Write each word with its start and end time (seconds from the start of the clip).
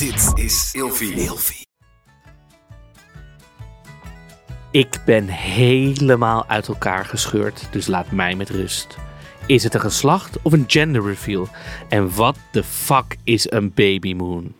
Dit 0.00 0.32
is 0.34 0.70
Ilfie. 0.72 1.66
Ik 4.70 5.00
ben 5.04 5.26
helemaal 5.26 6.48
uit 6.48 6.68
elkaar 6.68 7.04
gescheurd, 7.04 7.68
dus 7.70 7.86
laat 7.86 8.10
mij 8.10 8.34
met 8.34 8.50
rust. 8.50 8.98
Is 9.46 9.62
het 9.62 9.74
een 9.74 9.80
geslacht 9.80 10.42
of 10.42 10.52
een 10.52 10.64
gender 10.66 11.02
reveal? 11.02 11.48
En 11.88 12.14
wat 12.14 12.38
de 12.52 12.64
fuck 12.64 13.16
is 13.24 13.50
een 13.50 13.74
baby 13.74 14.14
moon? 14.14 14.54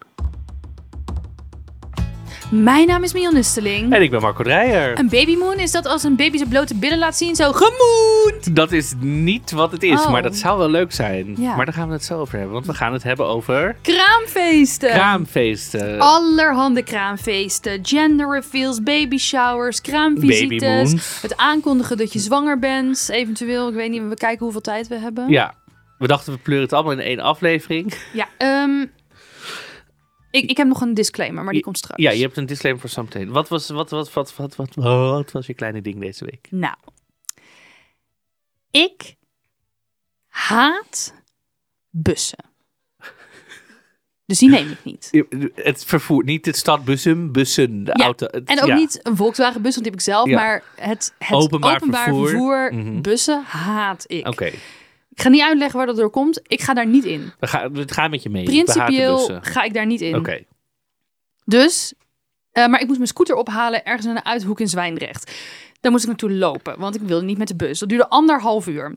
Mijn 2.51 2.87
naam 2.87 3.03
is 3.03 3.13
Mion 3.13 3.35
Nusteling. 3.35 3.93
En 3.93 4.03
ik 4.03 4.11
ben 4.11 4.21
Marco 4.21 4.43
Dreyer. 4.43 4.99
Een 4.99 5.09
babymoon 5.09 5.59
is 5.59 5.71
dat 5.73 5.87
als 5.87 6.03
een 6.03 6.17
baby 6.17 6.37
zijn 6.37 6.49
blote 6.49 6.75
billen 6.75 6.99
laat 6.99 7.17
zien, 7.17 7.35
zo 7.35 7.53
gemoend. 7.55 8.57
Dat 8.57 8.73
is 8.73 8.93
niet 9.01 9.51
wat 9.51 9.73
het 9.73 9.83
is, 9.83 10.01
Oh. 10.01 10.11
maar 10.11 10.23
dat 10.23 10.37
zou 10.37 10.59
wel 10.59 10.69
leuk 10.69 10.93
zijn. 10.93 11.35
Ja. 11.39 11.57
Maar 11.57 11.65
daar 11.65 11.75
gaan 11.75 11.87
we 11.87 11.93
het 11.93 12.05
zo 12.05 12.19
over 12.19 12.35
hebben, 12.35 12.53
want 12.55 12.67
we 12.67 12.75
gaan 12.75 12.93
het 12.93 13.03
hebben 13.03 13.27
over 13.27 13.77
Kraamfeesten. 13.83 14.91
kraamfeesten. 14.91 15.99
Allerhande 16.01 16.83
kraamfeesten, 16.83 17.79
gender 17.83 18.31
reveals, 18.31 18.83
baby 18.83 19.19
showers, 19.19 19.81
kraamvisites. 19.81 21.21
Het 21.23 21.37
aankondigen 21.37 21.97
dat 21.97 22.13
je 22.13 22.19
zwanger 22.19 22.59
bent, 22.59 23.09
eventueel. 23.13 23.69
Ik 23.69 23.75
weet 23.75 23.91
niet, 23.91 24.03
we 24.09 24.15
kijken 24.15 24.43
hoeveel 24.43 24.61
tijd 24.61 24.89
we 24.89 24.99
hebben. 24.99 25.29
Ja, 25.29 25.55
we 25.99 26.07
dachten 26.07 26.33
we 26.33 26.39
pleuren 26.39 26.65
het 26.65 26.75
allemaal 26.75 26.93
in 26.93 27.01
één 27.01 27.21
aflevering. 27.21 27.95
Ja, 28.13 28.27
ehm, 28.39 28.87
ik, 30.31 30.51
ik 30.51 30.57
heb 30.57 30.67
nog 30.67 30.81
een 30.81 30.95
disclaimer, 30.95 31.45
maar 31.45 31.53
die 31.53 31.63
komt 31.63 31.79
straks. 31.79 32.03
Ja, 32.03 32.11
je 32.11 32.23
hebt 32.23 32.37
een 32.37 32.47
disclaimer 32.47 32.81
voor 32.83 32.91
zometeen. 32.91 33.31
Wat 33.31 33.49
was, 33.49 33.69
wat, 33.69 33.91
wat, 33.91 34.13
wat, 34.13 34.35
wat, 34.37 34.55
wat, 34.57 34.75
wat 34.75 35.33
was 35.33 35.47
je 35.47 35.55
kleine 35.55 35.83
ding 35.83 36.01
deze 36.01 36.25
week? 36.25 36.47
Nou, 36.51 36.75
ik 38.71 39.15
haat 40.27 41.15
bussen. 41.91 42.45
Dus 44.27 44.39
die 44.39 44.49
neem 44.49 44.71
ik 44.71 44.85
niet. 44.85 45.25
Het 45.55 45.85
vervoer, 45.85 46.25
niet 46.25 46.47
het 46.47 46.57
stadbussen, 46.57 47.33
bussen, 47.33 47.85
de 47.85 47.93
Ja, 47.97 48.05
auto. 48.05 48.27
het- 48.31 48.49
En 48.49 48.61
ook 48.63 48.69
ja. 48.69 48.75
niet 48.75 49.01
een 49.03 49.17
Volkswagen 49.17 49.63
bus, 49.63 49.75
want 49.75 49.83
die 49.85 49.93
heb 49.93 50.01
ik 50.01 50.07
zelf. 50.07 50.29
Ja. 50.29 50.37
Maar 50.37 50.63
het, 50.77 51.15
het 51.19 51.31
Openbaar 51.33 51.75
openbaar, 51.75 52.05
vervoer. 52.05 52.29
vervoer, 52.29 52.75
Mhm. 52.75 53.01
bussen 53.01 53.43
haat 53.45 54.05
ik. 54.07 54.27
Oké, 54.29 54.51
Ik 55.21 55.27
ga 55.27 55.33
niet 55.33 55.43
uitleggen 55.43 55.77
waar 55.77 55.87
dat 55.87 55.97
door 55.97 56.11
komt. 56.11 56.41
Ik 56.47 56.61
ga 56.61 56.75
daar 56.75 56.87
niet 56.87 57.05
in. 57.05 57.33
we, 57.39 57.47
gaan, 57.47 57.73
we 57.73 57.85
gaan 57.87 58.11
met 58.11 58.23
je 58.23 58.31
mee. 58.31 58.45
Principieel 58.45 59.39
ga 59.41 59.63
ik 59.63 59.75
daar 59.75 59.87
niet 59.87 60.01
in. 60.01 60.17
Oké, 60.17 60.45
Dus, 61.45 61.95
eh, 62.53 62.67
maar 62.67 62.81
ik 62.81 62.87
moest 62.87 62.99
mijn 62.99 63.11
scooter 63.11 63.35
ophalen 63.35 63.85
ergens 63.85 64.07
in 64.07 64.11
een 64.11 64.25
uithoek 64.25 64.61
in 64.61 64.69
Zwijndrecht. 64.69 65.33
Daar 65.81 65.91
moest 65.91 66.03
ik 66.03 66.09
naartoe 66.09 66.33
lopen, 66.33 66.79
want 66.79 66.95
ik 66.95 67.01
wilde 67.01 67.25
niet 67.25 67.39
met 67.39 67.49
de 67.49 67.57
bus. 67.57 67.79
Dat 67.79 67.89
duurde 67.89 68.09
anderhalf 68.09 68.67
uur. 68.67 68.95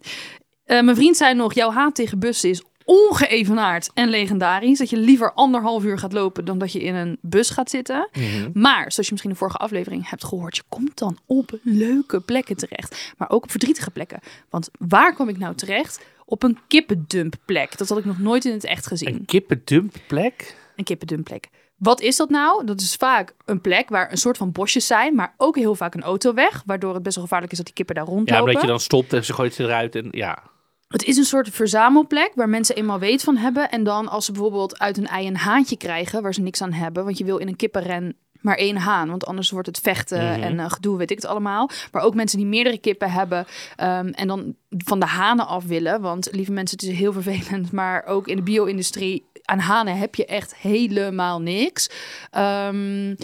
Eh, 0.66 0.81
mijn 0.81 0.95
vriend 0.95 1.17
zei 1.17 1.33
nog, 1.33 1.53
jouw 1.53 1.71
haat 1.71 1.95
tegen 1.95 2.19
bussen 2.19 2.49
is 2.49 2.63
ongeëvenaard 2.85 3.89
en 3.94 4.09
legendarisch. 4.09 4.77
Dat 4.77 4.89
je 4.89 4.97
liever 4.97 5.33
anderhalf 5.33 5.83
uur 5.83 5.97
gaat 5.97 6.13
lopen 6.13 6.45
dan 6.45 6.57
dat 6.57 6.71
je 6.71 6.83
in 6.83 6.95
een 6.95 7.17
bus 7.21 7.49
gaat 7.49 7.69
zitten. 7.69 8.09
Mhm. 8.13 8.49
Maar, 8.53 8.91
zoals 8.91 9.05
je 9.05 9.11
misschien 9.11 9.31
de 9.31 9.38
vorige 9.38 9.57
aflevering 9.57 10.09
hebt 10.09 10.23
gehoord, 10.23 10.55
je 10.55 10.63
komt 10.69 10.97
dan 10.97 11.17
op 11.25 11.59
leuke 11.63 12.19
plekken 12.19 12.55
terecht. 12.55 13.13
Maar 13.17 13.29
ook 13.29 13.44
op 13.44 13.51
verdrietige 13.51 13.91
plekken. 13.91 14.19
Want 14.49 14.69
waar 14.79 15.13
kwam 15.13 15.29
ik 15.29 15.38
nou 15.38 15.55
terecht? 15.55 16.05
Op 16.25 16.43
een 16.43 16.57
kippendumplek. 16.67 17.77
Dat 17.77 17.89
had 17.89 17.97
ik 17.97 18.05
nog 18.05 18.19
nooit 18.19 18.45
in 18.45 18.52
het 18.52 18.63
echt 18.63 18.88
gezien. 18.88 19.07
een 19.13 19.25
kippendumplek? 19.25 20.55
Een 20.75 20.83
kippendumplek. 20.83 21.49
Wat 21.77 22.02
is 22.02 22.16
dat 22.16 22.29
nou? 22.29 22.66
Dat 22.66 22.81
is 22.81 22.95
vaak 22.95 23.33
een 23.45 23.61
plek 23.61 23.89
waar 23.89 24.11
een 24.11 24.17
soort 24.17 24.38
van 24.38 24.51
bosjes 24.51 24.88
zijn, 24.88 25.16
maar 25.16 25.33
ook 25.38 25.55
heel 25.55 25.75
vaak 25.75 25.94
een 25.94 26.01
autoweg, 26.03 26.63
waardoor 26.66 26.94
het 26.94 27.03
best 27.03 27.16
wel 27.16 27.23
gevaarlijk 27.23 27.51
is 27.51 27.57
dat 27.57 27.67
die 27.67 27.75
kippen 27.75 27.95
daar 27.95 28.05
Ja, 28.05 28.11
rondlopen. 28.11 28.45
omdat 28.45 28.61
je 28.61 28.67
dan 28.67 28.79
stopt 28.79 29.13
en 29.13 29.25
ze 29.25 29.33
gooit 29.33 29.53
ze 29.53 29.63
eruit 29.63 29.95
en 29.95 30.07
ja. 30.11 30.51
Het 30.88 31.03
is 31.03 31.17
een 31.17 31.23
soort 31.23 31.49
verzamelplek 31.49 32.31
waar 32.35 32.49
mensen 32.49 32.75
eenmaal 32.75 32.99
weet 32.99 33.23
van 33.23 33.38
hebben. 33.38 33.69
En 33.69 33.83
dan 33.83 34.07
als 34.07 34.25
ze 34.25 34.31
bijvoorbeeld 34.31 34.79
uit 34.79 34.97
een 34.97 35.07
ei 35.07 35.27
een 35.27 35.35
haantje 35.38 35.77
krijgen 35.77 36.21
waar 36.21 36.33
ze 36.33 36.41
niks 36.41 36.61
aan 36.61 36.73
hebben. 36.73 37.03
Want 37.03 37.17
je 37.17 37.23
wil 37.23 37.38
in 37.38 37.47
een 37.47 37.55
kippenren 37.55 38.16
maar 38.44 38.55
één 38.55 38.77
haan. 38.77 39.09
Want 39.09 39.25
anders 39.25 39.49
wordt 39.49 39.67
het 39.67 39.80
vechten 39.80 40.31
Mhm. 40.31 40.41
en 40.41 40.59
eh, 40.59 40.72
gedoe, 40.72 40.97
weet 40.97 41.11
ik 41.11 41.17
het 41.17 41.25
allemaal. 41.25 41.69
Maar 41.91 42.03
ook 42.03 42.16
mensen 42.16 42.38
die 42.38 42.47
meerdere 42.47 42.77
kippen 42.77 43.11
hebben 43.11 43.45
ehm, 43.75 44.07
en 44.07 44.28
dan 44.28 44.56
van 44.69 45.00
de 45.00 45.06
hanen 45.06 45.47
af 45.47 45.63
willen. 45.66 46.01
Want 46.01 46.28
lieve 46.31 46.51
mensen, 46.51 46.78
het 46.79 46.90
is 46.90 46.97
heel 46.97 47.13
vervelend. 47.13 47.72
Maar 47.84 48.06
ook 48.06 48.28
in 48.28 48.35
de 48.35 48.41
bio-industrie, 48.41 49.25
aan 49.44 49.59
hanen 49.59 49.97
heb 49.97 50.16
je 50.16 50.25
echt 50.25 50.56
helemaal 50.56 51.41
niks. 51.41 51.90
Ehm, 52.31 53.16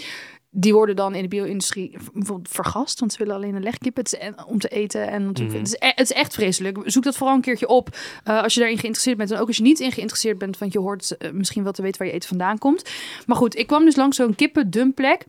die 0.52 0.72
worden 0.74 0.96
dan 0.96 1.14
in 1.14 1.22
de 1.22 1.28
bio-industrie 1.28 1.96
bijvoorbeeld 2.12 2.48
vergast, 2.54 3.00
want 3.00 3.12
ze 3.12 3.18
willen 3.18 3.34
alleen 3.34 3.54
een 3.54 3.62
legkip 3.62 3.96
het 3.96 4.12
is 4.12 4.18
en- 4.18 4.44
om 4.46 4.58
te 4.58 4.68
eten. 4.68 5.08
En 5.08 5.26
natuurlijk, 5.26 5.56
Mhm. 5.58 5.64
het, 5.64 5.74
is, 5.80 5.88
e- 5.88 5.92
het 5.94 6.10
is 6.10 6.12
echt 6.16 6.34
vreselijk. 6.34 6.78
Zoek 6.84 7.02
dat 7.04 7.16
vooral 7.16 7.34
een 7.36 7.40
keertje 7.42 7.68
op 7.68 7.96
eh, 8.24 8.42
als 8.42 8.54
je 8.54 8.60
daarin 8.60 8.78
geïnteresseerd 8.78 9.16
bent. 9.18 9.30
En 9.30 9.38
ook 9.38 9.46
als 9.46 9.56
je 9.56 9.62
niet 9.62 9.80
in 9.80 9.92
geïnteresseerd 9.92 10.38
bent, 10.38 10.58
want 10.58 10.72
je 10.72 10.78
hoort 10.78 11.16
eh, 11.16 11.30
misschien 11.30 11.62
wel 11.62 11.72
te 11.72 11.82
weten 11.82 11.98
waar 11.98 12.08
je 12.08 12.14
eten 12.14 12.28
vandaan 12.28 12.58
komt. 12.58 12.90
Maar 13.26 13.36
goed, 13.36 13.56
ik 13.56 13.66
kwam 13.66 13.84
dus 13.84 13.96
langs 13.96 14.16
zo'n 14.16 14.34
kippendumplek. 14.34 15.24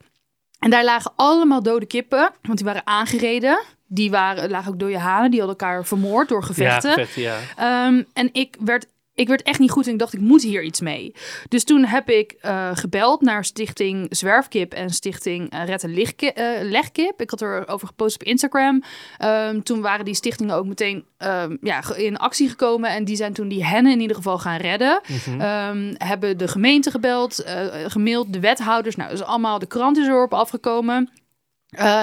En 0.60 0.70
daar 0.70 0.84
lagen 0.84 1.12
allemaal 1.16 1.64
dode 1.64 1.86
kippen, 1.86 2.32
want 2.42 2.58
die 2.58 2.66
waren 2.68 2.88
aangereden. 2.88 3.60
Die 3.88 4.12
waren, 4.12 4.50
lagen 4.50 4.72
ook 4.74 4.80
dode 4.80 4.98
hanen, 5.00 5.32
die 5.32 5.40
hadden 5.40 5.58
elkaar 5.60 5.86
vermoord 5.86 6.30
door 6.30 6.44
gevechten. 6.44 6.90
Ja, 6.90 6.96
vet, 6.96 7.14
ja. 7.14 7.38
Ehm, 7.58 8.04
en 8.14 8.30
ik 8.32 8.56
werd, 8.60 8.88
ik 9.22 9.28
werd 9.28 9.42
echt 9.42 9.60
niet 9.60 9.72
goed 9.72 9.88
en 9.88 9.94
ik 9.94 10.00
dacht, 10.00 10.14
ik 10.14 10.20
moet 10.20 10.44
hier 10.44 10.64
iets 10.64 10.82
mee. 10.82 11.14
Dus 11.48 11.64
toen 11.64 11.86
heb 11.86 12.10
ik 12.10 12.32
eh, 12.32 12.70
gebeld 12.74 13.22
naar 13.22 13.46
Stichting 13.46 14.08
Zwerfkip 14.10 14.74
en 14.74 14.90
Stichting 14.90 15.54
uh, 15.54 15.66
Red 15.66 15.84
eh, 15.84 16.46
Legkip. 16.62 17.22
Ik 17.22 17.30
had 17.30 17.42
erover 17.42 17.88
gepost 17.88 18.16
op 18.16 18.24
Instagram. 18.24 18.84
Ehm, 19.18 19.62
toen 19.62 19.82
waren 19.82 20.06
die 20.06 20.16
stichtingen 20.16 20.56
ook 20.56 20.66
meteen 20.66 21.06
ehm, 21.18 21.58
ja, 21.62 21.96
in 21.96 22.18
actie 22.18 22.50
gekomen. 22.50 22.90
En 22.90 23.06
die 23.06 23.16
zijn 23.16 23.34
toen 23.34 23.48
die 23.48 23.66
hennen 23.66 23.92
in 23.92 24.00
ieder 24.00 24.16
geval 24.16 24.40
gaan 24.40 24.58
redden. 24.58 25.02
Mhm. 25.08 25.42
Ehm, 25.42 25.94
hebben 25.98 26.38
de 26.38 26.48
gemeente 26.48 26.92
gebeld, 26.92 27.44
gemaild, 27.88 28.34
de 28.34 28.40
wethouders. 28.40 28.96
Nou, 28.96 29.10
dus 29.10 29.24
allemaal, 29.24 29.60
de 29.60 29.68
krant 29.68 29.98
is 29.98 30.08
erop 30.08 30.34
afgekomen. 30.34 31.10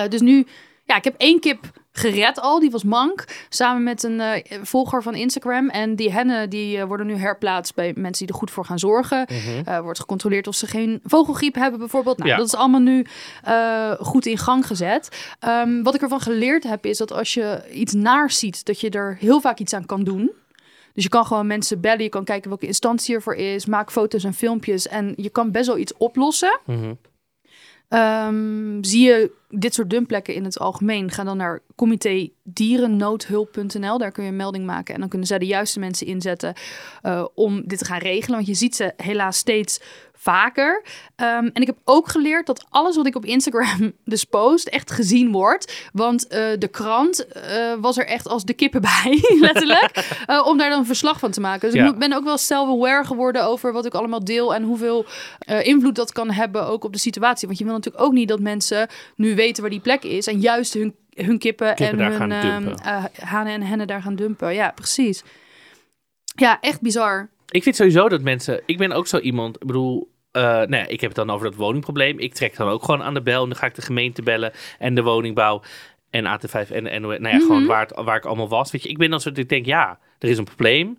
Dus 0.09 0.21
nu, 0.21 0.47
ja, 0.89 0.97
ik 0.97 1.05
heb 1.05 1.15
één 1.17 1.41
kip 1.41 1.59
gered 1.93 2.41
al. 2.41 2.61
Die 2.61 2.71
was 2.71 2.85
mank. 2.85 3.25
Samen 3.49 3.83
met 3.83 4.03
een 4.03 4.21
eh, 4.21 4.59
volger 4.63 5.03
van 5.03 5.15
Instagram. 5.15 5.69
En 5.69 5.97
die 5.97 6.13
hennen 6.13 6.51
die 6.51 6.79
eh, 6.79 6.85
worden 6.85 7.07
nu 7.07 7.15
herplaatst 7.15 7.75
bij 7.75 7.93
mensen 7.97 8.27
die 8.27 8.35
er 8.35 8.41
goed 8.41 8.51
voor 8.51 8.65
gaan 8.65 8.79
zorgen. 8.79 9.27
Mhm. 9.29 9.69
Eh, 9.69 9.81
wordt 9.81 10.01
gecontroleerd 10.01 10.47
of 10.47 10.55
ze 10.55 10.67
geen 10.67 11.01
vogelgriep 11.05 11.55
hebben 11.55 11.79
bijvoorbeeld. 11.79 12.19
Nou, 12.19 12.31
Ja. 12.31 12.37
dat 12.37 12.47
is 12.47 12.55
allemaal 12.55 12.81
nu 12.81 13.07
goed 14.01 14.27
in 14.27 14.39
gang 14.39 14.67
gezet. 14.67 15.35
Ehm, 15.41 15.83
wat 15.83 15.95
ik 15.95 16.03
ervan 16.03 16.21
geleerd 16.21 16.65
heb 16.65 16.87
is 16.87 16.99
dat 16.99 17.13
als 17.13 17.35
je 17.35 17.63
iets 17.73 17.93
naars 17.93 18.39
ziet, 18.39 18.65
dat 18.65 18.81
je 18.81 18.91
er 18.91 19.17
heel 19.21 19.41
vaak 19.41 19.59
iets 19.59 19.73
aan 19.75 19.87
kan 19.87 20.05
doen. 20.05 20.31
Dus 20.95 21.05
je 21.05 21.09
kan 21.09 21.27
gewoon 21.27 21.47
mensen 21.47 21.81
bellen, 21.81 22.03
je 22.03 22.09
kan 22.09 22.25
kijken 22.25 22.49
welke 22.49 22.67
instantie 22.67 23.15
ervoor 23.15 23.35
is, 23.35 23.67
maak 23.67 23.91
foto's 23.91 24.25
en 24.25 24.35
filmpjes 24.35 24.89
en 24.89 25.13
je 25.17 25.31
kan 25.31 25.51
best 25.51 25.67
wel 25.67 25.79
iets 25.79 25.97
oplossen. 25.97 26.61
Mhm. 26.67 26.93
Ehm, 27.89 28.79
zie 28.81 29.07
je 29.07 29.31
dit 29.49 29.75
soort 29.75 29.91
dumplekken 29.91 30.35
in 30.35 30.45
het 30.45 30.59
algemeen, 30.59 31.11
ga 31.11 31.25
dan 31.25 31.37
naar 31.37 31.63
comité 31.77 32.29
dierennoodhulp.nl. 32.43 33.99
Daar 33.99 34.13
kun 34.13 34.25
je 34.25 34.31
een 34.31 34.37
melding 34.37 34.67
maken 34.67 34.95
en 34.95 35.01
dan 35.01 35.09
kunnen 35.09 35.29
zij 35.29 35.39
de 35.39 35.47
juiste 35.47 35.79
mensen 35.79 36.07
inzetten 36.07 36.55
eh, 37.03 37.25
om 37.35 37.63
dit 37.67 37.79
te 37.79 37.85
gaan 37.85 37.99
regelen. 37.99 38.37
Want 38.37 38.47
je 38.49 38.55
ziet 38.55 38.77
ze 38.77 38.93
helaas 38.97 39.37
steeds 39.37 39.81
vaker. 40.19 40.83
Ehm, 41.17 41.49
en 41.53 41.63
ik 41.63 41.67
heb 41.67 41.77
ook 41.85 42.09
geleerd 42.09 42.47
dat 42.47 42.67
alles 42.71 42.97
wat 42.97 43.07
ik 43.07 43.17
op 43.17 43.25
Instagram 43.25 43.93
dus 44.05 44.25
post 44.25 44.67
echt 44.69 44.91
gezien 44.91 45.33
wordt. 45.33 45.89
Want 45.93 46.27
eh, 46.27 46.41
de 46.59 46.69
krant 46.69 47.27
eh, 47.27 47.73
was 47.81 47.99
er 47.99 48.07
echt 48.07 48.29
als 48.29 48.45
de 48.45 48.53
kippen 48.55 48.81
bij, 48.81 49.19
letterlijk. 49.41 49.91
eh, 50.27 50.47
om 50.47 50.59
daar 50.59 50.71
dan 50.71 50.87
verslag 50.87 51.19
van 51.19 51.31
te 51.31 51.41
maken. 51.41 51.71
Dus 51.71 51.81
Ja. 51.81 51.87
ik 51.89 51.99
ben 51.99 52.13
ook 52.13 52.25
wel 52.25 52.39
self-aware 52.39 53.05
geworden 53.05 53.45
over 53.45 53.73
wat 53.73 53.87
ik 53.87 53.95
allemaal 53.95 54.25
deel 54.25 54.55
en 54.55 54.63
hoeveel 54.63 55.07
invloed 55.63 55.95
dat 55.95 56.13
kan 56.13 56.31
hebben 56.31 56.67
ook 56.67 56.85
op 56.85 56.93
de 56.93 56.99
situatie. 56.99 57.47
Want 57.47 57.59
je 57.59 57.65
wil 57.65 57.75
natuurlijk 57.75 58.05
ook 58.05 58.13
niet 58.13 58.29
dat 58.29 58.41
mensen 58.41 58.89
nu 59.17 59.35
weten 59.35 59.63
waar 59.63 59.71
die 59.71 59.81
plek 59.81 60.03
is 60.03 60.27
en 60.27 60.41
juist 60.41 60.75
hun, 60.75 60.95
hun 61.15 61.39
kippen, 61.39 61.75
Kippen 61.75 62.01
en 62.01 62.13
hun 62.21 62.33
ehm, 62.33 62.69
eh, 62.69 63.05
hanen 63.21 63.53
en 63.53 63.63
hennen 63.63 63.87
daar 63.87 64.03
gaan 64.03 64.17
dumpen. 64.17 64.55
Ja, 64.55 64.71
precies. 64.71 65.23
Ja, 66.25 66.61
echt 66.61 66.81
bizar. 66.81 67.29
Ik 67.51 67.63
vind 67.63 67.77
sowieso 67.77 68.09
dat 68.09 68.23
mensen... 68.23 68.63
Ik 68.67 68.79
ben 68.79 68.93
ook 68.93 69.07
zo 69.07 69.19
iemand... 69.19 69.57
Ik 69.57 69.67
bedoel... 69.67 70.11
eh, 70.33 70.43
nou 70.43 70.77
ja, 70.77 70.87
ik 70.87 71.01
heb 71.01 71.11
het 71.17 71.27
dan 71.27 71.31
over 71.31 71.47
dat 71.51 71.59
woningprobleem. 71.59 72.19
Ik 72.19 72.35
trek 72.35 72.57
dan 72.57 72.69
ook 72.69 72.85
gewoon 72.85 73.03
aan 73.03 73.15
de 73.15 73.23
bel. 73.23 73.43
En 73.43 73.49
dan 73.49 73.59
ga 73.59 73.67
ik 73.67 73.75
de 73.75 73.83
gemeente 73.83 74.23
bellen. 74.23 74.53
En 74.79 74.95
de 74.95 75.03
woningbouw. 75.03 75.63
En 76.11 76.25
AT5 76.25 76.71
en, 76.71 76.87
en 76.87 77.03
nou 77.03 77.29
ja, 77.29 77.39
gewoon 77.39 77.59
Mhm. 77.59 77.67
waar, 77.67 77.81
het, 77.87 77.93
waar 78.05 78.17
ik 78.17 78.25
allemaal 78.25 78.49
was. 78.49 78.71
Weet 78.71 78.83
je, 78.83 78.89
ik 78.89 78.99
ben 78.99 79.11
dan 79.11 79.21
zo 79.21 79.29
dat 79.29 79.39
ik 79.39 79.49
denk... 79.49 79.67
Ja, 79.67 79.99
er 80.19 80.29
is 80.29 80.39
een 80.39 80.45
probleem. 80.45 80.99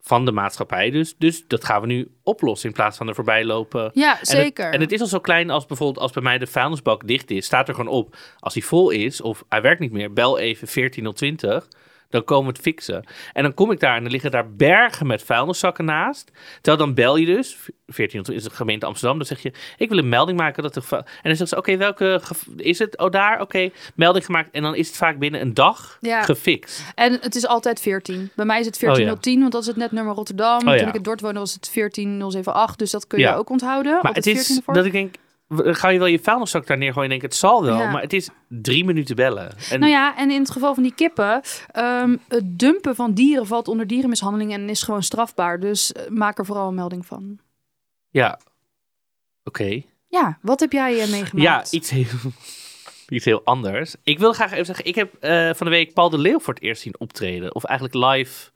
Van 0.00 0.24
de 0.24 0.32
maatschappij 0.32 0.90
dus. 0.90 1.16
Dus 1.16 1.46
dat 1.46 1.64
gaan 1.64 1.80
we 1.80 1.86
nu 1.86 2.10
oplossen. 2.22 2.68
In 2.68 2.74
plaats 2.74 2.96
van 2.96 3.08
er 3.08 3.14
voorbij 3.14 3.44
lopen. 3.44 3.90
Ja, 3.94 4.12
En 4.12 4.18
het- 4.18 4.28
zeker. 4.28 4.72
En 4.72 4.80
het, 4.80 4.92
is 4.92 5.00
al 5.00 5.06
zo 5.06 5.18
klein 5.20 5.50
als 5.50 5.66
bijvoorbeeld 5.66 5.98
als 5.98 6.12
bij 6.12 6.22
mij 6.22 6.38
de 6.38 6.46
vuilnisbak 6.46 7.06
dicht 7.06 7.30
is. 7.30 7.44
Staat 7.46 7.68
er 7.68 7.74
gewoon 7.74 7.92
op. 7.92 8.16
Als 8.38 8.54
hij 8.54 8.62
vol 8.62 8.90
is 8.90 9.20
of 9.20 9.44
hij 9.48 9.62
werkt 9.62 9.80
niet 9.80 9.92
meer. 9.92 10.12
Bel 10.12 10.38
even 10.38 10.68
14020. 10.68 11.68
Dan 12.10 12.24
komen 12.24 12.44
we 12.46 12.52
het 12.52 12.60
fixen. 12.60 13.04
En 13.32 13.42
dan 13.42 13.54
kom 13.54 13.70
ik 13.70 13.80
daar 13.80 13.96
en 13.96 14.02
dan 14.02 14.12
liggen 14.12 14.30
daar 14.30 14.50
bergen 14.52 15.06
met 15.06 15.22
vuilniszakken 15.22 15.84
naast. 15.84 16.30
Terwijl 16.54 16.76
dan 16.76 16.94
bel 16.94 17.16
je 17.16 17.26
dus, 17.26 17.56
14 17.86 18.22
is 18.22 18.42
de 18.42 18.50
gemeente 18.50 18.86
Amsterdam, 18.86 19.18
dan 19.18 19.26
zeg 19.26 19.42
je, 19.42 19.52
ik 19.76 19.88
wil 19.88 19.98
een 19.98 20.08
melding 20.08 20.38
maken 20.38 20.62
dat 20.62 20.76
er... 20.76 20.82
En 20.90 20.98
dan 21.22 21.36
zeggen 21.36 21.46
ze, 21.48 21.56
oké, 21.56 21.76
welke 21.76 22.20
is 22.56 22.78
het? 22.78 22.98
Oh, 22.98 23.10
daar, 23.10 23.40
oké, 23.40 23.70
melding 23.94 24.24
gemaakt. 24.24 24.48
En 24.52 24.62
dan 24.62 24.74
is 24.74 24.86
het 24.86 24.96
vaak 24.96 25.18
binnen 25.18 25.40
een 25.40 25.54
dag 25.54 25.96
Ja. 26.00 26.22
gefixt. 26.22 26.82
En 26.94 27.18
het 27.20 27.34
is 27.34 27.46
altijd 27.46 27.80
14. 27.80 28.30
Bij 28.36 28.44
mij 28.44 28.60
is 28.60 28.66
het 28.66 28.74
Oh, 28.74 28.80
ja. 28.80 28.86
1410, 28.86 29.40
want 29.40 29.52
dat 29.52 29.60
is 29.60 29.66
het 29.68 29.76
net 29.76 29.92
nummer 29.92 30.14
Rotterdam. 30.14 30.58
Oh, 30.68 30.72
ja. 30.74 30.78
Toen 30.78 30.88
ik 30.88 30.94
in 30.94 31.02
Dordt 31.02 31.20
woonde 31.20 31.38
was 31.38 31.54
het 31.54 31.68
14078. 31.68 32.76
Dus 32.76 32.90
dat 32.90 33.06
kun 33.06 33.18
je 33.18 33.34
ook 33.34 33.50
onthouden. 33.50 33.98
Maar 34.02 34.12
het 34.12 34.26
is 34.26 34.34
14 34.34 34.56
ervoor. 34.56 34.74
dat 34.74 34.84
ik 34.84 34.92
denk, 34.92 35.14
ga 35.48 35.88
je 35.88 35.98
wel 35.98 36.06
je 36.06 36.18
vuilniszak 36.18 36.66
daar 36.66 36.78
neer 36.78 36.92
gooien 36.92 37.10
en 37.10 37.18
denk, 37.18 37.22
het 37.32 37.34
zal 37.40 37.64
wel. 37.64 37.78
Ja. 37.78 37.90
Maar 37.90 38.02
het 38.02 38.12
is 38.12 38.28
drie 38.48 38.84
minuten 38.84 39.16
bellen. 39.16 39.52
En 39.70 39.80
Nou 39.80 39.92
ja, 39.92 40.16
en 40.16 40.30
in 40.30 40.40
het 40.40 40.50
geval 40.50 40.74
van 40.74 40.82
die 40.82 40.94
kippen, 40.94 41.42
ehm, 41.70 42.16
het 42.28 42.58
dumpen 42.58 42.94
van 42.94 43.12
dieren 43.14 43.46
valt 43.46 43.68
onder 43.68 43.86
dierenmishandeling 43.86 44.52
en 44.52 44.68
is 44.68 44.82
gewoon 44.82 45.02
strafbaar. 45.02 45.60
Dus 45.60 45.92
eh, 45.92 46.08
maak 46.08 46.38
er 46.38 46.46
vooral 46.46 46.68
een 46.68 46.74
melding 46.74 47.06
van. 47.06 47.38
ja, 48.10 48.38
oké. 49.44 49.82
Ja, 50.08 50.38
wat 50.42 50.60
heb 50.60 50.72
jij 50.72 50.92
eh, 50.92 51.04
Ja, 51.04 51.10
meegemaakt? 51.10 51.72
iets 51.72 51.90
heel, 51.90 52.04
iets 53.08 53.24
heel 53.24 53.40
anders. 53.44 53.94
Ik 54.02 54.18
wil 54.18 54.32
graag 54.32 54.52
even 54.52 54.66
zeggen, 54.66 54.84
ik 54.84 54.94
heb 54.94 55.14
eh, 55.14 55.54
van 55.54 55.66
de 55.66 55.72
week 55.72 55.92
Paul 55.94 56.10
de 56.10 56.18
Leeuw 56.18 56.38
voor 56.40 56.54
het 56.54 56.62
eerst 56.62 56.82
zien 56.82 56.98
optreden. 56.98 57.54
Of 57.54 57.64
eigenlijk 57.64 58.12
live 58.12 58.50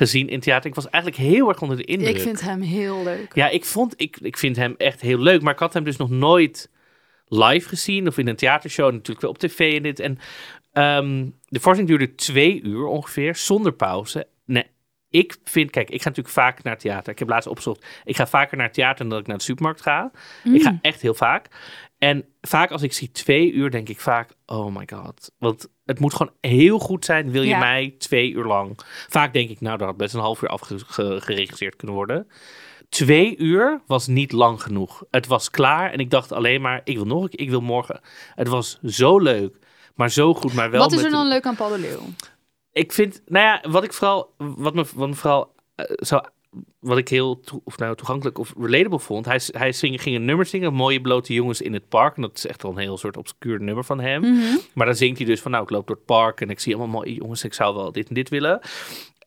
gezien 0.00 0.28
in 0.28 0.40
theater. 0.40 0.68
Ik 0.68 0.74
was 0.74 0.90
eigenlijk 0.90 1.22
heel 1.22 1.48
erg 1.48 1.62
onder 1.62 1.76
de 1.76 1.84
indruk. 1.84 2.14
Ik 2.14 2.20
vind 2.20 2.40
hem 2.40 2.60
heel 2.60 3.02
leuk. 3.02 3.34
Ja, 3.34 3.48
ik, 3.48 3.64
vond, 3.64 3.94
ik, 3.96 4.16
ik 4.20 4.36
vind 4.36 4.56
hem 4.56 4.74
echt 4.76 5.00
heel 5.00 5.18
leuk. 5.18 5.42
Maar 5.42 5.52
ik 5.52 5.58
had 5.58 5.74
hem 5.74 5.84
dus 5.84 5.96
nog 5.96 6.10
nooit 6.10 6.70
live 7.26 7.68
gezien. 7.68 8.06
Of 8.06 8.18
in 8.18 8.28
een 8.28 8.36
theatershow. 8.36 8.92
Natuurlijk 8.92 9.20
wel 9.20 9.30
op 9.30 9.38
tv 9.38 9.76
en 9.76 9.82
dit. 9.82 10.00
En 10.00 10.18
ehm, 10.72 11.28
de 11.48 11.60
voorstelling 11.60 11.88
duurde 11.88 12.14
twee 12.14 12.62
uur 12.62 12.86
ongeveer. 12.86 13.36
Zonder 13.36 13.72
pauze. 13.72 14.26
Nee, 14.44 14.66
ik 15.10 15.36
vind... 15.44 15.70
Kijk, 15.70 15.90
ik 15.90 16.02
ga 16.02 16.08
natuurlijk 16.08 16.34
vaak 16.34 16.62
naar 16.62 16.78
theater. 16.78 17.12
Ik 17.12 17.18
heb 17.18 17.28
laatst 17.28 17.48
opgezocht. 17.48 17.86
Ik 18.04 18.16
ga 18.16 18.26
vaker 18.26 18.56
naar 18.56 18.72
theater 18.72 18.98
dan 18.98 19.08
dat 19.08 19.20
ik 19.20 19.26
naar 19.26 19.38
de 19.38 19.42
supermarkt 19.42 19.82
ga. 19.82 20.10
Ik 20.44 20.62
ga 20.62 20.78
echt 20.82 21.00
heel 21.00 21.14
vaak. 21.14 21.48
En 22.00 22.24
vaak 22.40 22.70
als 22.70 22.82
ik 22.82 22.92
zie 22.92 23.10
twee 23.10 23.52
uur, 23.52 23.70
denk 23.70 23.88
ik 23.88 24.00
vaak... 24.00 24.30
Oh 24.46 24.76
my 24.76 24.88
god. 24.92 25.30
Want 25.38 25.68
het 25.84 25.98
moet 26.00 26.14
gewoon 26.14 26.32
heel 26.40 26.78
goed 26.78 27.04
zijn. 27.04 27.30
Wil 27.30 27.42
je 27.42 27.48
Ja. 27.48 27.58
mij 27.58 27.94
twee 27.98 28.30
uur 28.32 28.44
lang... 28.44 28.78
Vaak 29.08 29.32
denk 29.32 29.48
ik, 29.50 29.60
nou, 29.60 29.78
dat 29.78 29.86
had 29.86 29.96
best 29.96 30.14
een 30.14 30.20
half 30.20 30.42
uur 30.42 30.48
afgeregisseerd 30.48 31.76
kunnen 31.76 31.96
worden. 31.96 32.28
Twee 32.88 33.36
uur 33.36 33.80
was 33.86 34.06
niet 34.06 34.32
lang 34.32 34.62
genoeg. 34.62 35.02
Het 35.10 35.26
was 35.26 35.50
klaar 35.50 35.92
en 35.92 35.98
ik 35.98 36.10
dacht 36.10 36.32
alleen 36.32 36.60
maar, 36.60 36.80
ik 36.84 36.96
wil 36.96 37.06
nog 37.06 37.22
een 37.22 37.28
keer, 37.28 37.40
ik 37.40 37.50
wil 37.50 37.60
morgen. 37.60 38.00
Het 38.34 38.48
was 38.48 38.78
zo 38.84 39.18
leuk, 39.18 39.56
maar 39.94 40.10
zo 40.10 40.34
goed, 40.34 40.52
maar 40.52 40.70
wel 40.70 40.80
Wat 40.80 40.92
is 40.92 41.02
er 41.02 41.10
dan 41.10 41.20
een- 41.20 41.28
leuk 41.28 41.46
aan 41.46 41.56
Paul 41.56 41.70
de 41.70 41.78
Leeuw? 41.78 42.00
Ik 42.72 42.92
vind, 42.92 43.22
nou 43.26 43.44
ja, 43.46 43.70
wat 43.70 43.84
ik 43.84 43.92
vooral, 43.92 44.34
wat 44.36 44.74
me, 44.74 44.84
wat 44.94 45.08
me 45.08 45.14
vooral 45.14 45.54
eh, 45.74 45.84
zo, 45.96 46.20
wat 46.80 46.98
ik 46.98 47.08
heel 47.08 47.40
of 47.64 47.78
nou, 47.78 47.96
toegankelijk 47.96 48.38
of 48.38 48.54
relatable 48.58 48.98
vond. 48.98 49.24
Hij, 49.24 49.40
hij 49.46 49.72
zing, 49.72 50.02
ging 50.02 50.16
een 50.16 50.24
nummer 50.24 50.46
zingen, 50.46 50.74
Mooie 50.74 51.00
Blote 51.00 51.34
Jongens 51.34 51.60
in 51.60 51.72
het 51.72 51.88
Park. 51.88 52.16
En 52.16 52.22
dat 52.22 52.36
is 52.36 52.46
echt 52.46 52.62
wel 52.62 52.72
een 52.72 52.78
heel 52.78 52.98
soort 52.98 53.16
obscuur 53.16 53.60
nummer 53.60 53.84
van 53.84 54.00
hem. 54.00 54.20
Mhm. 54.20 54.56
Maar 54.74 54.86
dan 54.86 54.94
zingt 54.94 55.18
hij 55.18 55.26
dus 55.26 55.40
van, 55.40 55.50
nou, 55.50 55.62
ik 55.62 55.70
loop 55.70 55.86
door 55.86 55.96
het 55.96 56.04
park 56.04 56.40
en 56.40 56.50
ik 56.50 56.60
zie 56.60 56.74
allemaal 56.74 57.00
mooie 57.00 57.14
jongens. 57.14 57.44
Ik 57.44 57.54
zou 57.54 57.74
wel 57.74 57.92
dit 57.92 58.08
en 58.08 58.14
dit 58.14 58.28
willen. 58.28 58.60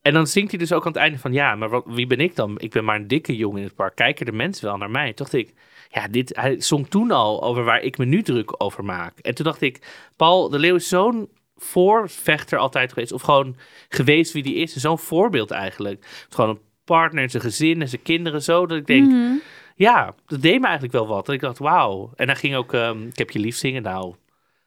En 0.01 0.13
dan 0.13 0.27
zingt 0.27 0.49
hij 0.49 0.59
dus 0.59 0.73
ook 0.73 0.85
aan 0.85 0.91
het 0.91 1.01
einde 1.01 1.19
van, 1.19 1.33
ja, 1.33 1.55
maar 1.55 1.69
wat, 1.69 1.83
wie 1.87 2.07
ben 2.07 2.19
ik 2.19 2.35
dan? 2.35 2.59
Ik 2.59 2.71
ben 2.71 2.83
maar 2.83 2.95
een 2.95 3.07
dikke 3.07 3.35
jongen 3.35 3.57
in 3.57 3.63
het 3.63 3.75
park. 3.75 3.95
Kijken 3.95 4.25
de 4.25 4.31
mensen 4.31 4.65
wel 4.65 4.77
naar 4.77 4.91
mij? 4.91 5.05
Toen 5.05 5.15
dacht 5.15 5.33
ik, 5.33 5.53
ja, 5.89 6.07
dit, 6.07 6.35
hij 6.35 6.61
zong 6.61 6.87
toen 6.87 7.11
al 7.11 7.43
over 7.43 7.63
waar 7.63 7.81
ik 7.81 7.97
me 7.97 8.05
nu 8.05 8.21
druk 8.21 8.55
over 8.57 8.85
maak. 8.85 9.19
En 9.19 9.35
toen 9.35 9.45
dacht 9.45 9.61
ik, 9.61 10.05
Paul 10.15 10.49
de 10.49 10.59
Leeuw 10.59 10.75
is 10.75 10.87
zo'n 10.87 11.29
voorvechter 11.55 12.57
altijd 12.57 12.93
geweest. 12.93 13.11
Of 13.11 13.21
gewoon 13.21 13.55
geweest 13.89 14.33
wie 14.33 14.43
die 14.43 14.55
is. 14.55 14.75
Zo'n 14.75 14.99
voorbeeld 14.99 15.51
eigenlijk. 15.51 16.03
Het 16.03 16.25
is 16.29 16.35
gewoon 16.35 16.49
een 16.49 16.61
partner, 16.85 17.29
zijn 17.29 17.43
gezin 17.43 17.81
en 17.81 17.89
zijn 17.89 18.01
kinderen 18.01 18.41
zo. 18.43 18.65
Dat 18.65 18.77
ik 18.77 18.87
denk, 18.87 19.07
Mhm. 19.11 19.33
ja, 19.75 20.13
dat 20.27 20.41
deed 20.41 20.59
me 20.59 20.63
eigenlijk 20.65 20.93
wel 20.93 21.07
wat. 21.07 21.25
Dat 21.25 21.35
ik 21.35 21.41
dacht, 21.41 21.57
wauw. 21.57 22.11
En 22.15 22.27
dan 22.27 22.35
ging 22.35 22.55
ook, 22.55 22.73
ehm, 22.73 23.01
ik 23.07 23.17
heb 23.17 23.29
je 23.29 23.39
lief 23.39 23.55
zingen. 23.55 23.81
Nou, 23.81 24.15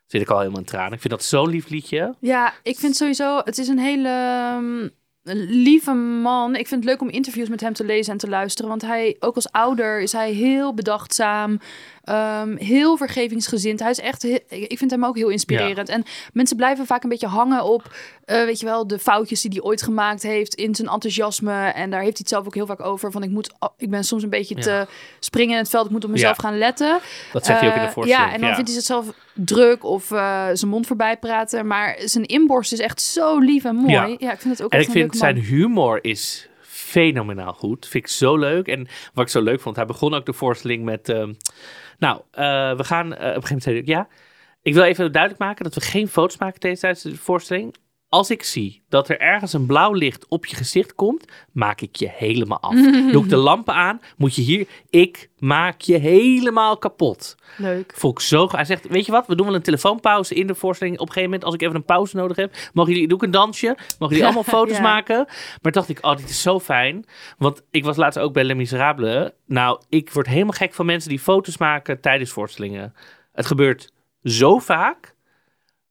zit 0.06 0.20
ik 0.20 0.30
al 0.30 0.38
helemaal 0.38 0.60
in 0.60 0.66
tranen. 0.66 0.92
Ik 0.92 1.00
vind 1.00 1.12
dat 1.12 1.24
zo'n 1.24 1.48
lief 1.48 1.68
liedje. 1.68 2.14
Ja, 2.20 2.54
ik 2.62 2.78
vind 2.78 2.96
sowieso, 2.96 3.40
het 3.44 3.58
is 3.58 3.68
een 3.68 3.78
hele 3.78 4.08
ehm, 4.08 4.88
lieve 5.48 5.92
man. 5.92 6.56
Ik 6.56 6.66
vind 6.68 6.80
het 6.84 6.90
leuk 6.90 7.00
om 7.00 7.08
interviews 7.08 7.48
met 7.48 7.60
hem 7.60 7.72
te 7.72 7.84
lezen 7.84 8.12
en 8.12 8.18
te 8.18 8.28
luisteren. 8.28 8.68
Want 8.70 8.82
hij, 8.82 9.16
ook 9.18 9.34
als 9.34 9.50
ouder, 9.50 10.00
is 10.00 10.12
hij 10.12 10.32
heel 10.32 10.74
bedachtzaam. 10.74 11.60
Ehm, 12.06 12.56
heel 12.56 12.96
vergevingsgezind. 12.96 13.80
Hij 13.80 13.90
is 13.90 14.00
echt, 14.00 14.24
ik 14.48 14.78
vind 14.78 14.90
hem 14.90 15.04
ook 15.04 15.16
heel 15.16 15.28
inspirerend. 15.28 15.88
En 15.88 16.04
mensen 16.32 16.56
blijven 16.56 16.86
vaak 16.86 17.02
een 17.02 17.08
beetje 17.08 17.26
hangen 17.26 17.64
op, 17.64 17.94
eh, 18.24 18.44
weet 18.44 18.60
je 18.60 18.66
wel, 18.66 18.86
de 18.86 18.98
foutjes 18.98 19.40
die 19.40 19.50
hij 19.50 19.60
ooit 19.62 19.82
gemaakt 19.82 20.22
heeft 20.22 20.54
in 20.54 20.74
zijn 20.74 20.88
enthousiasme. 20.88 21.52
En 21.66 21.90
daar 21.90 22.00
heeft 22.00 22.12
hij 22.16 22.20
het 22.20 22.28
zelf 22.28 22.46
ook 22.46 22.54
heel 22.54 22.66
vaak 22.66 22.80
over. 22.80 23.10
Van 23.12 23.22
ik 23.22 23.30
moet, 23.30 23.50
ik 23.78 23.90
ben 23.90 24.04
soms 24.04 24.22
een 24.22 24.30
beetje 24.30 24.54
Ja. 24.56 24.62
te 24.62 24.86
springen 25.20 25.52
in 25.52 25.60
het 25.60 25.68
veld. 25.70 25.84
Ik 25.86 25.90
moet 25.92 26.04
op 26.04 26.10
mezelf 26.10 26.36
gaan 26.36 26.58
letten. 26.58 26.98
Dat 27.32 27.44
zegt 27.46 27.60
hij 27.60 27.68
ook 27.68 27.74
in 27.74 27.80
de 27.80 27.86
Eh, 27.86 27.92
voorstelling. 27.92 28.28
Ja, 28.28 28.34
en 28.34 28.40
dan 28.40 28.54
vindt 28.54 28.68
hij 28.70 28.78
zichzelf 28.78 29.06
druk 29.32 29.84
of 29.84 30.10
eh, 30.10 30.46
zijn 30.52 30.70
mond 30.70 30.86
voorbij 30.86 31.16
praten. 31.16 31.66
Maar 31.66 31.96
zijn 32.04 32.24
inborst 32.26 32.72
is 32.72 32.78
echt 32.80 33.00
zo 33.02 33.38
lief 33.38 33.64
en 33.64 33.74
mooi. 33.74 33.92
Ja. 33.92 34.16
Ja, 34.18 34.32
ik 34.32 34.40
vind 34.40 34.56
het 34.58 34.62
ook 34.62 34.72
En 34.72 34.80
ik 34.80 34.90
vind 34.90 35.16
zijn 35.16 35.36
humor 35.36 36.04
is 36.04 36.48
fenomenaal 36.60 37.52
goed. 37.52 37.86
Vind 37.88 38.04
ik 38.04 38.10
zo 38.10 38.36
leuk. 38.36 38.66
En 38.66 38.88
wat 39.14 39.24
ik 39.24 39.30
zo 39.30 39.42
leuk 39.42 39.60
vond, 39.60 39.76
hij 39.76 39.86
begon 39.86 40.14
ook 40.14 40.26
de 40.26 40.32
voorstelling 40.32 40.84
met... 40.84 41.08
ehm, 41.08 41.32
nou, 41.98 42.20
eh, 42.30 42.76
we 42.76 42.84
gaan... 42.84 43.14
eh, 43.14 43.28
op 43.28 43.34
een 43.36 43.46
gegeven 43.46 43.70
moment 43.70 43.88
ja, 43.88 44.08
ik 44.62 44.74
wil 44.74 44.82
even 44.82 45.12
duidelijk 45.12 45.42
maken 45.42 45.64
dat 45.64 45.74
we 45.74 45.80
geen 45.80 46.08
foto's 46.08 46.38
maken 46.38 46.60
tijdens 46.60 47.02
de 47.02 47.16
voorstelling. 47.16 47.74
Als 48.16 48.30
ik 48.30 48.42
zie 48.42 48.82
dat 48.88 49.08
er 49.08 49.20
ergens 49.20 49.52
een 49.52 49.66
blauw 49.66 49.92
licht 49.92 50.28
op 50.28 50.46
je 50.46 50.56
gezicht 50.56 50.94
komt, 50.94 51.24
maak 51.52 51.80
ik 51.80 51.96
je 51.96 52.08
helemaal 52.14 52.60
af. 52.60 52.74
Doe 53.12 53.22
ik 53.22 53.28
de 53.28 53.36
lampen 53.36 53.74
aan, 53.74 54.00
moet 54.16 54.34
je 54.34 54.42
hier... 54.42 54.66
Ik 54.90 55.30
maak 55.38 55.80
je 55.80 55.96
helemaal 55.96 56.76
kapot. 56.78 57.34
Leuk. 57.56 57.92
Vond 57.96 58.18
ik 58.18 58.24
zo... 58.24 58.48
Hij 58.50 58.64
zegt, 58.64 58.88
weet 58.88 59.06
je 59.06 59.12
wat, 59.12 59.26
we 59.26 59.34
doen 59.36 59.46
wel 59.46 59.54
een 59.54 59.62
telefoonpauze 59.62 60.34
in 60.34 60.46
de 60.46 60.54
voorstelling. 60.54 60.96
Op 60.96 61.00
een 61.06 61.12
gegeven 61.12 61.30
moment, 61.30 61.44
als 61.46 61.54
ik 61.54 61.62
even 61.62 61.74
een 61.76 61.84
pauze 61.84 62.16
nodig 62.16 62.36
heb, 62.36 62.54
mogen 62.72 62.92
jullie, 62.92 63.08
doe 63.08 63.18
ik 63.18 63.24
een 63.24 63.30
dansje, 63.30 63.66
mogen 63.98 64.16
jullie 64.16 64.24
allemaal 64.24 64.52
foto's 64.58 64.76
Ja. 64.76 64.82
maken. 64.82 65.26
Maar 65.62 65.72
dacht 65.72 65.88
ik, 65.88 65.98
oh, 66.04 66.16
dit 66.16 66.28
is 66.28 66.42
zo 66.42 66.60
fijn. 66.60 67.04
Want 67.38 67.62
ik 67.70 67.84
was 67.84 67.96
laatst 67.96 68.18
ook 68.18 68.32
bij 68.32 68.44
Les 68.44 68.56
Miserables. 68.56 69.30
Nou, 69.46 69.80
ik 69.88 70.10
word 70.10 70.26
helemaal 70.26 70.52
gek 70.52 70.74
van 70.74 70.86
mensen 70.86 71.10
die 71.10 71.18
foto's 71.18 71.58
maken 71.58 72.00
tijdens 72.00 72.30
voorstellingen. 72.30 72.94
Het 73.32 73.46
gebeurt 73.46 73.92
zo 74.22 74.58
vaak. 74.58 75.14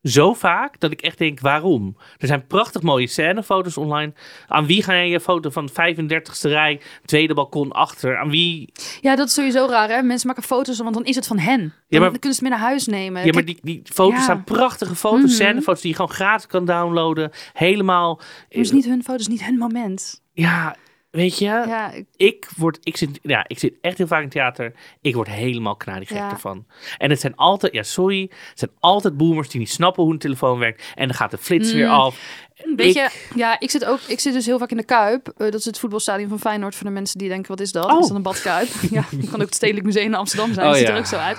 Zo 0.05 0.33
vaak 0.33 0.79
dat 0.79 0.91
ik 0.91 1.01
echt 1.01 1.17
denk, 1.17 1.39
waarom? 1.39 1.97
Er 2.17 2.27
zijn 2.27 2.47
prachtig 2.47 2.81
mooie 2.81 3.07
scènefoto's 3.07 3.77
online. 3.77 4.13
Aan 4.47 4.65
wie 4.65 4.83
ga 4.83 4.93
jij 4.93 5.09
je 5.09 5.19
foto 5.19 5.49
van 5.49 5.69
35ste 5.69 6.49
rij, 6.49 6.81
tweede 7.05 7.33
balkon 7.33 7.71
achter? 7.71 8.17
Aan 8.17 8.29
wie? 8.29 8.69
Ja, 9.01 9.15
dat 9.15 9.27
is 9.27 9.33
sowieso 9.33 9.67
raar, 9.69 9.89
hè? 9.89 10.01
Mensen 10.01 10.27
maken 10.27 10.43
foto's, 10.43 10.77
want 10.79 10.93
dan 10.93 11.05
is 11.05 11.15
het 11.15 11.27
van 11.27 11.37
hen. 11.39 11.59
Dan 11.59 11.71
Ja, 11.87 11.99
maar- 11.99 12.09
kunnen 12.19 12.33
ze 12.37 12.43
mee 12.43 12.51
naar 12.51 12.61
huis 12.61 12.85
nemen. 12.87 13.25
Ja, 13.25 13.31
maar 13.33 13.45
die, 13.45 13.59
die 13.61 13.81
foto's 13.83 14.19
ja. 14.19 14.25
zijn 14.25 14.43
prachtige 14.43 14.95
foto's, 14.95 15.21
Mhm. 15.21 15.29
scènefoto's 15.31 15.81
die 15.81 15.89
je 15.89 15.95
gewoon 15.95 16.11
gratis 16.15 16.47
kan 16.47 16.65
downloaden. 16.65 17.31
Helemaal. 17.53 18.19
het 18.49 18.57
is 18.57 18.71
niet 18.71 18.85
hun 18.85 18.99
foto, 18.99 19.11
het 19.11 19.21
is 19.21 19.27
niet 19.27 19.43
hun 19.45 19.57
moment. 19.57 20.21
Ja, 20.33 20.75
weet 21.15 21.37
je, 21.37 21.45
Ja, 21.45 21.91
ik- 21.91 22.05
ik 22.15 22.49
word, 22.57 22.77
ik 22.83 22.97
zit, 22.97 23.19
ja, 23.21 23.45
ik 23.47 23.59
zit 23.59 23.73
echt 23.81 23.97
heel 23.97 24.07
vaak 24.07 24.23
in 24.23 24.29
theater. 24.29 24.73
Ik 25.01 25.15
word 25.15 25.27
helemaal 25.29 25.75
knalligek 25.75 26.17
Ja. 26.17 26.31
ervan. 26.31 26.65
En 26.97 27.09
het 27.09 27.19
zijn 27.19 27.35
altijd, 27.35 27.73
ja, 27.73 27.83
sorry, 27.83 28.21
het 28.49 28.59
zijn 28.59 28.71
altijd 28.79 29.17
boomers 29.17 29.49
die 29.49 29.59
niet 29.59 29.69
snappen 29.69 30.03
hoe 30.03 30.13
een 30.13 30.19
telefoon 30.19 30.59
werkt. 30.59 30.83
En 30.95 31.07
dan 31.07 31.15
gaat 31.15 31.31
de 31.31 31.37
flits 31.37 31.71
weer 31.73 31.85
Mm. 31.87 31.91
af. 31.93 32.43
Weet 32.75 32.93
je, 32.93 33.01
Ik- 33.01 33.31
ja, 33.35 33.59
ik 33.59 33.69
zit 33.71 33.85
ook, 33.85 33.99
ik 34.07 34.19
zit 34.19 34.33
dus 34.33 34.45
heel 34.45 34.59
vaak 34.59 34.71
in 34.71 34.77
de 34.77 34.83
Kuip. 34.85 35.27
Eh, 35.27 35.33
dat 35.37 35.53
is 35.59 35.65
het 35.65 35.79
voetbalstadion 35.79 36.29
van 36.29 36.39
Feyenoord 36.39 36.75
voor 36.75 36.85
de 36.85 36.91
mensen 36.93 37.17
die 37.17 37.27
denken, 37.29 37.47
wat 37.49 37.59
is 37.59 37.71
dat? 37.71 37.85
Oh. 37.91 37.99
Is 37.99 38.07
dat 38.07 38.15
een 38.15 38.21
badkuip? 38.23 38.67
ja, 38.91 39.03
het 39.17 39.29
kan 39.29 39.35
ook 39.41 39.45
het 39.45 39.55
Stedelijk 39.55 39.85
Museum 39.85 40.05
in 40.05 40.15
Amsterdam 40.15 40.53
zijn. 40.53 40.65
Oh, 40.65 40.71
dat 40.71 40.77
ziet 40.79 40.87
ja. 40.87 40.93
er 40.93 40.99
ook 40.99 41.05
zo 41.05 41.15
uit. 41.17 41.37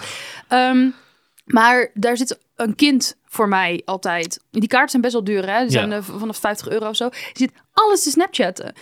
Ehm, 0.49 0.88
maar 1.45 1.90
daar 1.95 2.16
zit 2.16 2.38
een 2.56 2.75
kind 2.75 3.16
voor 3.25 3.49
mij 3.49 3.83
altijd. 3.85 4.40
Die 4.50 4.66
kaarten 4.68 4.90
zijn 4.90 5.02
best 5.02 5.14
wel 5.14 5.25
duur, 5.25 5.50
hè? 5.52 5.61
Die 5.61 5.71
zijn 5.71 5.90
Ja. 5.90 5.97
eh, 5.97 6.02
vanaf 6.02 6.37
50 6.37 6.68
euro 6.68 6.88
of 6.88 6.97
zo. 6.97 7.04
Je 7.04 7.30
zit 7.33 7.52
alles 7.73 8.02
te 8.02 8.11
snapchatten. 8.11 8.75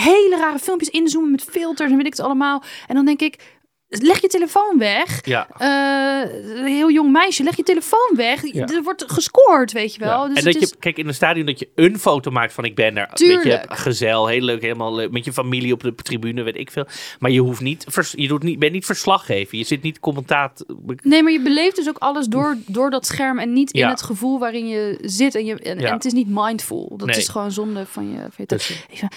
Hele 0.00 0.36
rare 0.38 0.58
filmpjes 0.58 0.90
inzoomen 0.90 1.30
met 1.30 1.42
filters 1.50 1.90
en 1.90 1.96
weet 1.96 2.06
ik 2.06 2.12
het 2.16 2.20
allemaal. 2.24 2.62
En 2.86 2.94
dan 2.94 3.04
denk 3.04 3.20
ik, 3.20 3.56
leg 3.88 4.20
je 4.20 4.26
telefoon 4.28 4.78
weg. 4.78 5.26
Ja. 5.26 5.48
Eh, 5.58 6.30
heel 6.64 6.90
jong 6.90 7.12
meisje, 7.12 7.42
leg 7.42 7.56
je 7.56 7.62
telefoon 7.62 8.12
weg. 8.14 8.52
Ja. 8.52 8.66
Er 8.66 8.82
wordt 8.82 9.04
gescoord, 9.06 9.72
weet 9.72 9.94
je 9.94 10.00
wel. 10.00 10.22
Ja. 10.22 10.28
Dus 10.28 10.38
en 10.38 10.44
dat 10.52 10.62
is... 10.62 10.68
je, 10.68 10.76
kijk, 10.78 10.98
in 10.98 11.08
een 11.08 11.14
stadion 11.14 11.46
dat 11.46 11.58
je 11.58 11.68
een 11.74 11.98
foto 11.98 12.30
maakt 12.30 12.52
van 12.52 12.64
ik 12.64 12.74
ben 12.74 12.96
er. 12.96 13.08
Tuurlijk. 13.12 13.42
Weet 13.44 13.64
je, 13.68 13.74
gezel, 13.76 14.26
heel 14.26 14.40
leuk, 14.40 14.62
helemaal 14.62 14.94
leuk. 14.94 15.10
Met 15.10 15.24
je 15.24 15.32
familie 15.32 15.72
op 15.72 15.82
de 15.82 15.94
tribune, 15.94 16.42
weet 16.42 16.56
ik 16.56 16.70
veel. 16.70 16.86
Maar 17.18 17.30
je 17.30 17.40
hoeft 17.40 17.60
niet, 17.60 17.84
vers- 17.88 18.14
je 18.16 18.28
doet 18.28 18.42
niet, 18.42 18.58
bent 18.58 18.72
niet 18.72 18.86
verslaggever. 18.86 19.58
Je 19.58 19.64
zit 19.64 19.82
niet 19.82 20.00
commentaat. 20.00 20.64
Nee, 21.02 21.22
maar 21.22 21.32
je 21.32 21.40
beleeft 21.40 21.76
dus 21.76 21.88
ook 21.88 21.98
alles 21.98 22.26
door, 22.26 22.56
door 22.66 22.90
dat 22.90 23.06
scherm 23.06 23.38
en 23.38 23.52
niet 23.52 23.70
in 23.70 23.86
het 23.86 24.02
gevoel 24.02 24.38
waarin 24.38 24.68
je 24.68 24.98
zit. 25.02 25.34
En, 25.34 25.44
je, 25.44 25.54
en, 25.58 25.84
het 25.92 26.04
is 26.04 26.12
niet 26.12 26.28
mindful. 26.30 26.94
Dat 26.96 27.06
Nee. 27.08 27.16
is 27.16 27.28
gewoon 27.28 27.52
zonde 27.52 27.86
van 27.86 28.12
je. 28.12 28.18
Van 28.30 28.46
je 28.90 29.08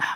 ah, 0.00 0.14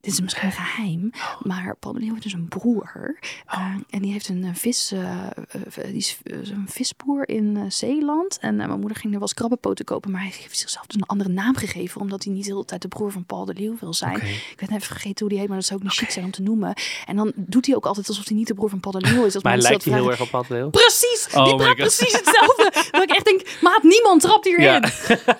dit 0.00 0.12
is 0.12 0.20
misschien 0.20 0.44
een 0.46 0.52
geheim, 0.52 1.10
maar 1.42 1.76
Paul 1.76 1.92
de 1.94 2.00
Leeuw 2.00 2.10
heeft 2.10 2.22
dus 2.22 2.32
een 2.32 2.48
broer. 2.48 3.18
eh, 3.46 3.74
en 3.90 4.02
die 4.02 4.12
heeft 4.12 4.28
een 4.28 4.44
eh, 4.44 4.50
vis, 4.54 4.92
eh, 4.92 5.26
eh, 5.26 5.84
die 5.86 5.96
is 5.96 6.18
een 6.24 6.66
visboer 6.68 7.28
in 7.28 7.72
Zeeland. 7.72 8.38
En 8.40 8.56
mijn 8.56 8.78
moeder 8.78 8.96
ging 8.96 9.04
er 9.04 9.10
wel 9.18 9.20
eens 9.20 9.34
krabbenpoten 9.34 9.84
kopen, 9.84 10.10
maar 10.10 10.20
hij 10.20 10.32
heeft 10.40 10.58
zichzelf 10.58 10.86
dus 10.86 10.96
een 10.96 11.06
andere 11.06 11.30
naam 11.30 11.56
gegeven, 11.56 12.00
omdat 12.00 12.24
hij 12.24 12.32
niet 12.32 12.44
de 12.44 12.50
hele 12.50 12.64
tijd 12.64 12.82
de 12.82 12.88
broer 12.88 13.12
van 13.12 13.24
Paul 13.24 13.44
de 13.44 13.54
Leeuw 13.54 13.76
wil 13.80 13.94
zijn. 13.94 14.16
Ik 14.16 14.54
ben 14.56 14.68
even 14.68 14.80
vergeten 14.80 15.18
hoe 15.18 15.28
die 15.28 15.38
heet, 15.38 15.48
maar 15.48 15.56
dat 15.56 15.66
zou 15.66 15.78
ook 15.78 15.84
niet 15.84 15.94
chic 15.96 16.10
zijn 16.10 16.24
om 16.24 16.30
te 16.30 16.42
noemen. 16.42 16.74
En 17.06 17.16
dan 17.16 17.32
doet 17.36 17.66
hij 17.66 17.74
ook 17.74 17.86
altijd 17.86 18.08
alsof 18.08 18.28
hij 18.28 18.36
niet 18.36 18.46
de 18.46 18.54
broer 18.54 18.70
van 18.70 18.80
Paul 18.80 18.92
de 19.00 19.00
Leeuw 19.08 19.24
is. 19.24 19.34
Als 19.34 19.42
Maar 19.42 19.52
mensen 19.52 19.70
lijkt 19.70 19.84
hij 19.84 19.94
heel 19.94 20.10
erg 20.10 20.20
op 20.20 20.30
Paul 20.30 20.44
de 20.48 20.54
Leeuw? 20.54 20.70
Precies, 20.70 21.28
Oh 21.34 21.44
die 21.44 21.56
praat 21.56 21.76
precies 21.76 22.12
hetzelfde. 22.12 22.72
dat 22.90 23.02
ik 23.02 23.10
echt 23.10 23.24
denk, 23.24 23.58
maat, 23.60 23.82
niemand 23.82 24.20
trapt 24.20 24.44
hierin. 24.44 24.64
Ja. 24.64 24.82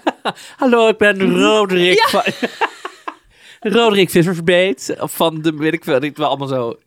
Hallo, 0.57 0.89
ik 0.89 0.99
ben 0.99 1.21
Roderick 1.41 2.01
van... 2.01 2.23
Roderick 3.63 4.11
Vissersbeet. 4.11 4.97
Of 5.01 5.17
van 5.17 5.43
de, 5.43 5.55
weet 5.55 5.73
ik 5.73 5.85
veel, 5.85 6.01
dit 6.01 6.19
wel 6.19 6.29
allemaal 6.29 6.49
zo... 6.49 6.71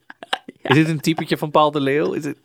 Is 0.62 0.74
dit 0.74 0.88
een 0.88 1.00
typetje 1.00 1.36
van 1.38 1.50
Paul 1.50 1.70
de 1.70 1.80
Leeuw? 1.80 2.12
Is 2.12 2.24
het... 2.24 2.36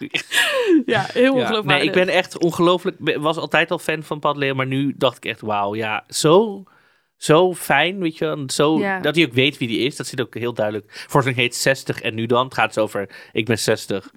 Ja, 0.85 1.05
heel 1.13 1.23
Ja. 1.23 1.41
ongelooflijk. 1.41 1.65
Nee, 1.65 1.83
ik 1.83 1.91
ben 1.91 2.07
echt 2.07 2.37
ongelooflijk... 2.37 2.97
was 3.19 3.37
altijd 3.37 3.71
al 3.71 3.79
fan 3.79 4.03
van 4.03 4.19
Paul 4.19 4.33
de 4.33 4.39
Leeuw, 4.39 4.53
maar 4.53 4.67
nu 4.67 4.93
dacht 4.97 5.17
ik 5.17 5.25
echt, 5.25 5.41
wauw, 5.41 5.75
ja, 5.75 6.03
zo... 6.07 6.63
Zo 7.17 7.53
fijn, 7.53 7.99
weet 7.99 8.17
je 8.17 8.25
wel. 8.25 8.43
Zo, 8.47 8.79
Ja. 8.79 8.99
Dat 8.99 9.15
hij 9.15 9.25
ook 9.25 9.33
weet 9.33 9.57
wie 9.57 9.67
die 9.67 9.79
is. 9.85 9.95
Dat 9.95 10.07
zit 10.07 10.21
ook 10.21 10.33
heel 10.35 10.53
duidelijk. 10.53 10.85
Voorstelling 11.07 11.41
heet 11.41 11.55
60 11.55 12.01
en 12.01 12.15
nu 12.15 12.25
dan. 12.25 12.43
Het 12.45 12.53
gaat 12.53 12.79
over, 12.79 13.09
ik 13.31 13.45
ben 13.45 13.59
60. 13.59 14.11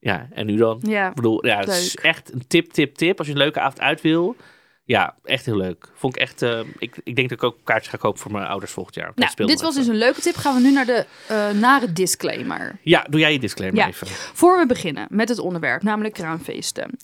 Ja, 0.00 0.28
en 0.32 0.46
nu 0.46 0.56
dan? 0.56 0.80
Ja, 0.82 1.08
Ik 1.08 1.14
bedoel, 1.14 1.46
ja, 1.46 1.58
het 1.58 1.68
is 1.68 1.96
echt 1.96 2.32
een 2.32 2.46
tip, 2.46 2.72
tip, 2.72 2.94
tip. 2.94 3.18
Als 3.18 3.26
je 3.26 3.32
een 3.32 3.38
leuke 3.38 3.60
avond 3.60 3.80
uit 3.80 4.00
wil. 4.00 4.36
Ja, 4.88 5.14
echt 5.24 5.46
heel 5.46 5.56
leuk. 5.56 5.88
Vond 5.94 6.16
ik 6.16 6.22
echt... 6.22 6.42
eh, 6.42 6.60
ik, 6.78 7.00
ik 7.04 7.16
denk 7.16 7.28
dat 7.28 7.38
ik 7.38 7.44
ook 7.44 7.56
kaartjes 7.64 7.90
ga 7.90 7.96
kopen 7.96 8.20
voor 8.20 8.32
mijn 8.32 8.46
ouders 8.46 8.72
volgend 8.72 8.94
jaar. 8.94 9.12
Nou, 9.14 9.30
dit 9.34 9.60
was 9.60 9.70
even. 9.70 9.74
dus 9.74 9.86
een 9.86 9.98
leuke 9.98 10.20
tip. 10.20 10.34
Gaan 10.36 10.54
we 10.54 10.60
nu 10.60 10.72
naar 10.72 10.86
de 10.86 11.06
eh, 11.28 11.50
nare 11.50 11.92
disclaimer. 11.92 12.78
Ja, 12.82 13.06
doe 13.10 13.20
jij 13.20 13.32
je 13.32 13.38
disclaimer 13.38 13.80
Ja. 13.80 13.86
even. 13.88 14.06
Voor 14.06 14.58
we 14.58 14.66
beginnen 14.66 15.06
met 15.10 15.28
het 15.28 15.38
onderwerp, 15.38 15.82
namelijk 15.82 16.14
kraamfeesten, 16.14 16.96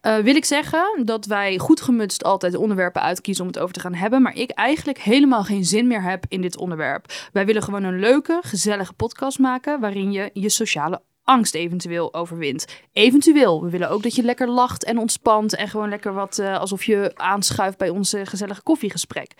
eh, 0.00 0.16
wil 0.16 0.34
ik 0.36 0.44
zeggen 0.44 1.02
dat 1.04 1.26
wij 1.26 1.58
goed 1.58 1.80
gemutst 1.80 2.24
altijd 2.24 2.54
onderwerpen 2.54 3.02
uitkiezen 3.02 3.44
om 3.44 3.50
het 3.50 3.58
over 3.58 3.74
te 3.74 3.80
gaan 3.80 3.94
hebben, 3.94 4.22
maar 4.22 4.34
ik 4.34 4.50
eigenlijk 4.50 4.98
helemaal 4.98 5.44
geen 5.44 5.64
zin 5.64 5.86
meer 5.86 6.02
heb 6.02 6.24
in 6.28 6.40
dit 6.40 6.56
onderwerp. 6.56 7.12
Wij 7.32 7.46
willen 7.46 7.62
gewoon 7.62 7.82
een 7.84 7.98
leuke, 8.00 8.38
gezellige 8.44 8.92
podcast 8.92 9.38
maken 9.38 9.80
waarin 9.80 10.12
je 10.12 10.30
je 10.32 10.48
sociale 10.48 11.00
angst 11.24 11.54
eventueel 11.54 12.14
overwint. 12.14 12.66
Eventueel. 12.92 13.62
We 13.62 13.70
willen 13.70 13.90
ook 13.90 14.02
dat 14.02 14.14
je 14.14 14.22
lekker 14.22 14.48
lacht 14.48 14.84
en 14.84 14.98
ontspant 14.98 15.56
en 15.56 15.68
gewoon 15.68 15.88
lekker 15.88 16.12
wat 16.14 16.38
eh, 16.38 16.58
alsof 16.58 16.84
je 16.84 17.12
aanschuift 17.14 17.78
bij 17.78 17.88
ons 17.88 18.16
gezellige 18.22 18.62
koffiegesprek. 18.62 19.34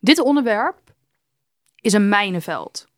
Dit 0.00 0.20
onderwerp 0.20 0.94
is 1.80 1.92
een 1.92 2.08
mijnenveld. 2.08 2.88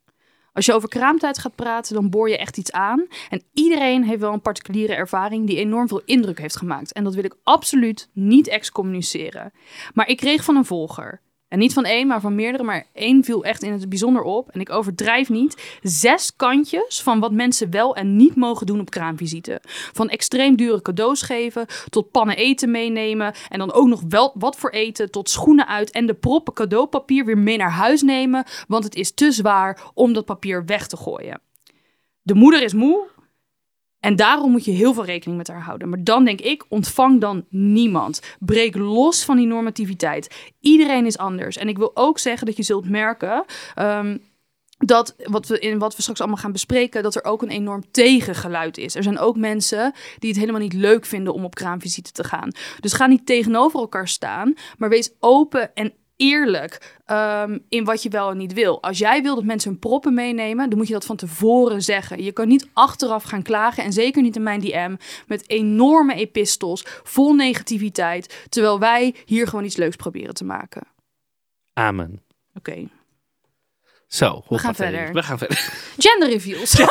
Als 0.52 0.66
je 0.66 0.72
over 0.72 0.88
kraamtijd 0.88 1.38
gaat 1.38 1.54
praten, 1.54 1.94
dan 1.94 2.10
boor 2.10 2.28
je 2.28 2.38
echt 2.38 2.56
iets 2.56 2.72
aan. 2.72 3.06
En 3.28 3.42
iedereen 3.52 4.04
heeft 4.04 4.20
wel 4.20 4.32
een 4.32 4.40
particuliere 4.40 4.94
ervaring 4.94 5.46
die 5.46 5.56
enorm 5.56 5.88
veel 5.88 6.02
indruk 6.04 6.38
heeft 6.38 6.56
gemaakt. 6.56 6.92
En 6.92 7.04
dat 7.04 7.14
wil 7.14 7.24
ik 7.24 7.36
absoluut 7.42 8.08
niet 8.12 8.48
excommuniceren. 8.48 9.52
Maar 9.94 10.08
ik 10.08 10.16
kreeg 10.16 10.44
van 10.44 10.56
een 10.56 10.64
volger. 10.64 11.20
En 11.50 11.58
niet 11.58 11.72
van 11.72 11.84
één, 11.84 12.06
maar 12.06 12.20
van 12.20 12.34
meerdere. 12.34 12.64
Maar 12.64 12.86
één 12.92 13.24
viel 13.24 13.44
echt 13.44 13.62
in 13.62 13.72
het 13.72 13.88
bijzonder 13.88 14.22
op. 14.22 14.48
En 14.50 14.60
ik 14.60 14.70
overdrijf 14.70 15.28
niet. 15.28 15.78
Zes 15.82 16.36
kantjes 16.36 17.02
van 17.02 17.20
wat 17.20 17.32
mensen 17.32 17.70
wel 17.70 17.96
en 17.96 18.16
niet 18.16 18.34
mogen 18.36 18.66
doen 18.66 18.80
op 18.80 18.90
kraamvisite. 18.90 19.60
Van 19.92 20.08
extreem 20.08 20.56
dure 20.56 20.82
cadeaus 20.82 21.22
geven, 21.22 21.66
tot 21.88 22.10
pannen 22.10 22.36
eten 22.36 22.70
meenemen. 22.70 23.34
En 23.48 23.58
dan 23.58 23.72
ook 23.72 23.86
nog 23.86 24.02
wel 24.08 24.32
wat 24.34 24.56
voor 24.56 24.70
eten, 24.70 25.10
tot 25.10 25.30
schoenen 25.30 25.66
uit. 25.66 25.90
En 25.90 26.06
de 26.06 26.14
proppen 26.14 26.54
cadeaupapier 26.54 27.24
weer 27.24 27.38
mee 27.38 27.56
naar 27.56 27.70
huis 27.70 28.02
nemen. 28.02 28.44
Want 28.68 28.84
het 28.84 28.94
is 28.94 29.12
te 29.14 29.32
zwaar 29.32 29.80
om 29.94 30.12
dat 30.12 30.24
papier 30.24 30.64
weg 30.64 30.86
te 30.86 30.96
gooien. 30.96 31.40
De 32.22 32.34
moeder 32.34 32.62
is 32.62 32.74
moe. 32.74 33.06
En 34.00 34.16
daarom 34.16 34.50
moet 34.50 34.64
je 34.64 34.70
heel 34.70 34.94
veel 34.94 35.04
rekening 35.04 35.38
met 35.38 35.48
haar 35.48 35.62
houden. 35.62 35.88
Maar 35.88 36.04
dan 36.04 36.24
denk 36.24 36.40
ik, 36.40 36.64
ontvang 36.68 37.20
dan 37.20 37.44
niemand. 37.48 38.20
Breek 38.38 38.76
los 38.76 39.24
van 39.24 39.36
die 39.36 39.46
normativiteit. 39.46 40.52
Iedereen 40.60 41.06
is 41.06 41.18
anders. 41.18 41.56
En 41.56 41.68
ik 41.68 41.78
wil 41.78 41.90
ook 41.94 42.18
zeggen 42.18 42.46
dat 42.46 42.56
je 42.56 42.62
zult 42.62 42.88
merken... 42.88 43.44
ehm, 43.74 44.16
dat 44.84 45.14
wat 45.22 45.46
we, 45.46 45.58
in 45.58 45.78
wat 45.78 45.96
we 45.96 46.02
straks 46.02 46.20
allemaal 46.20 46.38
gaan 46.38 46.52
bespreken, 46.52 47.02
dat 47.02 47.14
er 47.14 47.24
ook 47.24 47.42
een 47.42 47.50
enorm 47.50 47.90
tegengeluid 47.90 48.78
is. 48.78 48.94
Er 48.94 49.02
zijn 49.02 49.18
ook 49.18 49.36
mensen 49.36 49.92
die 50.18 50.30
het 50.30 50.38
helemaal 50.38 50.60
niet 50.60 50.72
leuk 50.72 51.04
vinden 51.04 51.34
om 51.34 51.44
op 51.44 51.54
kraamvisite 51.54 52.12
te 52.12 52.24
gaan. 52.24 52.50
Dus 52.80 52.92
ga 52.92 53.06
niet 53.06 53.26
tegenover 53.26 53.80
elkaar 53.80 54.08
staan, 54.08 54.54
maar 54.78 54.88
wees 54.88 55.12
open 55.18 55.74
en 55.74 55.92
eerlijk 56.20 56.98
ehm, 57.04 57.58
in 57.68 57.84
wat 57.84 58.02
je 58.02 58.08
wel 58.08 58.30
en 58.30 58.36
niet 58.36 58.52
wil. 58.52 58.82
Als 58.82 58.98
jij 58.98 59.22
wil 59.22 59.34
dat 59.34 59.44
mensen 59.44 59.70
hun 59.70 59.78
proppen 59.78 60.14
meenemen, 60.14 60.68
dan 60.68 60.78
moet 60.78 60.86
je 60.86 60.92
dat 60.92 61.04
van 61.04 61.16
tevoren 61.16 61.82
zeggen. 61.82 62.22
Je 62.22 62.32
kan 62.32 62.48
niet 62.48 62.68
achteraf 62.72 63.22
gaan 63.22 63.42
klagen 63.42 63.84
en 63.84 63.92
zeker 63.92 64.22
niet 64.22 64.36
in 64.36 64.42
mijn 64.42 64.60
DM 64.60 64.96
met 65.26 65.48
enorme 65.50 66.14
epistels 66.14 66.84
vol 67.02 67.34
negativiteit, 67.34 68.46
terwijl 68.48 68.78
wij 68.78 69.14
hier 69.24 69.46
gewoon 69.46 69.64
iets 69.64 69.76
leuks 69.76 69.96
proberen 69.96 70.34
te 70.34 70.44
maken. 70.44 70.82
Amen. 71.72 72.22
Oké. 72.54 72.88
Zo, 74.06 74.42
We 74.48 74.58
gaan 74.58 74.74
verder. 74.74 75.12
We 75.12 75.22
gaan 75.22 75.38
verder. 75.38 75.72
Gender 75.98 76.28
reveals. 76.28 76.76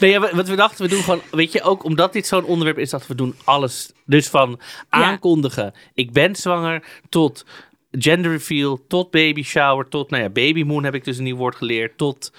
Nee, 0.00 0.10
ja, 0.10 0.34
wat 0.34 0.48
we 0.48 0.56
dachten, 0.56 0.84
we 0.84 0.90
doen 0.90 1.02
gewoon, 1.02 1.20
weet 1.30 1.52
je, 1.52 1.62
ook 1.62 1.84
omdat 1.84 2.12
dit 2.12 2.26
zo'n 2.26 2.44
onderwerp 2.44 2.78
is, 2.78 2.90
dat 2.90 3.06
we 3.06 3.14
doen 3.14 3.34
alles. 3.44 3.92
Dus 4.06 4.28
van 4.28 4.60
aankondigen, 4.88 5.74
ik 5.94 6.12
ben 6.12 6.36
zwanger, 6.36 6.84
tot 7.08 7.44
gender 7.90 8.30
reveal, 8.30 8.80
tot 8.88 9.10
baby 9.10 9.42
shower, 9.42 9.88
tot, 9.88 10.10
nou 10.10 10.22
ja, 10.22 10.28
baby 10.28 10.62
moon 10.62 10.84
heb 10.84 10.94
ik 10.94 11.04
dus 11.04 11.18
een 11.18 11.24
nieuw 11.24 11.36
woord 11.36 11.56
geleerd, 11.56 11.98
tot 11.98 12.32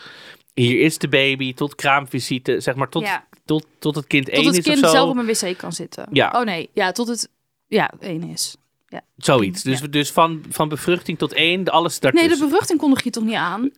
hier 0.53 0.79
is 0.81 0.97
de 0.97 1.07
baby, 1.07 1.53
tot 1.53 1.75
kraamvisite, 1.75 2.59
zeg 2.59 2.75
maar, 2.75 2.89
tot, 2.89 3.03
Ja. 3.03 3.27
tot, 3.45 3.65
tot 3.79 3.95
het 3.95 4.07
kind 4.07 4.25
Tot 4.25 4.33
één 4.35 4.45
het 4.45 4.57
is 4.57 4.63
kind 4.63 4.77
of 4.83 4.85
zo. 4.89 4.91
zelf 4.95 5.09
op 5.09 5.17
een 5.17 5.25
wc 5.25 5.57
kan 5.57 5.73
zitten. 5.73 6.07
Ja. 6.11 6.31
Oh 6.35 6.43
nee, 6.45 6.69
ja, 6.73 6.91
tot 6.91 7.07
het 7.07 7.29
ja, 7.67 7.91
één 7.99 8.23
is. 8.23 8.55
Zoiets. 9.17 9.63
Dus, 9.63 9.79
Ja. 9.79 9.87
dus 9.87 10.11
van, 10.11 10.43
van 10.49 10.69
bevruchting 10.69 11.17
tot 11.17 11.33
één, 11.33 11.65
alles 11.69 11.99
Nee, 11.99 12.11
daartussen. 12.11 12.39
de 12.39 12.45
bevruchting 12.45 12.79
kondig 12.79 13.03
je 13.03 13.09
toch 13.09 13.23
niet 13.23 13.35
aan? 13.35 13.71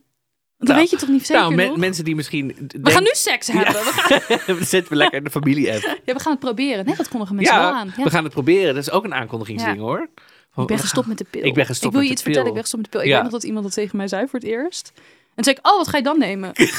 Dat 0.66 0.76
Nou, 0.76 0.80
weet 0.80 0.90
je 0.90 0.96
toch 1.06 1.08
niet 1.14 1.26
zeker 1.26 1.42
nou, 1.42 1.54
me- 1.54 1.66
nog? 1.66 1.76
mensen 1.76 2.04
die 2.04 2.14
misschien... 2.14 2.68
We 2.82 2.90
gaan 2.90 3.02
nu 3.02 3.10
seks 3.12 3.46
hebben. 3.46 3.72
We, 3.72 3.80
gaan, 3.92 4.54
nu... 4.56 4.64
Zetten 4.74 4.92
we 4.92 4.96
lekker 4.98 5.18
in 5.18 5.24
de 5.24 5.30
familie-app. 5.30 5.82
ja, 6.04 6.14
we 6.14 6.20
gaan 6.20 6.32
het 6.32 6.40
proberen. 6.40 6.84
Nee, 6.86 6.96
dat 6.96 7.08
kondigen 7.08 7.34
mensen 7.36 7.54
wel 7.56 7.64
Ja, 7.64 7.72
aan. 7.72 7.92
Ja. 7.96 8.04
we 8.04 8.10
gaan 8.10 8.24
het 8.24 8.32
proberen. 8.32 8.74
Dat 8.74 8.82
is 8.82 8.90
ook 8.90 9.04
een 9.04 9.14
aankondigingsding, 9.14 9.76
Ja. 9.76 9.82
hoor. 9.82 10.08
Ik 10.56 10.66
ben 10.66 10.78
gestopt 10.78 11.06
met 11.06 11.18
de 11.18 11.24
pil. 11.30 11.44
Ik 11.44 11.54
ben 11.54 11.66
gestopt 11.66 11.86
Ik 11.94 11.98
wil 11.98 12.06
je 12.08 12.12
iets 12.12 12.22
vertellen, 12.22 12.46
ik 12.48 12.52
ben 12.54 12.62
gestopt 12.62 12.82
met 12.82 12.92
de 12.92 12.98
pil. 12.98 13.06
Ik 13.06 13.12
Ja. 13.12 13.22
weet 13.22 13.30
nog 13.30 13.40
dat 13.40 13.42
iemand 13.48 13.64
dat 13.64 13.74
tegen 13.74 13.96
mij 13.96 14.08
zei 14.08 14.26
voor 14.28 14.38
het 14.38 14.48
eerst. 14.48 14.92
En 14.96 15.02
toen 15.34 15.44
zei 15.44 15.56
ik, 15.56 15.66
oh, 15.66 15.76
wat 15.76 15.88
ga 15.88 15.96
je 15.96 16.02
dan 16.02 16.18
nemen? 16.18 16.50
ik 16.54 16.70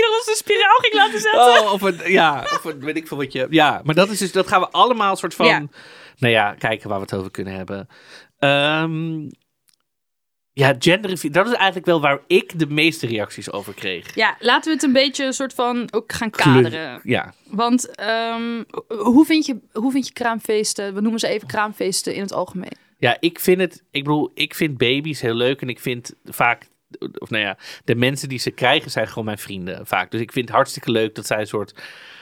dacht 0.00 0.14
dat 0.16 0.24
ze 0.24 0.30
een 0.30 0.36
spiraal 0.36 0.76
ging 0.80 0.94
laten 0.94 1.20
zetten. 1.20 1.40
Oh, 1.62 1.72
of 1.72 1.82
een, 1.82 2.00
ja, 2.12 2.40
of 2.42 2.62
weet 2.80 2.96
ik 2.96 3.06
veel 3.08 3.16
wat 3.16 3.32
je... 3.32 3.46
Ja, 3.50 3.80
maar 3.84 3.94
dat 3.94 4.10
is 4.10 4.18
dus, 4.18 4.32
dat 4.32 4.48
gaan 4.48 4.60
we 4.60 4.68
allemaal 4.70 5.16
soort 5.16 5.34
van... 5.34 5.46
Ja. 5.46 5.62
Nou 6.18 6.32
ja, 6.32 6.54
kijken 6.58 6.88
waar 6.88 6.98
we 6.98 7.04
het 7.04 7.14
over 7.14 7.30
kunnen 7.30 7.54
hebben. 7.54 7.88
Ehm, 8.38 9.18
ja, 10.52 10.74
gender 10.78 11.10
dat 11.32 11.46
is 11.46 11.52
eigenlijk 11.52 11.86
wel 11.86 12.00
waar 12.00 12.20
ik 12.26 12.58
de 12.58 12.66
meeste 12.66 13.06
reacties 13.06 13.52
over 13.52 13.74
kreeg. 13.74 14.14
Ja, 14.14 14.36
laten 14.38 14.68
we 14.70 14.74
het 14.74 14.82
een 14.82 14.92
beetje 14.92 15.24
een 15.24 15.32
soort 15.32 15.54
van 15.54 15.88
ook 15.90 16.12
gaan 16.12 16.30
Kleur- 16.30 16.54
kaderen. 16.62 17.00
Ja, 17.02 17.34
Want 17.46 17.94
ehm, 17.94 18.62
hoe, 18.88 19.24
vind 19.26 19.46
je, 19.46 19.56
hoe 19.72 19.92
vind 19.92 20.06
je 20.06 20.12
kraamfeesten? 20.12 20.94
We 20.94 21.00
noemen 21.00 21.20
ze 21.20 21.28
even 21.28 21.48
kraamfeesten 21.48 22.14
in 22.14 22.20
het 22.20 22.32
algemeen. 22.32 22.76
ja, 22.98 23.16
ik 23.20 23.40
vind 23.40 23.60
het... 23.60 23.82
Ik 23.90 24.04
bedoel, 24.04 24.30
ik 24.34 24.54
vind 24.54 24.78
baby's 24.78 25.20
heel 25.20 25.34
leuk 25.34 25.60
en 25.62 25.68
ik 25.68 25.80
vind 25.80 26.14
vaak... 26.24 26.66
Of 27.18 27.30
nou 27.30 27.44
ja, 27.44 27.56
de 27.84 27.94
mensen 27.94 28.28
die 28.28 28.38
ze 28.38 28.50
krijgen 28.50 28.90
zijn 28.90 29.08
gewoon 29.08 29.24
mijn 29.24 29.38
vrienden 29.38 29.86
vaak. 29.86 30.10
Dus 30.10 30.20
ik 30.20 30.32
vind 30.32 30.46
het 30.46 30.54
hartstikke 30.54 30.90
leuk 30.90 31.14
dat 31.14 31.26
zij 31.26 31.40
een 31.40 31.46
soort... 31.46 31.74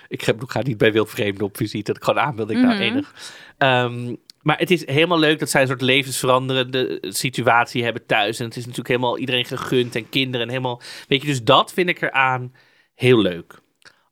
Ik 0.08 0.23
ga, 0.23 0.32
ik 0.32 0.50
ga 0.50 0.62
niet 0.62 0.78
bij 0.78 0.92
wildvreemden 0.92 1.44
op 1.47 1.56
visite, 1.56 1.82
dat 1.92 1.97
ik 1.97 2.04
gewoon 2.04 2.20
aanbeeld. 2.25 2.50
Ik 2.50 2.56
nou 2.56 2.75
Mhm. 2.75 2.82
enig. 2.82 3.14
Ehm, 3.58 4.14
maar 4.48 4.58
het 4.58 4.70
is 4.70 4.86
helemaal 4.86 5.18
leuk 5.18 5.38
dat 5.38 5.50
zij 5.50 5.60
een 5.60 5.66
soort 5.66 5.80
levensveranderende 5.80 6.98
situatie 7.08 7.84
hebben 7.84 8.06
thuis. 8.06 8.38
En 8.38 8.44
het 8.44 8.56
is 8.56 8.62
natuurlijk 8.62 8.88
helemaal 8.88 9.18
iedereen 9.18 9.44
gegund 9.44 9.94
en 9.94 10.08
kinderen 10.08 10.46
en 10.46 10.52
helemaal... 10.52 10.80
Weet 11.08 11.20
je, 11.20 11.26
dus 11.26 11.44
dat 11.44 11.72
vind 11.72 11.88
ik 11.88 12.02
eraan 12.02 12.54
heel 12.94 13.18
leuk. 13.18 13.60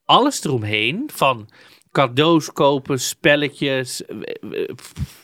Alles 0.04 0.44
eromheen, 0.44 1.10
van 1.12 1.48
cadeaus 1.92 2.52
kopen, 2.52 3.00
spelletjes, 3.00 4.04
eh, 4.04 4.18
eh, 4.40 4.68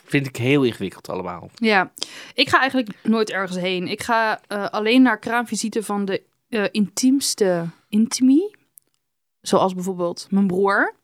vind 0.05 0.27
ik 0.27 0.35
heel 0.35 0.63
ingewikkeld 0.63 1.09
allemaal. 1.09 1.49
Ja, 1.55 1.91
ik 2.33 2.49
ga 2.49 2.59
eigenlijk 2.59 2.89
nooit 3.03 3.29
ergens 3.29 3.57
heen. 3.57 3.87
Ik 3.87 4.01
ga 4.01 4.41
eh, 4.47 4.65
alleen 4.65 5.01
naar 5.01 5.19
kraamvisite 5.19 5.83
van 5.83 6.05
de 6.05 6.23
eh, 6.49 6.63
intiemste 6.71 7.69
intimie. 7.89 8.55
Zoals 9.41 9.73
bijvoorbeeld 9.73 10.27
mijn 10.29 10.47
broer. 10.47 10.95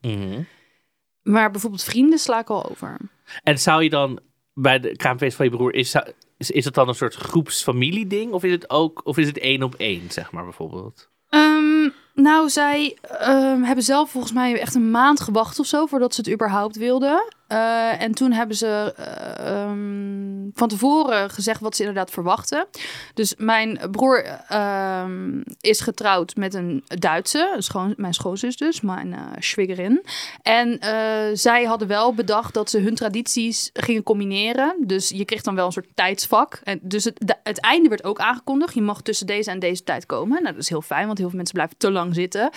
Maar 1.22 1.50
bijvoorbeeld 1.50 1.84
vrienden 1.84 2.18
sla 2.18 2.40
ik 2.40 2.50
al 2.50 2.70
over. 2.70 2.96
En 3.42 3.58
zou 3.58 3.82
je 3.82 3.90
dan 3.90 4.20
bij 4.54 4.80
de 4.80 4.96
kraamfeest 4.96 5.36
van 5.36 5.44
je 5.44 5.50
broer, 5.50 5.74
is, 5.74 5.94
is, 6.36 6.50
is 6.50 6.64
het 6.64 6.74
dan 6.74 6.88
een 6.88 6.94
soort 6.94 7.14
groepsfamilieding? 7.14 8.32
Of 8.32 8.44
is 8.44 8.52
het 8.52 8.70
ook, 8.70 9.00
of 9.04 9.18
is 9.18 9.26
het 9.26 9.38
één 9.38 9.62
op 9.62 9.74
één, 9.74 10.10
zeg 10.10 10.32
maar 10.32 10.44
bijvoorbeeld? 10.44 11.08
Ehm, 11.28 11.88
nou, 12.14 12.48
zij 12.48 12.96
ehm, 13.02 13.62
hebben 13.62 13.84
zelf 13.84 14.10
volgens 14.10 14.32
mij 14.32 14.60
echt 14.60 14.74
een 14.74 14.90
maand 14.90 15.20
gewacht 15.20 15.58
of 15.58 15.66
zo 15.66 15.86
voordat 15.86 16.14
ze 16.14 16.20
het 16.20 16.32
überhaupt 16.32 16.76
wilden. 16.76 17.34
Eh, 17.50 18.02
en 18.02 18.12
toen 18.12 18.32
hebben 18.32 18.56
ze, 18.56 18.94
eh, 18.96 19.62
ehm, 19.62 20.48
van 20.54 20.68
tevoren 20.68 21.30
gezegd 21.30 21.60
wat 21.60 21.76
ze 21.76 21.82
inderdaad 21.82 22.10
verwachten. 22.10 22.66
Dus 23.14 23.34
mijn 23.36 23.80
broer 23.90 24.24
ehm, 24.48 25.40
is 25.60 25.80
getrouwd 25.80 26.36
met 26.36 26.54
een 26.54 26.84
Duitse, 26.86 27.54
schoon, 27.58 27.94
mijn 27.96 28.14
schoonzus 28.14 28.56
dus, 28.56 28.80
mijn 28.80 29.08
uh, 29.08 29.20
schwiegerin. 29.38 30.02
En 30.42 30.78
eh, 30.78 30.90
zij 31.32 31.64
hadden 31.64 31.88
wel 31.88 32.14
bedacht 32.14 32.54
dat 32.54 32.70
ze 32.70 32.78
hun 32.78 32.94
tradities 32.94 33.70
gingen 33.72 34.02
combineren. 34.02 34.74
Dus 34.86 35.08
je 35.08 35.24
kreeg 35.24 35.42
dan 35.42 35.54
wel 35.54 35.66
een 35.66 35.72
soort 35.72 35.88
tijdsvak. 35.94 36.60
En 36.64 36.78
dus 36.82 37.04
het, 37.04 37.36
het 37.42 37.60
einde 37.60 37.88
werd 37.88 38.04
ook 38.04 38.18
aangekondigd. 38.18 38.74
Je 38.74 38.82
mag 38.82 39.02
tussen 39.02 39.26
deze 39.26 39.50
en 39.50 39.58
deze 39.58 39.84
tijd 39.84 40.06
komen. 40.06 40.42
Nou, 40.42 40.54
dat 40.54 40.62
is 40.62 40.68
heel 40.68 40.82
fijn, 40.82 41.06
want 41.06 41.18
heel 41.18 41.28
veel 41.28 41.36
mensen 41.36 41.54
blijven 41.54 41.76
te 41.76 41.90
lang 41.90 42.14
zitten. 42.14 42.50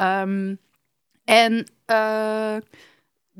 Um, 0.00 0.58
en 1.24 1.66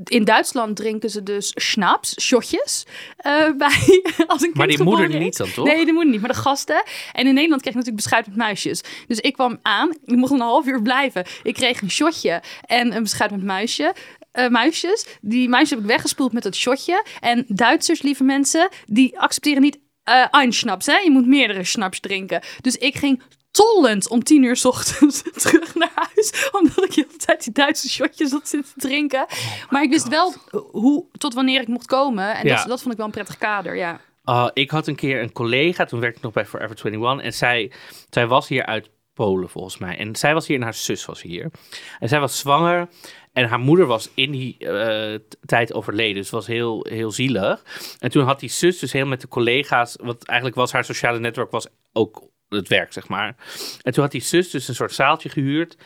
in 0.04 0.24
Duitsland 0.24 0.76
drinken 0.76 1.10
ze 1.10 1.22
dus 1.22 1.52
schnaps, 1.54 2.20
shotjes, 2.20 2.86
uh, 3.26 3.56
bij 3.56 4.02
als 4.26 4.42
een 4.42 4.50
Maar 4.54 4.66
die 4.66 4.82
moeder 4.82 5.18
niet 5.18 5.36
dan, 5.36 5.52
toch? 5.52 5.66
Nee, 5.66 5.84
die 5.84 5.92
moeder 5.92 6.12
niet, 6.12 6.20
maar 6.20 6.30
de 6.30 6.36
gasten. 6.36 6.82
En 7.12 7.26
in 7.26 7.34
Nederland 7.34 7.62
kreeg 7.62 7.74
ik 7.74 7.78
natuurlijk 7.78 8.04
beschuit 8.04 8.26
met 8.26 8.36
muisjes. 8.36 8.82
Dus 9.06 9.18
ik 9.18 9.32
kwam 9.32 9.58
aan, 9.62 9.90
ik 10.04 10.16
mocht 10.16 10.32
een 10.32 10.40
half 10.40 10.66
uur 10.66 10.82
blijven. 10.82 11.24
Ik 11.42 11.54
kreeg 11.54 11.82
een 11.82 11.90
shotje 11.90 12.42
en 12.64 12.96
een 12.96 13.02
beschuit 13.02 13.30
met 13.30 13.42
muisje. 13.42 13.94
Uh, 14.32 14.48
muisjes. 14.48 15.06
Die 15.20 15.48
muisjes 15.48 15.70
heb 15.70 15.78
ik 15.78 15.86
weggespoeld 15.86 16.32
met 16.32 16.44
het 16.44 16.56
shotje. 16.56 17.04
En 17.20 17.44
Duitsers, 17.48 18.02
lieve 18.02 18.24
mensen, 18.24 18.68
die 18.86 19.18
accepteren 19.18 19.62
niet 19.62 19.78
uh, 20.08 20.26
een 20.30 20.52
schnaps. 20.52 20.86
Hè? 20.86 20.96
Je 20.96 21.10
moet 21.10 21.26
meerdere 21.26 21.64
schnaps 21.64 22.00
drinken. 22.00 22.42
Dus 22.60 22.76
ik 22.76 22.96
ging 22.96 23.22
tollend 23.50 24.08
om 24.08 24.22
tien 24.22 24.42
uur 24.42 24.56
s 24.56 24.64
ochtends 24.64 25.22
terug 25.42 25.74
naar 25.74 25.92
huis. 25.94 26.50
Omdat 26.52 26.84
ik 26.84 26.94
de 26.94 27.04
hele 27.06 27.16
tijd 27.16 27.44
die 27.44 27.52
Duitse 27.52 27.88
shotjes 27.88 28.30
had 28.30 28.48
zitten 28.48 28.72
drinken. 28.76 29.22
Oh 29.22 29.70
maar 29.70 29.82
ik 29.82 29.90
wist 29.90 30.08
wel 30.08 30.34
hoe, 30.70 31.04
tot 31.18 31.34
wanneer 31.34 31.60
ik 31.60 31.68
mocht 31.68 31.86
komen. 31.86 32.36
En 32.36 32.46
dat, 32.46 32.64
dat 32.66 32.80
vond 32.80 32.92
ik 32.92 32.96
wel 32.96 33.06
een 33.06 33.12
prettig 33.12 33.38
kader, 33.38 33.76
ja. 33.76 34.00
Uh, 34.24 34.48
ik 34.52 34.70
had 34.70 34.86
een 34.86 34.94
keer 34.94 35.22
een 35.22 35.32
collega, 35.32 35.84
toen 35.84 36.00
werkte 36.00 36.18
ik 36.18 36.24
nog 36.24 36.32
bij 36.32 36.46
Forever 36.46 36.86
21. 36.86 37.24
En 37.24 37.32
zij, 37.32 37.72
zij 38.10 38.26
was 38.26 38.48
hier 38.48 38.66
uit 38.66 38.90
Polen 39.14 39.48
volgens 39.48 39.78
mij. 39.78 39.96
En 39.96 40.16
zij 40.16 40.34
was 40.34 40.46
hier 40.46 40.56
en 40.56 40.62
haar 40.62 40.74
zus 40.74 41.04
was 41.04 41.22
hier. 41.22 41.50
En 41.98 42.08
zij 42.08 42.20
was 42.20 42.38
zwanger. 42.38 42.88
En 43.32 43.48
haar 43.48 43.58
moeder 43.58 43.86
was 43.86 44.10
in 44.14 44.30
die 44.30 44.56
uh, 44.58 45.18
tijd 45.46 45.74
overleden. 45.74 46.14
Dus 46.14 46.30
was 46.30 46.46
heel, 46.46 46.86
heel 46.88 47.10
zielig. 47.10 47.62
En 47.98 48.10
toen 48.10 48.24
had 48.24 48.40
die 48.40 48.48
zus 48.48 48.78
dus 48.78 48.92
heel 48.92 49.06
met 49.06 49.20
de 49.20 49.28
collega's... 49.28 49.96
Wat 50.02 50.24
eigenlijk 50.24 50.58
was 50.58 50.72
haar 50.72 50.84
sociale 50.84 51.18
netwerk 51.18 51.50
was 51.50 51.66
ook 51.92 52.22
het 52.58 52.68
werk, 52.68 52.92
zeg 52.92 53.08
maar. 53.08 53.36
En 53.82 53.92
toen 53.92 54.02
had 54.02 54.12
die 54.12 54.20
zus 54.20 54.50
dus 54.50 54.68
een 54.68 54.74
soort 54.74 54.92
zaaltje 54.92 55.28
gehuurd. 55.28 55.76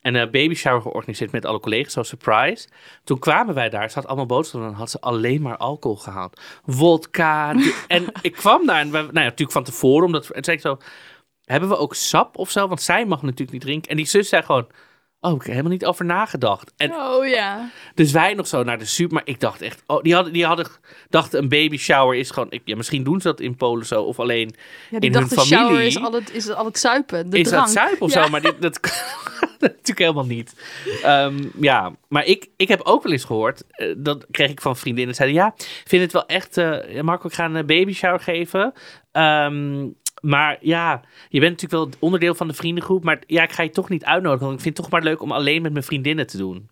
En 0.00 0.14
een 0.14 0.30
baby 0.30 0.54
shower 0.54 0.82
georganiseerd 0.82 1.32
met 1.32 1.44
alle 1.44 1.60
collega's, 1.60 1.92
zo 1.92 2.02
surprise. 2.02 2.68
Toen 3.04 3.18
kwamen 3.18 3.54
wij 3.54 3.68
daar, 3.70 3.90
ze 3.90 3.94
had 3.94 4.06
allemaal 4.06 4.26
boodschappen 4.26 4.70
en 4.70 4.76
had 4.76 4.90
ze 4.90 5.00
alleen 5.00 5.42
maar 5.42 5.56
alcohol 5.56 5.96
gehaald. 5.96 6.40
Wodka. 6.64 7.54
en 7.86 8.04
ik 8.22 8.32
kwam 8.32 8.66
daar 8.66 8.80
en 8.80 8.90
we, 8.90 8.98
nou 8.98 9.06
ja, 9.06 9.22
natuurlijk 9.22 9.50
van 9.50 9.64
tevoren, 9.64 10.06
omdat, 10.06 10.28
en 10.28 10.44
zei 10.44 10.56
ik 10.56 10.62
zo, 10.62 10.78
hebben 11.44 11.68
we 11.68 11.76
ook 11.76 11.94
sap 11.94 12.36
of 12.36 12.50
zo? 12.50 12.68
Want 12.68 12.82
zij 12.82 13.06
mag 13.06 13.22
natuurlijk 13.22 13.52
niet 13.52 13.60
drinken. 13.60 13.90
En 13.90 13.96
die 13.96 14.06
zus 14.06 14.28
zei 14.28 14.42
gewoon, 14.42 14.66
Oh, 15.24 15.32
ik 15.32 15.40
heb 15.40 15.50
helemaal 15.50 15.70
niet 15.70 15.84
over 15.84 16.04
nagedacht. 16.04 16.72
En, 16.76 16.92
oh 16.94 17.26
ja. 17.26 17.70
Dus 17.94 18.12
wij 18.12 18.34
nog 18.34 18.46
zo 18.46 18.62
naar 18.62 18.78
de 18.78 18.84
super. 18.84 19.14
Maar 19.14 19.22
ik 19.24 19.40
dacht 19.40 19.62
echt. 19.62 19.82
Oh, 19.86 20.02
die 20.02 20.14
hadden, 20.14 20.32
die 20.32 20.46
hadden 20.46 20.66
dachten 21.08 21.42
een 21.42 21.48
baby 21.48 21.76
shower 21.76 22.16
is 22.16 22.30
gewoon. 22.30 22.50
Ik, 22.50 22.62
ja, 22.64 22.76
misschien 22.76 23.04
doen 23.04 23.20
ze 23.20 23.28
dat 23.28 23.40
in 23.40 23.56
Polen 23.56 23.86
zo. 23.86 24.02
Of 24.02 24.20
alleen 24.20 24.54
ja, 24.90 25.00
in 25.00 25.14
hun 25.14 25.28
familie. 25.28 25.56
Shower 25.56 25.82
is 25.82 25.98
al 25.98 26.12
het, 26.12 26.32
is 26.32 26.50
al 26.50 26.64
het 26.64 26.78
zuipen. 26.78 27.30
De 27.30 27.38
is 27.38 27.48
drank. 27.48 27.64
dat 27.64 27.74
zuipen 27.74 28.00
of 28.00 28.12
zo? 28.12 28.28
Maar 28.28 28.40
dit, 28.40 28.62
dat, 28.62 28.80
natuurlijk 29.60 29.98
helemaal 29.98 30.26
niet. 30.26 30.54
Um, 31.04 31.52
ja, 31.60 31.92
maar 32.08 32.24
ik, 32.24 32.48
ik 32.56 32.68
heb 32.68 32.80
ook 32.80 33.02
wel 33.02 33.12
eens 33.12 33.24
gehoord. 33.24 33.62
Uh, 33.76 33.94
dat 33.96 34.26
kreeg 34.30 34.50
ik 34.50 34.60
van 34.60 34.76
vriendinnen. 34.76 35.14
Zeiden 35.14 35.36
ja, 35.36 35.54
vind 35.84 36.02
het 36.02 36.12
wel 36.12 36.26
echt. 36.26 36.56
Uh, 36.56 37.00
Marco, 37.00 37.26
ik 37.26 37.34
ga 37.34 37.44
een 37.44 37.66
baby 37.66 37.92
shower 37.92 38.20
geven. 38.20 38.72
Um, 39.12 39.96
maar 40.24 40.58
ja, 40.60 41.02
je 41.28 41.40
bent 41.40 41.60
natuurlijk 41.60 41.90
wel 41.90 42.00
onderdeel 42.00 42.34
van 42.34 42.48
de 42.48 42.54
vriendengroep. 42.54 43.04
Maar 43.04 43.22
ja, 43.26 43.42
ik 43.42 43.52
ga 43.52 43.62
je 43.62 43.70
toch 43.70 43.88
niet 43.88 44.04
uitnodigen. 44.04 44.46
Want 44.46 44.56
ik 44.56 44.62
vind 44.62 44.76
het 44.76 44.84
toch 44.84 44.92
maar 44.94 45.02
leuk 45.02 45.22
om 45.22 45.32
alleen 45.32 45.62
met 45.62 45.72
mijn 45.72 45.84
vriendinnen 45.84 46.26
te 46.26 46.36
doen. 46.36 46.70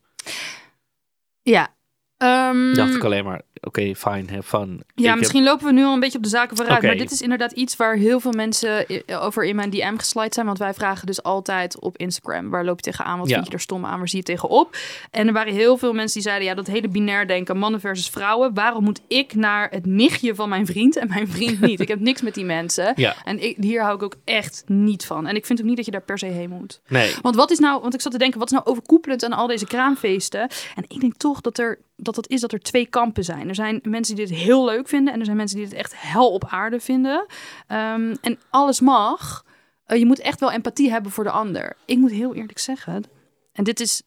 Ja. 1.42 1.74
Um, 2.18 2.74
dacht 2.74 2.94
ik 2.94 3.04
alleen 3.04 3.24
maar 3.24 3.42
okay, 3.62 3.94
fine, 3.94 4.32
have 4.32 4.42
fun. 4.42 4.82
Ja, 4.94 5.14
misschien 5.14 5.42
lopen 5.42 5.66
we 5.66 5.72
nu 5.72 5.84
al 5.84 5.92
een 5.92 6.00
beetje 6.00 6.18
op 6.18 6.24
de 6.24 6.30
zaken 6.30 6.56
vooruit. 6.56 6.82
Maar 6.82 6.96
dit 6.96 7.10
is 7.10 7.20
inderdaad 7.20 7.52
iets 7.52 7.76
waar 7.76 7.94
heel 7.94 8.20
veel 8.20 8.32
mensen 8.32 8.86
over 9.08 9.44
in 9.44 9.56
mijn 9.56 9.70
DM 9.70 9.96
geslide 9.96 10.34
zijn. 10.34 10.46
Want 10.46 10.58
wij 10.58 10.74
vragen 10.74 11.06
dus 11.06 11.22
altijd 11.22 11.78
op 11.80 11.96
Instagram, 11.96 12.50
waar 12.50 12.64
loop 12.64 12.76
je 12.76 12.82
tegenaan? 12.82 13.18
Wat 13.18 13.28
vind 13.28 13.46
je 13.46 13.52
er 13.52 13.60
stom 13.60 13.84
aan? 13.84 13.98
Waar 13.98 14.08
zie 14.08 14.18
je 14.18 14.24
tegenop? 14.24 14.76
En 15.10 15.26
er 15.26 15.32
waren 15.32 15.52
heel 15.52 15.76
veel 15.76 15.92
mensen 15.92 16.14
die 16.14 16.22
zeiden, 16.22 16.48
ja, 16.48 16.54
dat 16.54 16.66
hele 16.66 16.88
binair 16.88 17.26
denken, 17.26 17.56
mannen 17.58 17.80
versus 17.80 18.08
vrouwen. 18.08 18.54
Waarom 18.54 18.84
moet 18.84 19.00
ik 19.08 19.34
naar 19.34 19.70
het 19.70 19.86
nichtje 19.86 20.34
van 20.34 20.48
mijn 20.48 20.66
vriend 20.66 20.96
en 20.96 21.08
mijn 21.08 21.28
vriend 21.28 21.60
niet? 21.60 21.80
ik 21.80 21.88
heb 21.88 22.00
niks 22.00 22.22
met 22.22 22.34
die 22.34 22.44
mensen. 22.44 22.92
Ja. 22.96 23.14
En 23.24 23.42
ik, 23.42 23.56
hier 23.60 23.82
hou 23.82 23.94
ik 23.94 24.02
ook 24.02 24.16
echt 24.24 24.64
niet 24.66 25.04
van. 25.04 25.26
En 25.26 25.36
ik 25.36 25.46
vind 25.46 25.60
ook 25.60 25.66
niet 25.66 25.76
dat 25.76 25.84
je 25.84 25.90
daar 25.90 26.02
per 26.02 26.18
se 26.18 26.26
heen 26.26 26.50
moet. 26.50 26.80
Nee. 26.88 27.14
Want 27.22 27.36
wat 27.36 27.50
is 27.50 27.58
nou, 27.58 27.80
want 27.80 27.94
ik 27.94 28.00
zat 28.00 28.12
te 28.12 28.18
denken, 28.18 28.38
wat 28.38 28.50
is 28.50 28.54
nou 28.54 28.66
overkoepelend 28.66 29.24
aan 29.24 29.32
al 29.32 29.46
deze 29.46 29.66
kraamfeesten? 29.66 30.40
En 30.74 30.84
ik 30.88 31.00
denk 31.00 31.14
toch 31.16 31.40
dat 31.40 31.58
er 31.58 31.78
dat 32.02 32.14
dat 32.14 32.28
is 32.28 32.40
dat 32.40 32.52
er 32.52 32.60
twee 32.60 32.86
kampen 32.86 33.24
zijn. 33.24 33.50
Er 33.52 33.58
zijn 33.58 33.80
mensen 33.82 34.16
die 34.16 34.26
dit 34.26 34.36
heel 34.36 34.64
leuk 34.64 34.88
vinden 34.88 35.12
en 35.12 35.18
er 35.18 35.24
zijn 35.24 35.36
mensen 35.36 35.56
die 35.56 35.66
het 35.66 35.74
echt 35.74 36.00
hel 36.00 36.32
op 36.32 36.44
aarde 36.44 36.80
vinden. 36.80 37.26
Um, 37.68 38.16
en 38.20 38.38
alles 38.50 38.80
mag. 38.80 39.44
Uh, 39.86 39.98
je 39.98 40.06
moet 40.06 40.18
echt 40.18 40.40
wel 40.40 40.50
empathie 40.50 40.90
hebben 40.90 41.12
voor 41.12 41.24
de 41.24 41.30
ander. 41.30 41.76
Ik 41.84 41.98
moet 41.98 42.10
heel 42.10 42.34
eerlijk 42.34 42.58
zeggen, 42.58 43.04
en 43.52 43.64
dit 43.64 43.80
is. 43.80 44.02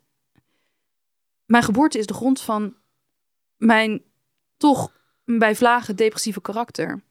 Mijn 1.46 1.64
geboorte 1.64 1.98
is 1.98 2.06
de 2.06 2.14
grond 2.14 2.42
van 2.42 2.76
mijn 3.58 4.02
toch 4.58 4.92
bij 5.26 5.56
vlagen 5.56 5.96
depressieve 5.96 6.42
karakter. 6.42 7.02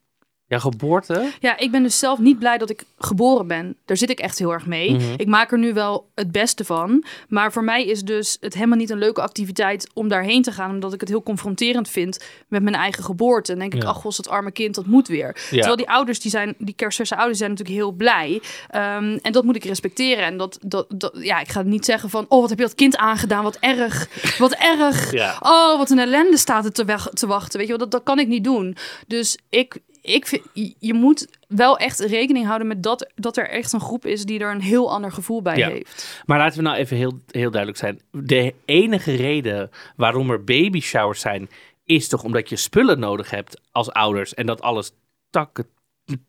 Ja, 0.46 0.58
geboorte? 0.58 1.30
Ja, 1.40 1.58
ik 1.58 1.70
ben 1.70 1.82
dus 1.82 1.98
zelf 1.98 2.18
niet 2.18 2.38
blij 2.38 2.58
dat 2.58 2.70
ik 2.70 2.84
geboren 2.98 3.46
ben. 3.46 3.76
Daar 3.84 3.96
zit 3.96 4.10
ik 4.10 4.18
echt 4.18 4.38
heel 4.38 4.52
erg 4.52 4.66
mee. 4.66 4.90
Mhm. 4.90 5.02
Ik 5.16 5.26
maak 5.26 5.52
er 5.52 5.58
nu 5.58 5.72
wel 5.72 6.08
het 6.14 6.32
beste 6.32 6.64
van. 6.64 7.04
Maar 7.28 7.52
voor 7.52 7.64
mij 7.64 7.84
is 7.84 8.02
dus 8.02 8.36
het 8.40 8.54
helemaal 8.54 8.78
niet 8.78 8.90
een 8.90 8.98
leuke 8.98 9.22
activiteit 9.22 9.90
om 9.94 10.08
daarheen 10.08 10.42
te 10.42 10.52
gaan. 10.52 10.70
Omdat 10.70 10.92
ik 10.92 11.00
het 11.00 11.08
heel 11.08 11.22
confronterend 11.22 11.88
vind 11.88 12.24
met 12.48 12.62
mijn 12.62 12.74
eigen 12.74 13.04
geboorte. 13.04 13.52
En 13.52 13.58
denk 13.58 13.74
ik, 13.74 13.84
ach 13.84 13.96
god, 13.96 14.16
dat 14.16 14.28
arme 14.28 14.50
kind, 14.50 14.74
dat 14.74 14.86
moet 14.86 15.08
weer. 15.08 15.36
Terwijl 15.50 15.76
die 15.76 15.90
ouders, 15.90 16.20
die 16.20 16.30
zijn, 16.30 16.54
die 16.58 16.74
kerstverse 16.74 17.16
ouders 17.16 17.38
zijn 17.38 17.50
natuurlijk 17.50 17.78
heel 17.78 17.92
blij. 17.92 18.42
Um, 18.74 19.18
en 19.22 19.32
dat 19.32 19.44
moet 19.44 19.56
ik 19.56 19.64
respecteren. 19.64 20.24
En 20.24 20.36
dat, 20.36 20.58
dat, 20.62 20.86
dat, 20.88 21.16
ja, 21.20 21.40
ik 21.40 21.48
ga 21.48 21.62
niet 21.62 21.84
zeggen 21.84 22.10
van, 22.10 22.26
oh, 22.28 22.40
wat 22.40 22.50
heb 22.50 22.58
je 22.58 22.64
dat 22.64 22.74
kind 22.74 22.96
aangedaan? 22.96 23.42
Wat 23.42 23.58
erg, 23.60 24.08
wat 24.38 24.52
erg. 24.52 25.02
Ja. 25.14 25.36
Oh, 25.40 25.78
wat 25.78 25.90
een 25.90 25.98
ellende 25.98 26.36
staat 26.36 26.64
er 26.64 26.72
te, 26.72 26.84
weg, 26.84 27.08
te 27.12 27.26
wachten. 27.26 27.58
Weet 27.58 27.68
je 27.68 27.76
wel, 27.76 27.88
dat, 27.88 27.90
dat 27.90 28.02
kan 28.02 28.18
ik 28.18 28.28
niet 28.28 28.44
doen. 28.44 28.76
Dus 29.06 29.38
ik 29.48 29.80
ik 30.06 30.26
vind, 30.26 30.42
je 30.78 30.94
moet 30.94 31.26
wel 31.48 31.76
echt 31.78 31.98
rekening 32.00 32.46
houden 32.46 32.66
met 32.66 32.82
dat, 32.82 33.12
dat 33.14 33.36
er 33.36 33.48
echt 33.48 33.72
een 33.72 33.80
groep 33.80 34.06
is 34.06 34.24
die 34.24 34.38
er 34.38 34.50
een 34.50 34.60
heel 34.60 34.90
ander 34.92 35.12
gevoel 35.12 35.42
bij 35.42 35.56
Ja. 35.56 35.68
heeft. 35.68 36.22
Maar 36.26 36.38
laten 36.38 36.56
we 36.58 36.64
nou 36.64 36.76
even 36.76 36.96
heel, 36.96 37.20
heel 37.30 37.50
duidelijk 37.50 37.80
zijn. 37.80 38.00
De 38.10 38.54
enige 38.64 39.14
reden 39.14 39.70
waarom 39.96 40.30
er 40.30 40.44
baby 40.44 40.80
showers 40.80 41.20
zijn, 41.20 41.48
is 41.84 42.08
toch 42.08 42.22
omdat 42.24 42.48
je 42.48 42.56
spullen 42.56 42.98
nodig 42.98 43.30
hebt 43.30 43.60
als 43.72 43.90
ouders. 43.92 44.34
En 44.34 44.46
dat 44.46 44.60
alles 44.62 44.90
takken 45.30 45.66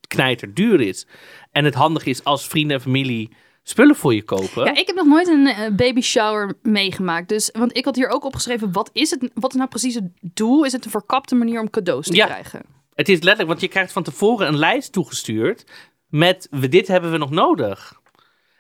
knijter 0.08 0.54
duur 0.54 0.82
is. 0.82 1.08
En 1.52 1.66
het 1.66 1.74
handig 1.74 2.06
is 2.06 2.24
als 2.24 2.48
vrienden 2.48 2.76
en 2.78 2.82
familie 2.84 3.30
spullen 3.64 3.96
voor 3.96 4.14
je 4.14 4.24
kopen. 4.24 4.66
Ja, 4.66 4.76
ik 4.76 4.88
heb 4.88 4.96
nog 4.96 5.06
nooit 5.06 5.28
een 5.28 5.48
eh, 5.48 5.72
baby 5.76 6.02
shower 6.02 6.54
meegemaakt. 6.62 7.30
Dus, 7.30 7.50
want 7.54 7.78
ik 7.78 7.86
had 7.86 7.96
hier 7.96 8.08
ook 8.10 8.24
opgeschreven, 8.26 8.72
wat 8.72 8.90
is 8.94 9.10
het, 9.10 9.30
wat 9.34 9.52
is 9.52 9.58
nou 9.58 9.70
precies 9.70 9.96
het 9.96 10.10
doel? 10.22 10.66
Is 10.66 10.72
het 10.72 10.86
een 10.86 10.92
verkapte 10.92 11.36
manier 11.36 11.60
om 11.62 11.70
cadeaus 11.70 12.08
te 12.08 12.16
Ja. 12.16 12.26
krijgen? 12.26 12.62
Het 12.96 13.10
is 13.10 13.16
letterlijk, 13.20 13.48
want 13.48 13.62
je 13.62 13.68
krijgt 13.68 13.92
van 13.92 14.04
tevoren 14.04 14.48
een 14.48 14.58
lijst 14.58 14.92
toegestuurd 14.92 15.66
met 16.10 16.48
we- 16.52 16.70
dit 16.70 16.88
hebben 16.88 17.12
we 17.12 17.18
nog 17.18 17.30
nodig. 17.30 17.94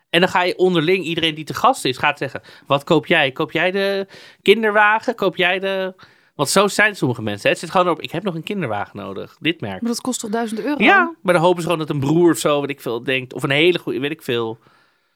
En 0.09 0.19
dan 0.19 0.29
ga 0.29 0.43
je 0.43 0.57
onderling, 0.57 1.03
iedereen 1.03 1.35
die 1.35 1.45
te 1.45 1.53
gast 1.53 1.85
is, 1.85 1.97
gaat 1.97 2.17
zeggen: 2.17 2.41
wat 2.67 2.83
koop 2.83 3.05
jij? 3.05 3.31
Koop 3.31 3.51
jij 3.51 3.71
de 3.71 4.07
kinderwagen? 4.41 5.15
Koop 5.15 5.35
jij 5.35 5.59
de. 5.59 5.93
Want 6.35 6.49
zo 6.49 6.67
zijn 6.67 6.95
sommige 6.95 7.21
mensen. 7.21 7.49
Het 7.49 7.59
zit 7.59 7.71
gewoon 7.71 7.89
op: 7.89 8.01
ik 8.01 8.11
heb 8.11 8.23
nog 8.23 8.35
een 8.35 8.43
kinderwagen 8.43 8.97
nodig. 8.97 9.37
Dit 9.39 9.61
merk. 9.61 9.81
Maar 9.81 9.91
dat 9.91 10.01
kost 10.01 10.19
toch 10.19 10.29
duizend 10.31 10.59
euro? 10.61 10.83
Ja, 10.83 11.15
maar 11.21 11.33
dan 11.33 11.43
hopen 11.43 11.61
ze 11.61 11.69
gewoon 11.69 11.85
dat 11.85 11.95
een 11.95 11.99
broer 11.99 12.31
of 12.31 12.37
zo, 12.37 12.61
weet 12.61 12.69
ik 12.69 12.81
veel, 12.81 13.03
denkt. 13.03 13.33
Of 13.33 13.43
een 13.43 13.49
hele 13.49 13.79
goede, 13.79 13.99
weet 13.99 14.11
ik 14.11 14.21
veel. 14.23 14.59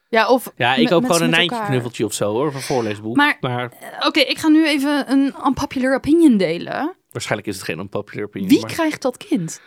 Ja 0.10 0.28
of 0.28 0.52
Ja, 0.56 0.76
ik 0.76 0.88
koop 0.88 1.06
gewoon 1.06 1.22
een 1.22 1.30
Nijntje 1.30 1.64
knuffeltje 1.66 2.06
of 2.06 2.14
zo 2.14 2.32
hoor, 2.32 2.52
van 2.52 2.62
voorleesboek. 2.62 3.16
Maar- 3.16 3.38
maar 3.40 3.72
Oké, 4.08 4.20
ik 4.20 4.38
ga 4.38 4.48
nu 4.48 4.68
even 4.68 5.12
een 5.12 5.34
unpopular 5.46 5.96
opinion 5.96 6.38
delen. 6.38 6.96
waarschijnlijk 7.12 7.50
is 7.50 7.56
het 7.56 7.66
geen 7.66 7.80
unpopular 7.80 8.26
opinion. 8.26 8.50
Wie 8.50 8.60
maar- 8.62 8.72
krijgt 8.72 9.02
dat 9.02 9.18
kind? 9.18 9.62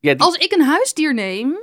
Ja, 0.00 0.12
die- 0.14 0.22
Als 0.22 0.36
ik 0.36 0.52
een 0.52 0.62
huisdier 0.64 1.14
neem, 1.14 1.58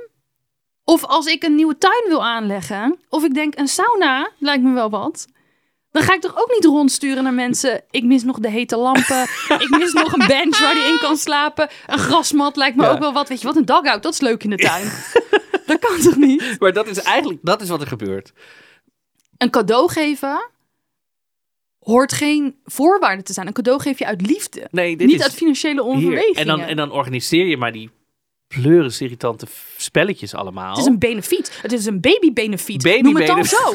of 0.84 1.04
als 1.04 1.26
ik 1.26 1.42
een 1.42 1.54
nieuwe 1.54 1.78
tuin 1.78 2.04
wil 2.08 2.24
aanleggen, 2.24 2.98
of 3.08 3.24
ik 3.24 3.34
denk 3.34 3.58
een 3.58 3.68
sauna 3.68 4.30
lijkt 4.38 4.62
me 4.62 4.72
wel 4.72 4.90
wat. 4.90 5.26
Dan 5.90 6.02
ga 6.02 6.14
ik 6.14 6.20
toch 6.20 6.36
ook 6.36 6.50
niet 6.54 6.64
rondsturen 6.64 7.22
naar 7.22 7.34
mensen. 7.34 7.82
Ik 7.90 8.04
mis 8.04 8.22
nog 8.22 8.38
de 8.38 8.48
hete 8.50 8.76
lampen. 8.76 9.22
ik 9.64 9.68
mis 9.78 9.92
nog 9.92 10.12
een 10.12 10.26
bench 10.26 10.58
waar 10.60 10.74
die 10.74 10.82
in 10.82 10.98
kan 10.98 11.16
slapen. 11.16 11.68
Een 11.86 11.98
grasmat 11.98 12.56
lijkt 12.56 12.76
me 12.76 12.82
Ja. 12.82 12.90
ook 12.90 12.98
wel 12.98 13.12
wat. 13.12 13.28
Weet 13.28 13.40
je 13.40 13.46
wat, 13.46 13.56
een 13.56 13.64
dugout, 13.64 14.02
dat 14.02 14.12
is 14.12 14.20
leuk 14.20 14.44
in 14.44 14.50
de 14.50 14.56
tuin. 14.56 14.90
dat 15.80 15.90
kan 15.90 16.00
toch 16.00 16.16
niet? 16.16 16.56
Maar 16.60 16.72
dat 16.72 16.86
is 16.86 16.98
eigenlijk 16.98 17.40
dat 17.42 17.62
is 17.62 17.68
wat 17.68 17.80
er 17.80 17.86
gebeurt. 17.86 18.32
Een 19.36 19.50
cadeau 19.50 19.90
geven 19.90 20.50
hoort 21.78 22.12
geen 22.12 22.56
voorwaarde 22.64 23.22
te 23.22 23.32
zijn. 23.32 23.46
Een 23.46 23.52
cadeau 23.52 23.80
geef 23.80 23.98
je 23.98 24.06
uit 24.06 24.26
liefde. 24.26 24.68
Nee, 24.70 24.96
dit 24.96 25.06
Niet 25.06 25.16
is 25.16 25.22
uit 25.22 25.34
financiële 25.34 25.82
hier. 25.82 25.92
overwegingen. 25.92 26.34
En 26.34 26.46
dan, 26.46 26.60
en 26.60 26.76
dan 26.76 26.90
organiseer 26.90 27.46
je 27.46 27.56
maar 27.56 27.72
die 27.72 27.90
pleuris 28.48 29.00
irritante 29.00 29.46
spelletjes 29.76 30.34
allemaal. 30.34 30.70
Het 30.70 30.78
is 30.78 30.86
een 30.86 30.98
benefiet. 30.98 31.58
Het 31.62 31.72
is 31.72 31.86
een 31.86 32.00
babybenefiet. 32.00 32.82
Baby 32.82 33.00
Noem 33.00 33.16
het 33.16 33.26
dan 33.26 33.44
zo. 33.44 33.74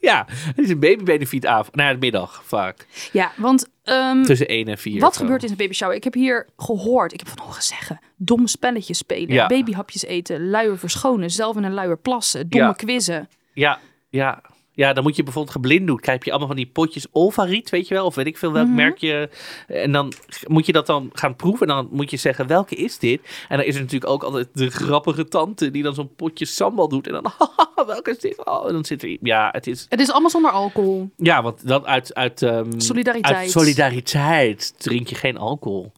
Ja, 0.08 0.24
het 0.28 0.58
is 0.58 0.68
een 0.70 0.80
babybenefiet 0.80 1.46
avond. 1.46 1.76
Naar 1.76 1.92
de 1.92 1.98
middag 1.98 2.42
vaak. 2.44 2.86
Ja, 3.12 3.32
want 3.36 3.68
ehm, 3.82 4.22
Tussen 4.22 4.48
1 4.48 4.68
en 4.68 4.78
4. 4.78 5.00
wat 5.00 5.16
gebeurt 5.16 5.42
in 5.44 5.50
een 5.50 5.56
baby 5.56 5.72
shower? 5.72 5.94
Ik 5.96 6.04
heb 6.04 6.14
hier 6.14 6.46
gehoord, 6.56 7.12
ik 7.12 7.18
heb 7.18 7.28
van 7.28 7.44
horen 7.46 7.62
zeggen, 7.62 8.00
domme 8.16 8.48
spelletjes 8.48 8.98
spelen, 8.98 9.34
Ja. 9.34 9.46
babyhapjes 9.46 10.04
eten, 10.04 10.48
luier 10.50 10.78
verschonen, 10.78 11.30
zelf 11.30 11.56
in 11.56 11.64
een 11.64 11.72
luier 11.74 11.98
plassen, 11.98 12.48
domme 12.48 12.66
Ja. 12.66 12.72
quizzen. 12.72 13.28
Ja, 13.52 13.78
ja. 14.08 14.42
Ja, 14.78 14.92
dan 14.92 15.02
moet 15.02 15.16
je 15.16 15.22
bijvoorbeeld 15.22 15.54
geblinddoekt. 15.54 16.02
Krijg 16.02 16.24
je 16.24 16.30
allemaal 16.30 16.48
van 16.48 16.56
die 16.56 16.66
potjes 16.66 17.06
Olvariet, 17.10 17.70
weet 17.70 17.88
je 17.88 17.94
wel? 17.94 18.06
Of 18.06 18.14
weet 18.14 18.26
ik 18.26 18.38
veel 18.38 18.52
welk 18.52 18.66
Mhm. 18.66 18.74
merkje. 18.74 19.30
En 19.66 19.92
dan 19.92 20.12
moet 20.46 20.66
je 20.66 20.72
dat 20.72 20.86
dan 20.86 21.10
gaan 21.12 21.36
proeven. 21.36 21.66
En 21.66 21.74
dan 21.74 21.88
moet 21.90 22.10
je 22.10 22.16
zeggen, 22.16 22.46
welke 22.46 22.74
is 22.74 22.98
dit? 22.98 23.20
En 23.48 23.56
dan 23.56 23.66
is 23.66 23.74
er 23.74 23.80
natuurlijk 23.80 24.10
ook 24.10 24.22
altijd 24.22 24.48
de 24.52 24.70
grappige 24.70 25.28
tante 25.28 25.70
die 25.70 25.82
dan 25.82 25.94
zo'n 25.94 26.14
potje 26.14 26.44
sambal 26.44 26.88
doet. 26.88 27.06
En 27.06 27.12
dan, 27.12 27.24
haha, 27.38 27.86
welke 27.86 28.10
is 28.10 28.18
dit? 28.18 28.44
Oh, 28.46 28.66
en 28.66 28.72
dan 28.72 28.84
zit 28.84 29.02
er... 29.02 29.16
Ja, 29.20 29.48
het 29.52 29.66
is... 29.66 29.86
Het 29.88 30.00
is 30.00 30.10
allemaal 30.10 30.30
zonder 30.30 30.50
alcohol. 30.50 31.10
Ja, 31.16 31.42
want 31.42 31.66
dat 31.68 31.84
uit... 31.84 32.14
uit 32.14 32.42
ehm, 32.42 32.80
Solidariteit. 32.80 33.36
Uit 33.36 33.50
solidariteit 33.50 34.74
drink 34.78 35.08
je 35.08 35.14
geen 35.14 35.38
alcohol. 35.38 35.92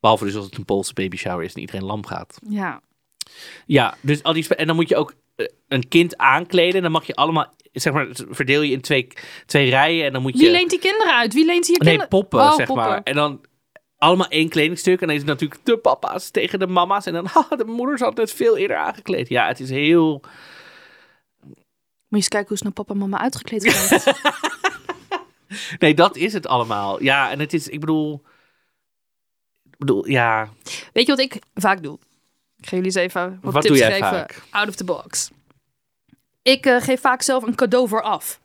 Behalve 0.00 0.24
dus 0.24 0.36
als 0.36 0.44
het 0.44 0.56
een 0.56 0.64
Poolse 0.64 0.94
baby 0.94 1.16
shower 1.16 1.44
is 1.44 1.54
en 1.54 1.60
iedereen 1.60 1.84
lam 1.84 2.06
gaat. 2.06 2.38
Ja. 2.48 2.80
Ja, 3.66 3.94
dus 4.00 4.22
al 4.22 4.32
die 4.32 4.54
en 4.54 4.66
dan 4.66 4.76
moet 4.76 4.88
je 4.88 4.96
ook 4.96 5.14
eh, 5.36 5.46
een 5.68 5.88
kind 5.88 6.16
aankleden. 6.16 6.74
En 6.74 6.82
dan 6.82 6.92
mag 6.92 7.06
je 7.06 7.14
allemaal, 7.14 7.54
zeg 7.72 7.92
maar, 7.92 8.06
verdeel 8.12 8.62
je 8.62 8.72
in 8.72 8.80
twee, 8.80 9.06
twee 9.46 9.70
rijen. 9.70 10.04
En 10.06 10.12
dan 10.12 10.22
moet 10.22 10.32
je. 10.32 10.38
Wie 10.38 10.50
leent 10.50 10.70
die 10.70 10.78
kinderen 10.78 11.14
uit? 11.16 11.34
Wie 11.34 11.44
leent 11.44 11.66
hier 11.66 11.78
nee, 11.78 11.86
kinderen? 11.86 12.08
poppen, 12.08 12.40
Oh, 12.40 12.54
zeg 12.54 12.66
poppen. 12.66 12.84
maar. 12.86 13.00
En 13.02 13.14
dan 13.14 13.40
allemaal 13.98 14.28
één 14.28 14.48
kledingstuk. 14.48 15.00
En 15.00 15.06
dan 15.06 15.16
is 15.16 15.22
het 15.22 15.30
natuurlijk 15.30 15.60
de 15.64 15.76
papa's 15.78 16.30
tegen 16.30 16.58
de 16.58 16.66
mama's. 16.66 17.06
En 17.06 17.12
dan, 17.12 17.26
haha, 17.32 17.56
de 17.56 17.64
moeders 17.64 18.00
hadden 18.00 18.24
het 18.24 18.32
veel 18.32 18.56
eerder 18.56 18.76
aangekleed. 18.76 19.28
Ja, 19.28 19.46
het 19.46 19.60
is 19.60 19.70
heel. 19.70 20.20
Moet 21.40 21.58
je 22.08 22.16
eens 22.16 22.28
kijken 22.28 22.48
hoe 22.48 22.58
snel 22.58 22.72
papa 22.72 22.92
en 22.92 22.98
mama 22.98 23.18
uitgekleed 23.18 23.62
zijn. 23.62 24.02
Nee, 25.78 25.94
dat 25.94 26.16
is 26.16 26.32
het 26.32 26.46
allemaal. 26.46 27.02
Ja, 27.02 27.30
en 27.30 27.40
het 27.40 27.52
is, 27.52 27.68
ik 27.68 27.80
bedoel. 27.80 28.22
Ik 29.70 29.78
bedoel, 29.78 30.08
ja. 30.08 30.48
Weet 30.92 31.06
je 31.06 31.12
wat 31.12 31.18
ik 31.18 31.38
vaak 31.54 31.82
doe? 31.82 31.98
Ik 32.56 32.64
ga 32.68 32.76
jullie 32.76 32.84
eens 32.84 32.94
even 32.94 33.38
wat, 33.42 33.52
Wat 33.52 33.62
tips 33.62 33.78
doe 33.78 33.86
jij 33.88 33.92
geven. 33.92 34.08
vaak? 34.08 34.42
Out 34.50 34.68
of 34.68 34.74
the 34.74 34.84
box. 34.84 35.30
Ik 36.42 36.66
eh, 36.66 36.80
geef 36.80 37.00
vaak 37.00 37.22
zelf 37.22 37.42
een 37.42 37.54
cadeau 37.54 37.88
vooraf. 37.88 38.40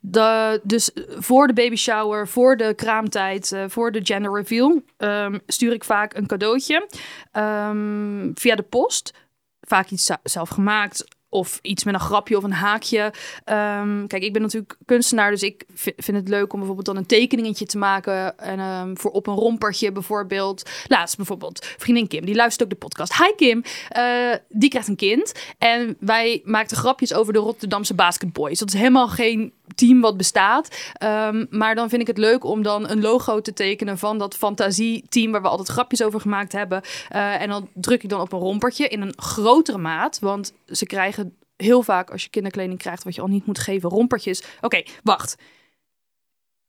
De, 0.00 0.60
dus 0.62 0.90
voor 1.18 1.46
de 1.46 1.52
baby 1.52 1.76
shower, 1.76 2.28
voor 2.28 2.56
de 2.56 2.74
kraamtijd, 2.74 3.52
eh, 3.52 3.64
voor 3.68 3.92
de 3.92 4.00
gender 4.02 4.32
reveal, 4.32 4.82
ehm, 4.96 5.38
stuur 5.46 5.72
ik 5.72 5.84
vaak 5.84 6.14
een 6.14 6.26
cadeautje 6.26 6.86
ehm, 7.32 8.30
via 8.34 8.54
de 8.54 8.62
post. 8.62 9.14
Vaak 9.60 9.90
iets 9.90 10.10
zelf 10.22 10.48
gemaakt 10.48 11.04
of 11.32 11.58
iets 11.62 11.84
met 11.84 11.94
een 11.94 12.00
grapje 12.00 12.36
of 12.36 12.42
een 12.44 12.52
haakje. 12.52 13.12
Ehm, 13.44 14.06
kijk, 14.06 14.22
ik 14.22 14.32
ben 14.32 14.42
natuurlijk 14.42 14.76
kunstenaar, 14.86 15.30
dus 15.30 15.42
ik 15.42 15.64
vi- 15.74 15.92
vind 15.96 16.16
het 16.16 16.28
leuk 16.28 16.52
om 16.52 16.58
bijvoorbeeld 16.58 16.86
dan 16.86 16.96
een 16.96 17.06
tekeningetje 17.06 17.66
te 17.66 17.78
maken. 17.78 18.38
En 18.38 18.58
ehm, 18.58 18.94
voor 18.96 19.10
op 19.10 19.26
een 19.26 19.34
rompertje 19.34 19.92
bijvoorbeeld. 19.92 20.70
Laatst 20.86 21.16
bijvoorbeeld 21.16 21.66
vriendin 21.78 22.06
Kim, 22.08 22.24
die 22.24 22.34
luistert 22.34 22.62
ook 22.64 22.70
de 22.70 22.86
podcast. 22.86 23.16
Hi 23.16 23.34
Kim, 23.36 23.62
Eh, 23.88 24.34
die 24.48 24.68
krijgt 24.70 24.88
een 24.88 24.96
kind. 24.96 25.32
En 25.58 25.96
wij 26.00 26.40
maakten 26.44 26.76
grapjes 26.76 27.14
over 27.14 27.32
de 27.32 27.38
Rotterdamse 27.38 27.94
basketboys. 27.94 28.58
Dat 28.58 28.68
is 28.68 28.74
helemaal 28.78 29.08
geen 29.08 29.52
team 29.74 30.00
wat 30.00 30.16
bestaat. 30.16 30.68
Ehm, 30.92 31.46
maar 31.50 31.74
dan 31.74 31.88
vind 31.88 32.00
ik 32.00 32.06
het 32.06 32.18
leuk 32.18 32.44
om 32.44 32.62
dan 32.62 32.88
een 32.90 33.00
logo 33.00 33.40
te 33.40 33.52
tekenen 33.52 33.98
van 33.98 34.18
dat 34.18 34.36
fantasieteam 34.36 35.32
waar 35.32 35.42
we 35.42 35.48
altijd 35.48 35.68
grapjes 35.68 36.02
over 36.02 36.20
gemaakt 36.20 36.52
hebben. 36.52 36.82
Eh, 37.08 37.40
en 37.40 37.48
dan 37.48 37.68
druk 37.74 38.02
ik 38.02 38.08
dan 38.08 38.20
op 38.20 38.32
een 38.32 38.38
rompertje 38.38 38.88
in 38.88 39.00
een 39.00 39.14
grotere 39.16 39.78
maat. 39.78 40.18
Want 40.18 40.52
ze 40.66 40.86
krijgen 40.86 41.19
heel 41.60 41.82
vaak 41.82 42.10
als 42.10 42.22
je 42.22 42.30
kinderkleding 42.30 42.78
krijgt 42.78 43.04
wat 43.04 43.14
je 43.14 43.20
al 43.20 43.26
niet 43.26 43.46
moet 43.46 43.58
geven, 43.58 43.90
rompertjes. 43.90 44.42
Oké, 44.60 44.82
wacht. 45.02 45.36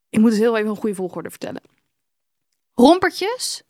Ik 0.09 0.19
moet 0.19 0.31
het 0.31 0.39
heel 0.39 0.57
even 0.57 0.69
een 0.69 0.75
goede 0.75 0.95
volgorde 0.95 1.29
vertellen. 1.29 1.61
Rompertjes 2.73 3.63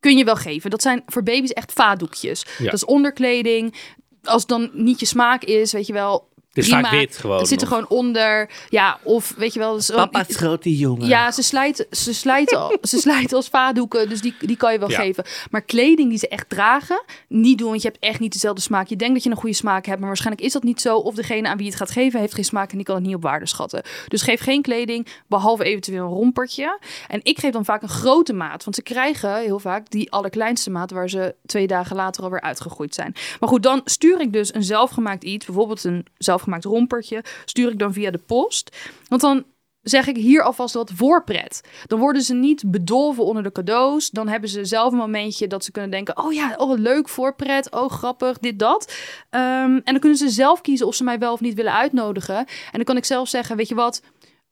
kun 0.00 0.16
je 0.16 0.24
wel 0.24 0.36
geven. 0.36 0.70
Dat 0.70 0.82
zijn 0.82 1.02
voor 1.06 1.22
baby's 1.22 1.52
echt 1.52 1.72
vaatdoekjes. 1.72 2.46
Ja. 2.58 2.64
Dat 2.64 2.72
is 2.72 2.84
onderkleding. 2.84 3.74
Als 4.22 4.40
het 4.40 4.50
dan 4.50 4.70
niet 4.72 5.00
je 5.00 5.06
smaak 5.06 5.44
is, 5.44 5.72
weet 5.72 5.86
je 5.86 5.92
wel. 5.92 6.28
Het 6.50 6.58
is 6.64 6.70
prima. 6.70 6.82
vaak 6.88 6.98
wit 6.98 7.16
gewoon. 7.16 7.38
Het 7.38 7.48
zit 7.48 7.60
er 7.62 7.66
of- 7.66 7.72
gewoon 7.74 7.88
onder. 7.88 8.50
Ja, 8.68 8.98
of 9.02 9.34
weet 9.36 9.52
je 9.52 9.58
wel. 9.58 9.74
dus 9.74 9.92
ook- 9.92 10.10
Papa's 10.10 10.36
grote 10.36 10.76
jongen. 10.76 11.06
ja, 11.08 11.30
ze 11.30 11.42
slijten, 11.42 11.86
ze 11.90 12.14
slijten, 12.14 12.58
al- 12.58 12.76
ze 12.88 12.98
slijten 12.98 13.36
als 13.36 13.48
vaatdoeken, 13.48 14.08
dus 14.08 14.20
die, 14.20 14.34
die 14.40 14.56
kan 14.56 14.72
je 14.72 14.78
wel 14.78 14.90
Ja. 14.90 15.00
geven. 15.00 15.24
Maar 15.50 15.62
kleding 15.62 16.08
die 16.08 16.18
ze 16.18 16.28
echt 16.28 16.48
dragen, 16.48 17.02
niet 17.28 17.58
doen, 17.58 17.68
want 17.68 17.82
je 17.82 17.88
hebt 17.88 18.04
echt 18.04 18.20
niet 18.20 18.32
dezelfde 18.32 18.60
smaak. 18.60 18.86
Je 18.88 18.96
denkt 18.96 19.14
dat 19.14 19.22
je 19.24 19.30
een 19.30 19.36
goede 19.36 19.54
smaak 19.56 19.86
hebt, 19.86 19.98
maar 19.98 20.08
waarschijnlijk 20.08 20.46
is 20.46 20.52
dat 20.52 20.62
niet 20.62 20.80
zo. 20.80 20.96
Of 20.96 21.14
degene 21.14 21.48
aan 21.48 21.56
wie 21.56 21.64
je 21.64 21.70
het 21.70 21.80
gaat 21.80 21.90
geven 21.90 22.20
heeft 22.20 22.34
geen 22.34 22.44
smaak 22.44 22.70
en 22.70 22.76
die 22.76 22.86
kan 22.86 22.94
het 22.94 23.04
niet 23.04 23.14
op 23.14 23.22
waarde 23.22 23.46
schatten. 23.46 23.82
Dus 24.08 24.22
geef 24.22 24.40
geen 24.40 24.62
kleding, 24.62 25.06
behalve 25.26 25.64
eventueel 25.64 26.04
een 26.04 26.12
rompertje. 26.12 26.78
En 27.08 27.20
ik 27.22 27.38
geef 27.38 27.52
dan 27.52 27.64
vaak 27.64 27.82
een 27.82 27.88
grote 27.88 28.32
maat, 28.32 28.64
want 28.64 28.76
ze 28.76 28.82
krijgen 28.82 29.36
heel 29.40 29.58
vaak 29.58 29.90
die 29.90 30.12
allerkleinste 30.12 30.70
maat 30.70 30.90
waar 30.90 31.08
ze 31.10 31.34
twee 31.46 31.66
dagen 31.66 31.96
later 31.96 32.22
alweer 32.24 32.40
uitgegroeid 32.40 32.94
zijn. 32.94 33.14
Maar 33.40 33.48
goed, 33.48 33.62
dan 33.62 33.80
stuur 33.84 34.20
ik 34.20 34.32
dus 34.32 34.54
een 34.54 34.64
zelfgemaakt 34.64 35.24
iets, 35.24 35.46
bijvoorbeeld 35.46 35.84
een 35.84 36.06
zelfgemaakt 36.40 36.64
rompertje, 36.64 37.24
stuur 37.44 37.70
ik 37.70 37.78
dan 37.78 37.92
via 37.92 38.10
de 38.10 38.18
post. 38.18 38.76
Want 39.08 39.20
dan 39.20 39.44
zeg 39.80 40.06
ik 40.06 40.16
hier 40.16 40.42
alvast 40.42 40.74
wat 40.74 40.92
voorpret. 40.94 41.60
Dan 41.86 41.98
worden 41.98 42.22
ze 42.22 42.34
niet 42.34 42.70
bedolven 42.70 43.24
onder 43.24 43.42
de 43.42 43.52
cadeaus. 43.52 44.10
Dan 44.10 44.28
hebben 44.28 44.48
ze 44.48 44.64
zelf 44.64 44.92
een 44.92 44.98
momentje 44.98 45.46
dat 45.46 45.64
ze 45.64 45.70
kunnen 45.70 45.90
denken: 45.90 46.18
oh 46.18 46.32
ja, 46.32 46.54
oh 46.56 46.78
leuk 46.78 47.08
voorpret, 47.08 47.70
oh 47.70 47.90
grappig, 47.90 48.38
dit 48.38 48.58
dat. 48.58 48.94
Ehm, 49.30 49.74
en 49.74 49.82
dan 49.84 49.98
kunnen 49.98 50.18
ze 50.18 50.28
zelf 50.28 50.60
kiezen 50.60 50.86
of 50.86 50.94
ze 50.94 51.04
mij 51.04 51.18
wel 51.18 51.32
of 51.32 51.40
niet 51.40 51.54
willen 51.54 51.74
uitnodigen. 51.74 52.36
En 52.36 52.46
dan 52.72 52.84
kan 52.84 52.96
ik 52.96 53.04
zelf 53.04 53.28
zeggen: 53.28 53.56
weet 53.56 53.68
je 53.68 53.74
wat, 53.74 54.02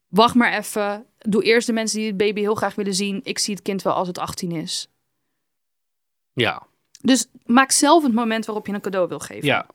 wacht 0.09 0.35
maar 0.35 0.53
even. 0.53 1.05
Doe 1.19 1.43
eerst 1.43 1.67
de 1.67 1.73
mensen 1.73 1.99
die 1.99 2.07
het 2.07 2.17
baby 2.17 2.41
heel 2.41 2.55
graag 2.55 2.75
willen 2.75 2.95
zien. 2.95 3.21
Ik 3.23 3.39
zie 3.39 3.55
het 3.55 3.63
kind 3.63 3.83
wel 3.83 3.93
als 3.93 4.09
het 4.09 4.19
18 4.19 4.53
is. 4.53 4.89
Ja. 6.33 6.67
Dus 7.01 7.27
maak 7.47 7.71
zelf 7.71 8.03
het 8.03 8.13
moment 8.13 8.47
waarop 8.47 8.67
je 8.67 8.73
een 8.73 8.81
cadeau 8.81 9.09
wil 9.09 9.19
geven. 9.19 9.47
Ja. 9.47 9.67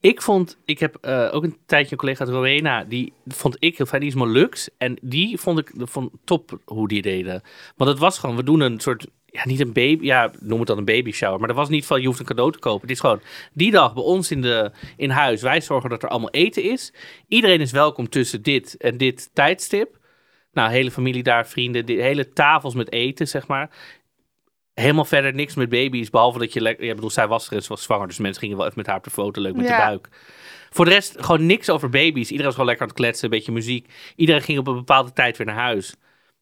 Ik 0.00 0.22
vond, 0.22 0.58
ik 0.64 0.78
heb 0.78 0.96
eh, 1.00 1.28
ook 1.32 1.44
een 1.44 1.56
tijdje 1.66 1.92
een 1.92 1.98
collega 1.98 2.24
uit 2.24 2.32
Rowena, 2.32 2.84
die 2.84 3.12
vond 3.26 3.56
ik 3.58 3.76
heel 3.76 3.86
fijn, 3.86 4.00
die 4.00 4.10
is 4.10 4.16
Molux. 4.16 4.68
En 4.78 4.98
die 5.02 5.38
vond 5.38 5.58
ik 5.58 5.72
vond 5.76 6.10
top 6.24 6.60
hoe 6.64 6.88
die 6.88 7.02
deden. 7.02 7.42
Want 7.76 7.90
het 7.90 7.98
was 7.98 8.18
gewoon, 8.18 8.36
we 8.36 8.42
doen 8.42 8.60
een 8.60 8.80
soort, 8.80 9.06
ja 9.26 9.46
niet 9.46 9.60
een 9.60 9.72
baby, 9.72 10.04
ja 10.04 10.30
noem 10.40 10.58
het 10.58 10.68
dan 10.68 10.78
een 10.78 10.84
baby 10.84 11.12
shower. 11.12 11.38
Maar 11.38 11.48
dat 11.48 11.56
was 11.56 11.68
niet 11.68 11.86
van 11.86 12.00
je 12.00 12.06
hoeft 12.06 12.20
een 12.20 12.26
cadeau 12.26 12.52
te 12.52 12.58
kopen. 12.58 12.80
Het 12.80 12.90
is 12.90 13.00
gewoon 13.00 13.20
die 13.52 13.70
dag 13.70 13.94
bij 13.94 14.02
ons 14.02 14.30
in, 14.30 14.40
de, 14.40 14.72
in 14.96 15.10
huis, 15.10 15.42
wij 15.42 15.60
zorgen 15.60 15.90
dat 15.90 16.02
er 16.02 16.08
allemaal 16.08 16.30
eten 16.30 16.62
is. 16.62 16.92
Iedereen 17.28 17.60
is 17.60 17.72
welkom 17.72 18.08
tussen 18.08 18.42
dit 18.42 18.76
en 18.76 18.96
dit 18.96 19.30
tijdstip. 19.32 19.98
Nou, 20.52 20.70
hele 20.70 20.90
familie 20.90 21.22
daar, 21.22 21.46
vrienden, 21.46 21.86
de 21.86 21.92
hele 21.92 22.32
tafels 22.32 22.74
met 22.74 22.92
eten, 22.92 23.28
zeg 23.28 23.46
maar. 23.46 23.70
Helemaal 24.74 25.04
verder 25.04 25.34
niks 25.34 25.54
met 25.54 25.68
baby's, 25.68 26.10
behalve 26.10 26.38
dat 26.38 26.52
je 26.52 26.60
lekker... 26.60 26.84
Ja, 26.86 26.94
bedoel, 26.94 27.10
zij 27.10 27.28
was 27.28 27.50
er, 27.50 27.62
ze 27.62 27.68
was 27.68 27.82
zwanger, 27.82 28.06
dus 28.06 28.18
mensen 28.18 28.40
gingen 28.40 28.56
wel 28.56 28.64
even 28.66 28.78
met 28.78 28.86
haar 28.86 28.96
op 28.96 29.04
de 29.04 29.10
foto, 29.10 29.40
leuk 29.42 29.54
met 29.56 29.66
Ja. 29.68 29.76
de 29.76 29.82
buik. 29.82 30.08
Voor 30.70 30.84
de 30.84 30.90
rest 30.90 31.14
gewoon 31.24 31.46
niks 31.46 31.70
over 31.70 31.88
baby's. 31.88 32.22
Iedereen 32.24 32.44
was 32.44 32.52
gewoon 32.52 32.66
lekker 32.68 32.84
aan 32.86 32.90
het 32.92 33.00
kletsen, 33.00 33.24
een 33.24 33.30
beetje 33.30 33.52
muziek. 33.52 33.92
Iedereen 34.16 34.42
ging 34.42 34.58
op 34.58 34.66
een 34.66 34.74
bepaalde 34.74 35.12
tijd 35.12 35.36
weer 35.36 35.46
naar 35.46 35.56
huis. 35.56 35.94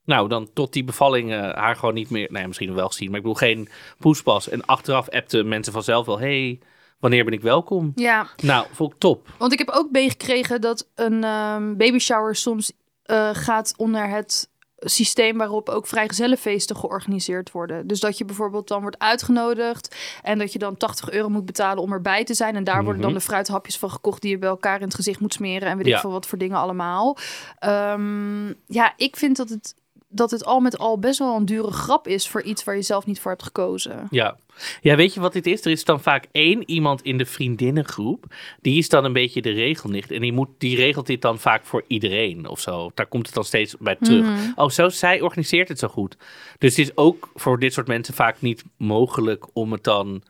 Nou, 0.05 0.29
dan 0.29 0.51
tot 0.53 0.73
die 0.73 0.85
bevalling 0.85 1.33
eh, 1.33 1.41
haar 1.55 1.77
gewoon 1.77 1.95
niet 1.95 2.11
meer... 2.11 2.29
Nee, 2.31 2.47
misschien 2.47 2.75
wel 2.75 2.87
gezien, 2.89 3.07
maar 3.09 3.17
ik 3.17 3.23
bedoel 3.23 3.39
geen 3.39 3.69
poespas. 3.99 4.49
En 4.49 4.65
achteraf 4.65 5.09
appten 5.09 5.49
mensen 5.49 5.73
vanzelf 5.73 6.07
wel... 6.07 6.19
hey, 6.19 6.59
wanneer 6.99 7.25
ben 7.25 7.33
ik 7.33 7.41
welkom? 7.41 7.93
ja. 7.95 8.27
Nou, 8.43 8.67
vond 8.73 8.93
ik 8.93 8.99
top. 8.99 9.29
Want 9.39 9.53
ik 9.53 9.59
heb 9.59 9.69
ook 9.71 9.91
meegekregen 9.91 10.61
dat 10.61 10.89
een 10.95 11.25
ehm 11.25 11.77
baby 11.77 11.99
shower 11.99 12.37
soms 12.37 12.73
eh, 13.03 13.31
gaat 13.33 13.75
onder 13.77 14.09
het 14.09 14.51
systeem 14.81 15.39
waarop 15.39 15.69
ook 15.69 15.87
vrijgezellenfeesten 15.87 16.77
georganiseerd 16.77 17.51
worden. 17.51 17.87
Dus 17.87 18.01
dat 18.01 18.19
je 18.19 18.25
bijvoorbeeld 18.25 18.69
dan 18.69 18.81
wordt 18.81 18.99
uitgenodigd 18.99 19.97
en 20.23 20.39
dat 20.39 20.53
je 20.53 20.59
dan 20.59 20.77
80 20.77 21.11
euro 21.11 21.29
moet 21.29 21.45
betalen 21.47 21.83
om 21.83 21.93
erbij 21.93 22.25
te 22.25 22.35
zijn. 22.35 22.57
En 22.57 22.65
daar 22.65 22.83
worden 22.85 23.01
dan 23.03 23.11
Mhm. 23.11 23.19
de 23.19 23.25
fruithapjes 23.25 23.79
van 23.79 23.91
gekocht 23.91 24.23
die 24.23 24.31
je 24.31 24.39
bij 24.39 24.49
elkaar 24.49 24.77
in 24.81 24.87
het 24.87 24.95
gezicht 24.95 25.21
moet 25.21 25.33
smeren 25.33 25.69
en 25.69 25.77
weet 25.77 25.87
Ja. 25.87 25.95
ik 25.95 26.01
veel 26.01 26.11
wat 26.11 26.27
voor 26.27 26.39
dingen 26.39 26.57
allemaal. 26.59 27.17
Ehm, 27.59 28.47
ja, 28.67 28.93
ik 28.97 29.17
vind 29.17 29.37
dat 29.37 29.49
het, 29.49 29.75
dat 30.09 30.31
het 30.31 30.45
al 30.45 30.61
met 30.61 30.79
al 30.79 30.99
best 30.99 31.19
wel 31.19 31.37
een 31.37 31.45
dure 31.45 31.71
grap 31.71 32.09
is 32.09 32.29
voor 32.29 32.43
iets 32.43 32.65
waar 32.65 32.77
je 32.77 32.83
zelf 32.83 33.07
niet 33.07 33.21
voor 33.21 33.31
hebt 33.31 33.43
gekozen. 33.43 34.07
Ja. 34.11 34.37
ja, 34.81 34.97
weet 34.97 35.15
je 35.15 35.21
wat 35.21 35.33
dit 35.33 35.47
is? 35.47 35.65
Er 35.65 35.71
is 35.71 35.85
dan 35.85 36.01
vaak 36.01 36.27
één 36.33 36.71
iemand 36.71 37.03
in 37.03 37.19
de 37.19 37.27
vriendinnengroep. 37.27 38.25
Die 38.61 38.79
is 38.79 38.89
dan 38.89 39.05
een 39.05 39.13
beetje 39.13 39.43
de 39.43 39.51
regelnicht. 39.51 40.11
En 40.11 40.21
die, 40.21 40.33
moet, 40.33 40.49
die 40.59 40.77
regelt 40.77 41.07
dit 41.07 41.23
dan 41.23 41.39
vaak 41.39 41.67
voor 41.67 41.85
iedereen 41.87 42.47
of 42.47 42.61
zo. 42.61 42.91
Daar 42.95 43.07
komt 43.07 43.27
het 43.27 43.35
dan 43.35 43.45
steeds 43.45 43.77
bij 43.79 43.97
terug. 44.01 44.25
Mhm. 44.25 44.53
Oh, 44.55 44.69
zo, 44.69 44.89
zij 44.89 45.21
organiseert 45.21 45.69
het 45.69 45.79
zo 45.79 45.89
goed. 45.89 46.17
Dus 46.59 46.77
het 46.77 46.87
is 46.87 46.97
ook 46.97 47.31
voor 47.35 47.59
dit 47.59 47.73
soort 47.73 47.87
mensen 47.87 48.15
vaak 48.15 48.41
niet 48.41 48.65
mogelijk 48.77 49.47
om 49.53 49.73
het 49.73 49.85
dan 49.85 50.23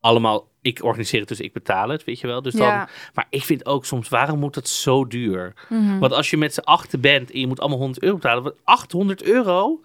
allemaal 0.00 0.48
ik 0.66 0.84
organiseer 0.84 1.20
het, 1.20 1.28
dus 1.28 1.40
ik 1.40 1.52
betaal 1.52 1.88
het, 1.88 2.04
weet 2.04 2.20
je 2.20 2.26
wel. 2.26 2.42
Dus 2.42 2.54
Ja. 2.54 2.78
dan, 2.78 2.88
maar 3.14 3.26
ik 3.30 3.42
vind 3.44 3.66
ook 3.66 3.84
soms, 3.84 4.08
waarom 4.08 4.38
moet 4.38 4.54
het 4.54 4.68
zo 4.68 5.06
duur? 5.06 5.52
Mhm. 5.68 5.98
Want 5.98 6.12
als 6.12 6.30
je 6.30 6.36
met 6.36 6.54
z'n 6.54 6.60
achten 6.60 7.00
bent 7.00 7.30
en 7.30 7.40
je 7.40 7.46
moet 7.46 7.60
allemaal 7.60 7.78
100 7.78 8.02
euro 8.02 8.16
betalen, 8.16 8.42
wat 8.42 8.56
800 8.64 9.22
euro? 9.22 9.80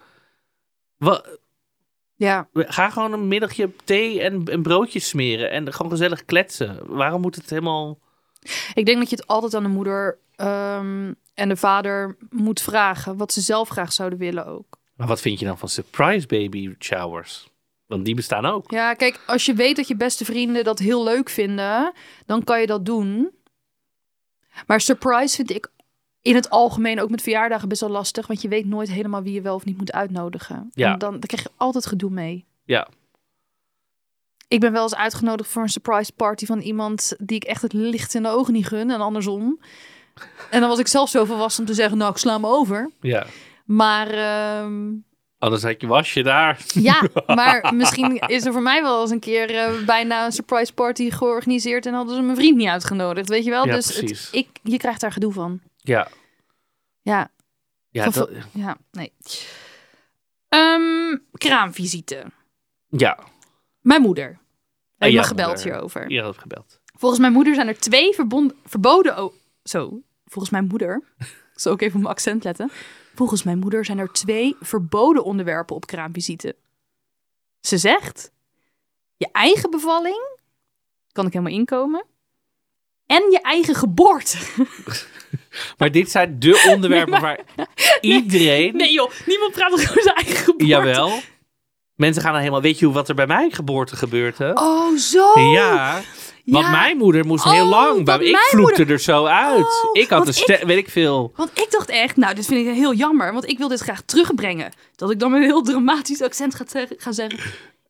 Wa- 0.96 1.24
Ja, 2.16 2.48
Ga 2.54 2.90
gewoon 2.90 3.12
een 3.12 3.28
middagje 3.28 3.70
thee 3.84 4.20
en, 4.22 4.44
en 4.44 4.62
broodjes 4.62 5.08
smeren 5.08 5.50
en 5.50 5.72
gewoon 5.72 5.90
gezellig 5.90 6.24
kletsen. 6.24 6.78
Waarom 6.86 7.20
moet 7.20 7.34
het 7.34 7.50
helemaal... 7.50 7.98
ik 8.74 8.86
denk 8.86 8.98
dat 8.98 9.10
je 9.10 9.16
het 9.16 9.26
altijd 9.26 9.54
aan 9.54 9.62
de 9.62 9.68
moeder 9.68 10.18
ehm, 10.36 11.12
en 11.34 11.48
de 11.48 11.56
vader 11.56 12.16
moet 12.30 12.60
vragen. 12.60 13.16
Wat 13.16 13.32
ze 13.32 13.40
zelf 13.40 13.68
graag 13.68 13.92
zouden 13.92 14.18
willen 14.18 14.46
ook. 14.46 14.78
Maar 14.96 15.06
wat 15.06 15.20
vind 15.20 15.38
je 15.38 15.44
dan 15.46 15.58
van 15.58 15.68
surprise 15.68 16.26
baby 16.26 16.74
showers? 16.78 17.50
Want 17.86 18.04
die 18.04 18.14
bestaan 18.14 18.46
ook. 18.46 18.70
Ja, 18.70 18.94
kijk, 18.94 19.20
als 19.26 19.44
je 19.44 19.54
weet 19.54 19.76
dat 19.76 19.88
je 19.88 19.96
beste 19.96 20.24
vrienden 20.24 20.64
dat 20.64 20.78
heel 20.78 21.04
leuk 21.04 21.28
vinden, 21.28 21.92
dan 22.26 22.44
kan 22.44 22.60
je 22.60 22.66
dat 22.66 22.86
doen. 22.86 23.30
Maar 24.66 24.80
surprise 24.80 25.36
vind 25.36 25.50
ik 25.50 25.70
in 26.22 26.34
het 26.34 26.50
algemeen 26.50 27.00
ook 27.00 27.10
met 27.10 27.22
verjaardagen 27.22 27.68
best 27.68 27.80
wel 27.80 27.90
lastig, 27.90 28.26
want 28.26 28.42
je 28.42 28.48
weet 28.48 28.66
nooit 28.66 28.90
helemaal 28.90 29.22
wie 29.22 29.32
je 29.32 29.40
wel 29.40 29.54
of 29.54 29.64
niet 29.64 29.78
moet 29.78 29.92
uitnodigen. 29.92 30.70
Ja. 30.72 30.92
En 30.92 30.98
dan, 30.98 31.10
dan 31.10 31.20
krijg 31.20 31.42
je 31.42 31.50
altijd 31.56 31.86
gedoe 31.86 32.10
mee. 32.10 32.44
Ja. 32.64 32.88
Ik 34.48 34.60
ben 34.60 34.72
wel 34.72 34.82
eens 34.82 34.94
uitgenodigd 34.94 35.50
voor 35.50 35.62
een 35.62 35.68
surprise 35.68 36.12
party 36.12 36.46
van 36.46 36.60
iemand 36.60 37.14
die 37.18 37.36
ik 37.36 37.44
echt 37.44 37.62
het 37.62 37.72
licht 37.72 38.14
in 38.14 38.22
de 38.22 38.28
ogen 38.28 38.52
niet 38.52 38.66
gun 38.66 38.90
en 38.90 39.00
andersom. 39.00 39.60
En 40.50 40.60
dan 40.60 40.68
was 40.68 40.78
ik 40.78 40.86
zelf 40.86 41.08
zo 41.08 41.24
volwassen 41.24 41.62
om 41.62 41.68
te 41.68 41.74
zeggen, 41.74 41.98
nou, 41.98 42.10
ik 42.10 42.16
sla 42.16 42.38
me 42.38 42.46
over. 42.46 42.90
Ja. 43.00 43.26
Maar 43.64 44.08
ehm, 44.08 44.90
Anders 45.42 45.62
had 45.62 45.80
je 45.80 45.86
wasje 45.86 46.22
daar. 46.22 46.58
ja, 46.66 47.02
maar 47.34 47.74
misschien 47.74 48.18
is 48.18 48.44
er 48.44 48.52
voor 48.52 48.62
mij 48.62 48.82
wel 48.82 49.00
eens 49.00 49.10
een 49.10 49.20
keer 49.20 49.54
eh, 49.54 49.84
bijna 49.84 50.24
een 50.24 50.32
surprise 50.32 50.72
party 50.72 51.10
georganiseerd 51.10 51.86
en 51.86 51.94
hadden 51.94 52.14
ze 52.16 52.22
mijn 52.22 52.36
vriend 52.36 52.56
niet 52.56 52.68
uitgenodigd, 52.68 53.28
weet 53.28 53.44
je 53.44 53.50
wel? 53.50 53.66
Ja, 53.66 53.74
dus 53.74 53.96
het- 53.96 54.28
ik, 54.32 54.48
je 54.62 54.76
krijgt 54.76 55.00
daar 55.00 55.12
gedoe 55.12 55.32
van. 55.32 55.60
Ja. 55.76 56.08
Ja, 57.02 57.30
Ja, 57.90 58.08
dat, 58.08 58.30
ja, 58.52 58.76
nee. 58.90 59.12
Ehm, 60.48 61.16
kraamvisite. 61.32 62.24
ja. 62.88 63.18
Mijn 63.80 64.02
moeder. 64.02 64.26
Heb 64.26 64.38
Ah, 64.98 65.08
je 65.08 65.14
ja, 65.14 65.22
gebeld 65.22 65.48
moeder. 65.54 65.72
hierover? 65.72 66.10
Je 66.10 66.22
had 66.22 66.38
gebeld. 66.38 66.80
Volgens 66.98 67.20
mijn 67.20 67.32
moeder 67.32 67.54
zijn 67.54 67.68
er 67.68 67.78
twee 67.78 68.12
verbond, 68.14 68.52
verboden... 68.64 69.30
Zo, 69.64 70.00
volgens 70.26 70.50
mijn 70.52 70.66
moeder... 70.66 71.02
Ik 71.54 71.60
zal 71.60 71.72
ook 71.72 71.80
even 71.80 71.94
op 71.96 72.00
mijn 72.02 72.14
accent 72.14 72.44
letten. 72.44 72.70
Volgens 73.14 73.42
mijn 73.42 73.58
moeder 73.58 73.84
zijn 73.84 73.98
er 73.98 74.12
twee 74.12 74.56
verboden 74.60 75.24
onderwerpen 75.24 75.76
op 75.76 75.86
kraamvisite. 75.86 76.56
Ze 77.60 77.78
zegt... 77.78 78.30
Je 79.16 79.28
eigen 79.32 79.70
bevalling... 79.70 80.38
Kan 81.12 81.26
ik 81.26 81.32
helemaal 81.32 81.54
inkomen. 81.54 82.04
En 83.06 83.30
je 83.30 83.40
eigen 83.40 83.74
geboorte. 83.74 84.38
Maar 85.78 85.90
dit 85.90 86.10
zijn 86.10 86.38
de 86.38 86.68
onderwerpen 86.70 87.20
waar 87.20 87.40
iedereen... 88.00 88.76
Nee 88.76 88.92
joh, 88.92 89.10
niemand 89.26 89.52
praat 89.52 89.72
over 89.72 90.02
zijn 90.02 90.14
eigen 90.14 90.36
geboorte. 90.36 90.66
Jawel. 90.66 91.20
Mensen 91.94 92.22
gaan 92.22 92.30
dan 92.30 92.40
helemaal... 92.40 92.62
Weet 92.62 92.78
je 92.78 92.84
hoe 92.84 92.94
wat 92.94 93.08
er 93.08 93.14
bij 93.14 93.26
mijn 93.26 93.52
geboorte 93.52 93.96
gebeurde? 93.96 94.50
Oh, 94.54 94.96
zo. 94.96 95.40
Ja. 95.40 96.02
Want 96.44 96.70
mijn 96.70 96.96
moeder 96.96 97.26
moest 97.26 97.44
Oh, 97.46 97.52
heel 97.52 97.66
lang. 97.66 98.04
bij 98.04 98.18
me. 98.18 98.24
Ik 98.24 98.36
vloekte 98.36 98.76
moeder- 98.78 98.94
er 98.94 99.00
zo 99.00 99.24
uit. 99.24 99.58
Oh, 99.60 99.90
ik 99.92 100.08
had 100.08 100.26
een 100.26 100.66
weet 100.66 100.76
ik 100.78 100.88
veel. 100.90 101.32
Want 101.36 101.50
ik 101.54 101.66
dacht 101.70 101.88
echt, 101.88 102.16
nou, 102.16 102.34
dit 102.34 102.46
vind 102.46 102.66
ik 102.66 102.74
heel 102.74 102.94
jammer. 102.94 103.32
Want 103.32 103.48
ik 103.48 103.58
wil 103.58 103.68
dit 103.68 103.80
graag 103.80 104.00
terugbrengen. 104.02 104.72
Dat 104.96 105.10
ik 105.10 105.18
dan 105.18 105.30
met 105.30 105.40
een 105.40 105.46
heel 105.46 105.62
dramatisch 105.62 106.22
accent 106.22 106.54
ga, 106.54 106.64
te- 106.64 106.94
ga 106.96 107.12
zeggen. 107.12 107.38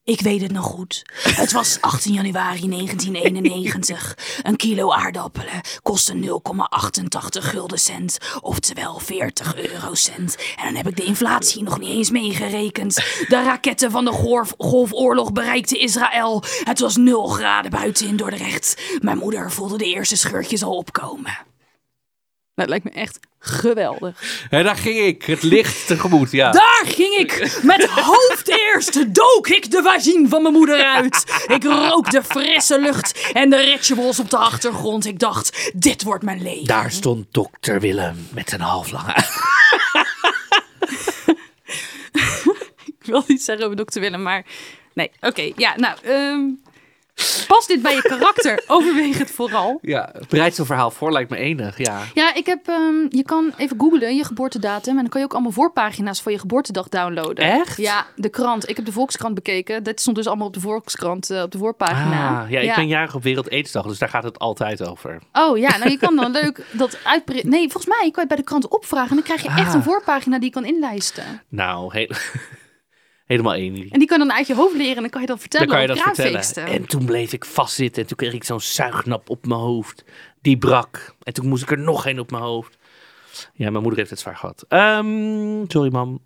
Ik 0.05 0.21
weet 0.21 0.41
het 0.41 0.53
nog 0.53 0.65
goed. 0.65 1.03
Het 1.23 1.53
was 1.53 1.81
18 1.81 2.13
januari 2.13 2.69
1991. 2.69 4.17
Een 4.43 4.57
kilo 4.57 4.93
aardappelen 4.93 5.61
kostte 5.83 6.15
0,88 6.15 7.43
gulden 7.43 7.79
cent. 7.79 8.19
Oftewel 8.41 8.99
40 8.99 9.57
eurocent. 9.57 10.37
En 10.57 10.65
dan 10.65 10.75
heb 10.75 10.89
ik 10.89 10.97
de 10.97 11.05
inflatie 11.05 11.63
nog 11.63 11.79
niet 11.79 11.89
eens 11.89 12.11
meegerekend. 12.11 12.95
De 13.29 13.43
raketten 13.45 13.91
van 13.91 14.05
de 14.05 14.11
Golf- 14.11 14.55
Golfoorlog 14.59 15.33
bereikten 15.33 15.81
Israël. 15.81 16.43
Het 16.65 16.81
was 16.81 16.97
0 16.97 17.27
graden 17.27 17.71
buiten 17.71 18.07
in 18.07 18.17
Dordrecht. 18.17 18.83
Mijn 19.01 19.19
moeder 19.19 19.51
voelde 19.53 19.79
de 19.79 19.85
eerste 19.85 20.17
scheurtjes 20.17 20.63
al 20.63 20.77
opkomen. 20.77 21.39
Dat 22.55 22.69
lijkt 22.69 22.85
me 22.85 22.91
echt 22.91 23.19
geweldig. 23.39 24.47
En 24.51 24.65
daar 24.65 24.77
ging 24.77 24.99
ik. 24.99 25.23
Het 25.25 25.43
licht 25.43 25.87
tegemoet, 25.87 26.31
ja. 26.31 26.51
Daar 26.51 26.83
ging 26.85 27.15
ik. 27.15 27.61
Met 27.63 27.85
hoofd 27.85 28.49
eerst 28.49 29.15
dook 29.15 29.49
ik 29.49 29.71
de 29.71 29.83
vagine 29.83 30.29
van 30.29 30.43
mijn 30.43 30.55
moeder 30.55 30.85
uit. 30.85 31.45
Ik 31.47 31.65
rook 31.65 32.11
de 32.11 32.23
frisse 32.23 32.81
lucht 32.81 33.31
en 33.33 33.51
de 33.51 33.57
rituals 33.57 34.19
op 34.19 34.31
de 34.31 34.37
achtergrond. 34.37 35.07
Ik 35.07 35.19
dacht, 35.19 35.73
dit 35.75 36.03
wordt 36.03 36.25
mijn 36.25 36.43
leven. 36.43 36.67
Daar 36.67 36.91
stond 36.91 37.27
dokter 37.31 37.81
Willem 37.81 38.29
met 38.33 38.53
een 38.53 38.61
halflange... 38.61 39.15
Ik 43.03 43.09
wil 43.09 43.25
niet 43.27 43.43
zeggen 43.43 43.65
over 43.65 43.77
dokter 43.77 44.01
Willem, 44.01 44.23
maar... 44.23 44.47
Nee, 44.95 45.11
oké. 45.21 45.53
ja, 45.57 45.77
nou... 45.77 45.97
ehm 46.03 46.41
past 47.47 47.69
dit 47.69 47.83
bij 47.83 47.95
je 47.95 48.03
karakter? 48.03 48.63
Overweeg 48.77 49.19
het 49.19 49.31
vooral. 49.31 49.79
Ja, 49.83 50.13
bereid 50.29 50.55
zo'n 50.55 50.67
verhaal 50.67 50.91
voor 50.91 51.13
lijkt 51.13 51.31
me 51.31 51.37
enig, 51.37 51.79
ja. 51.79 52.01
Ja, 52.15 52.35
ik 52.35 52.47
heb... 52.47 52.69
ehm, 52.69 52.95
je 53.09 53.23
kan 53.25 53.53
even 53.57 53.77
googlen, 53.81 54.17
je 54.17 54.25
geboortedatum. 54.25 54.95
En 54.95 55.01
dan 55.01 55.09
kan 55.09 55.21
je 55.21 55.27
ook 55.27 55.33
allemaal 55.33 55.53
voorpagina's 55.53 56.23
van 56.23 56.33
je 56.33 56.39
geboortedag 56.39 56.89
downloaden. 56.89 57.45
Echt? 57.45 57.77
Ja, 57.77 58.07
de 58.17 58.29
krant. 58.29 58.69
Ik 58.69 58.77
heb 58.77 58.85
de 58.85 58.93
Volkskrant 58.93 59.35
bekeken. 59.35 59.83
Dat 59.83 60.01
stond 60.01 60.17
dus 60.17 60.27
allemaal 60.27 60.47
op 60.47 60.55
de 60.55 60.61
Volkskrant, 60.61 61.31
eh, 61.31 61.43
op 61.43 61.51
de 61.51 61.59
voorpagina. 61.59 62.43
Ah, 62.43 62.51
ja, 62.51 62.61
ik 62.61 62.75
ben 62.75 62.87
jarig 62.89 63.15
op 63.15 63.23
Wereld 63.23 63.51
Aidsdag, 63.51 63.87
dus 63.87 63.99
daar 63.99 64.09
gaat 64.09 64.23
het 64.25 64.39
altijd 64.39 64.89
over. 64.89 65.19
Oh 65.33 65.59
ja, 65.59 65.77
nou 65.79 65.91
je 65.91 65.99
kan 65.99 66.17
dan 66.17 66.31
leuk 66.43 66.65
dat 66.73 66.99
uitbreiden. 67.05 67.51
Nee, 67.51 67.63
volgens 67.71 67.87
mij 67.87 67.99
kan 67.99 68.11
je 68.13 68.19
het 68.21 68.29
bij 68.29 68.37
de 68.37 68.43
krant 68.45 68.69
opvragen. 68.69 69.09
En 69.11 69.15
dan 69.17 69.25
krijg 69.25 69.43
je 69.43 69.49
echt 69.49 69.69
Ah. 69.69 69.75
een 69.75 69.83
voorpagina 69.83 70.37
die 70.39 70.45
je 70.47 70.53
kan 70.55 70.65
inlijsten. 70.65 71.43
Nou, 71.49 71.99
he- 71.99 72.09
helemaal 73.27 73.55
één. 73.55 73.75
En 73.91 73.99
die 73.99 74.09
kan 74.09 74.19
je 74.19 74.27
dan 74.27 74.37
uit 74.37 74.47
je 74.47 74.55
hoofd 74.55 74.77
leren. 74.77 74.97
En 74.97 75.01
dan 75.03 75.11
kan 75.11 75.21
je 75.21 75.27
dat 75.27 75.41
vertellen 75.41 75.67
Dan 75.67 75.77
kan 75.77 75.87
je 75.87 75.95
dat 75.95 76.15
vertellen. 76.15 76.73
En 76.73 76.87
toen 76.87 77.05
bleef 77.05 77.33
ik 77.33 77.45
vastzitten 77.45 78.03
en 78.03 78.09
toen 78.09 78.17
kreeg 78.17 78.33
ik 78.33 78.45
zo'n 78.45 78.61
zuignap 78.61 79.31
op 79.31 79.47
mijn 79.47 79.61
hoofd. 79.61 80.05
Die 80.41 80.59
brak. 80.59 81.15
En 81.23 81.33
toen 81.33 81.49
moest 81.49 81.63
ik 81.63 81.71
er 81.71 81.79
nog 81.79 82.07
één 82.07 82.19
op 82.19 82.31
mijn 82.31 82.43
hoofd. 82.43 82.79
Ja, 83.55 83.71
mijn 83.71 83.83
moeder 83.83 83.99
heeft 83.99 84.11
het 84.11 84.19
zwaar 84.21 84.37
gehad. 84.37 84.65
Ehm, 84.69 85.65
sorry, 85.69 85.93
mam. 85.93 86.21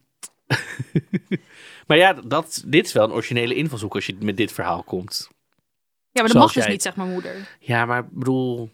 maar 1.86 1.96
ja, 1.96 2.12
dat, 2.12 2.62
dit 2.66 2.86
is 2.86 2.92
wel 2.92 3.04
een 3.04 3.12
originele 3.12 3.54
invalshoek 3.54 3.94
als 3.94 4.06
je 4.06 4.16
met 4.20 4.36
dit 4.36 4.52
verhaal 4.52 4.82
komt. 4.82 5.28
Ja, 6.10 6.22
maar 6.22 6.22
dat 6.22 6.30
Zoals 6.30 6.46
mag 6.46 6.52
dus 6.54 6.62
jij- 6.62 6.72
niet, 6.72 6.82
zegt 6.82 6.96
mijn 6.96 7.10
moeder. 7.10 7.56
Ja, 7.60 7.84
maar 7.84 7.98
ik 7.98 8.10
bedoel... 8.10 8.70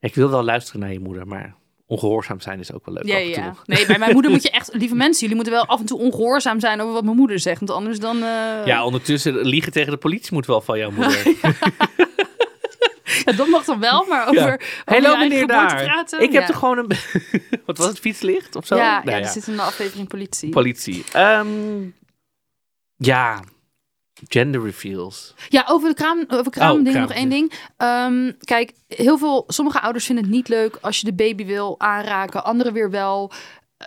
Ik 0.00 0.14
wil 0.14 0.30
wel 0.30 0.42
luisteren 0.44 0.80
naar 0.80 0.92
je 0.92 1.00
moeder, 1.00 1.26
maar 1.26 1.56
ongehoorzaam 1.92 2.40
zijn 2.40 2.58
is 2.58 2.72
ook 2.72 2.86
wel 2.86 2.94
leuk 2.94 3.06
Ja, 3.06 3.14
af 3.14 3.22
en 3.22 3.28
ja. 3.28 3.50
toe. 3.50 3.54
Nee, 3.64 3.86
bij 3.86 3.98
mijn 3.98 4.12
moeder 4.12 4.30
moet 4.30 4.42
je 4.42 4.50
echt... 4.50 4.70
Lieve 4.82 4.94
mensen, 4.94 5.20
jullie 5.20 5.34
moeten 5.34 5.52
wel 5.52 5.66
af 5.66 5.80
en 5.80 5.86
toe 5.86 5.98
ongehoorzaam 5.98 6.60
zijn 6.60 6.80
over 6.80 6.92
wat 6.92 7.04
mijn 7.04 7.16
moeder 7.16 7.38
zegt. 7.38 7.58
Want 7.58 7.70
anders 7.70 7.98
dan... 7.98 8.16
eh, 8.22 8.66
Ja, 8.66 8.84
ondertussen 8.84 9.36
liegen 9.36 9.72
tegen 9.72 9.90
de 9.92 9.98
politie 9.98 10.32
moet 10.34 10.46
wel 10.46 10.60
van 10.60 10.78
jouw 10.78 10.90
moeder. 10.90 11.22
ja, 13.24 13.32
dat 13.32 13.46
mag 13.48 13.64
dan 13.64 13.80
wel, 13.80 14.06
maar 14.08 14.28
over... 14.28 14.60
je 14.60 14.82
Hallo 14.84 15.16
meneer 15.16 15.46
daar. 15.46 15.82
praten, 15.84 16.20
ik 16.20 16.32
heb 16.32 16.40
ja. 16.40 16.48
toch 16.48 16.58
gewoon 16.58 16.78
een... 16.78 16.90
Wat 17.66 17.78
was 17.78 17.86
het, 17.86 17.98
fietslicht 17.98 18.56
of 18.56 18.66
zo? 18.66 18.76
Ja, 18.76 19.02
Nou 19.04 19.18
ja, 19.18 19.22
er 19.22 19.32
zit 19.32 19.46
in 19.46 19.56
de 19.56 19.62
aflevering 19.62 20.08
politie. 20.08 20.50
Politie. 20.50 21.04
Ehm, 21.12 21.46
ja, 22.96 23.40
gender 24.28 24.62
reveals. 24.62 25.34
Ja, 25.48 25.64
over 25.68 25.88
de 25.88 25.94
kraam, 25.94 26.24
over 26.28 26.50
kraam 26.50 26.76
Oh, 26.76 26.84
kraam, 26.84 27.00
nog 27.00 27.12
één 27.12 27.28
ding. 27.28 27.52
Ehm, 27.76 28.32
kijk, 28.40 28.72
heel 28.88 29.18
veel, 29.18 29.44
sommige 29.46 29.80
ouders 29.80 30.06
vinden 30.06 30.24
het 30.24 30.32
niet 30.32 30.48
leuk 30.48 30.78
als 30.80 31.00
je 31.00 31.06
de 31.06 31.14
baby 31.14 31.44
wil 31.46 31.74
aanraken, 31.78 32.44
anderen 32.44 32.72
weer 32.72 32.90
wel. 32.90 33.32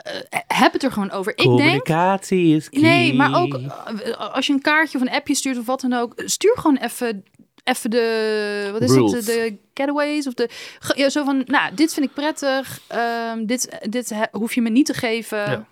Eh, 0.04 0.40
heb 0.48 0.74
het 0.74 0.84
er 0.84 0.92
gewoon 0.92 1.12
over. 1.12 1.32
Ik 1.32 1.38
denk. 1.38 1.58
Communicatie 1.58 2.56
is 2.56 2.70
key. 2.70 2.82
Nee, 2.82 3.14
maar 3.14 3.42
ook 3.42 3.54
eh, 3.54 4.34
als 4.34 4.48
je 4.48 4.54
een 4.54 4.62
kaartje 4.62 4.98
of 4.98 5.04
een 5.04 5.14
appje 5.14 5.36
stuurt 5.36 5.58
of 5.58 5.66
wat 5.66 5.82
dan 5.82 5.94
ook, 5.94 6.14
stuur 6.16 6.58
gewoon 6.58 6.78
even. 6.78 7.24
Even 7.64 7.90
de, 7.90 8.70
wat 8.72 8.82
is 8.82 8.92
Rules. 8.92 9.12
het, 9.12 9.26
de 9.26 9.58
getaways 9.74 10.28
of 10.28 10.34
de, 10.34 10.50
ja, 10.96 11.10
zo 11.10 11.24
van, 11.24 11.44
nou, 11.46 11.76
dit 11.76 11.94
vind 11.94 12.06
ik 12.06 12.14
prettig, 12.14 12.80
ehm, 12.88 13.46
dit, 13.46 13.78
dit 13.90 14.14
hoef 14.32 14.54
je 14.54 14.62
me 14.62 14.70
niet 14.70 14.86
te 14.86 14.94
geven. 14.94 15.38
Ja. 15.38 15.66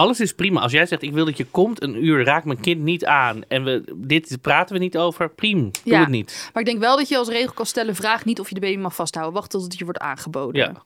Alles 0.00 0.20
is 0.20 0.34
prima. 0.34 0.60
Als 0.60 0.72
jij 0.72 0.86
zegt, 0.86 1.02
ik 1.02 1.12
wil 1.12 1.24
dat 1.24 1.36
je 1.36 1.44
komt 1.44 1.82
een 1.82 2.04
uur, 2.04 2.24
raak 2.24 2.44
mijn 2.44 2.60
kind 2.60 2.80
niet 2.80 3.04
aan. 3.04 3.42
En 3.48 3.64
we, 3.64 3.84
dit 3.96 4.38
praten 4.40 4.74
we 4.74 4.80
niet 4.80 4.98
over, 4.98 5.30
prima. 5.30 5.60
Doe 5.62 5.70
Ja. 5.84 6.00
het 6.00 6.08
niet. 6.08 6.50
Maar 6.52 6.62
ik 6.62 6.68
denk 6.68 6.80
wel 6.80 6.96
dat 6.96 7.08
je 7.08 7.16
als 7.18 7.28
regel 7.28 7.52
kan 7.52 7.66
stellen, 7.66 7.94
vraag 7.94 8.24
niet 8.24 8.40
of 8.40 8.48
je 8.48 8.54
de 8.54 8.60
baby 8.60 8.78
mag 8.80 8.94
vasthouden. 8.94 9.34
Wacht 9.34 9.50
tot 9.50 9.62
het 9.62 9.78
je 9.78 9.84
wordt 9.84 9.98
aangeboden. 9.98 10.60
Ja. 10.60 10.82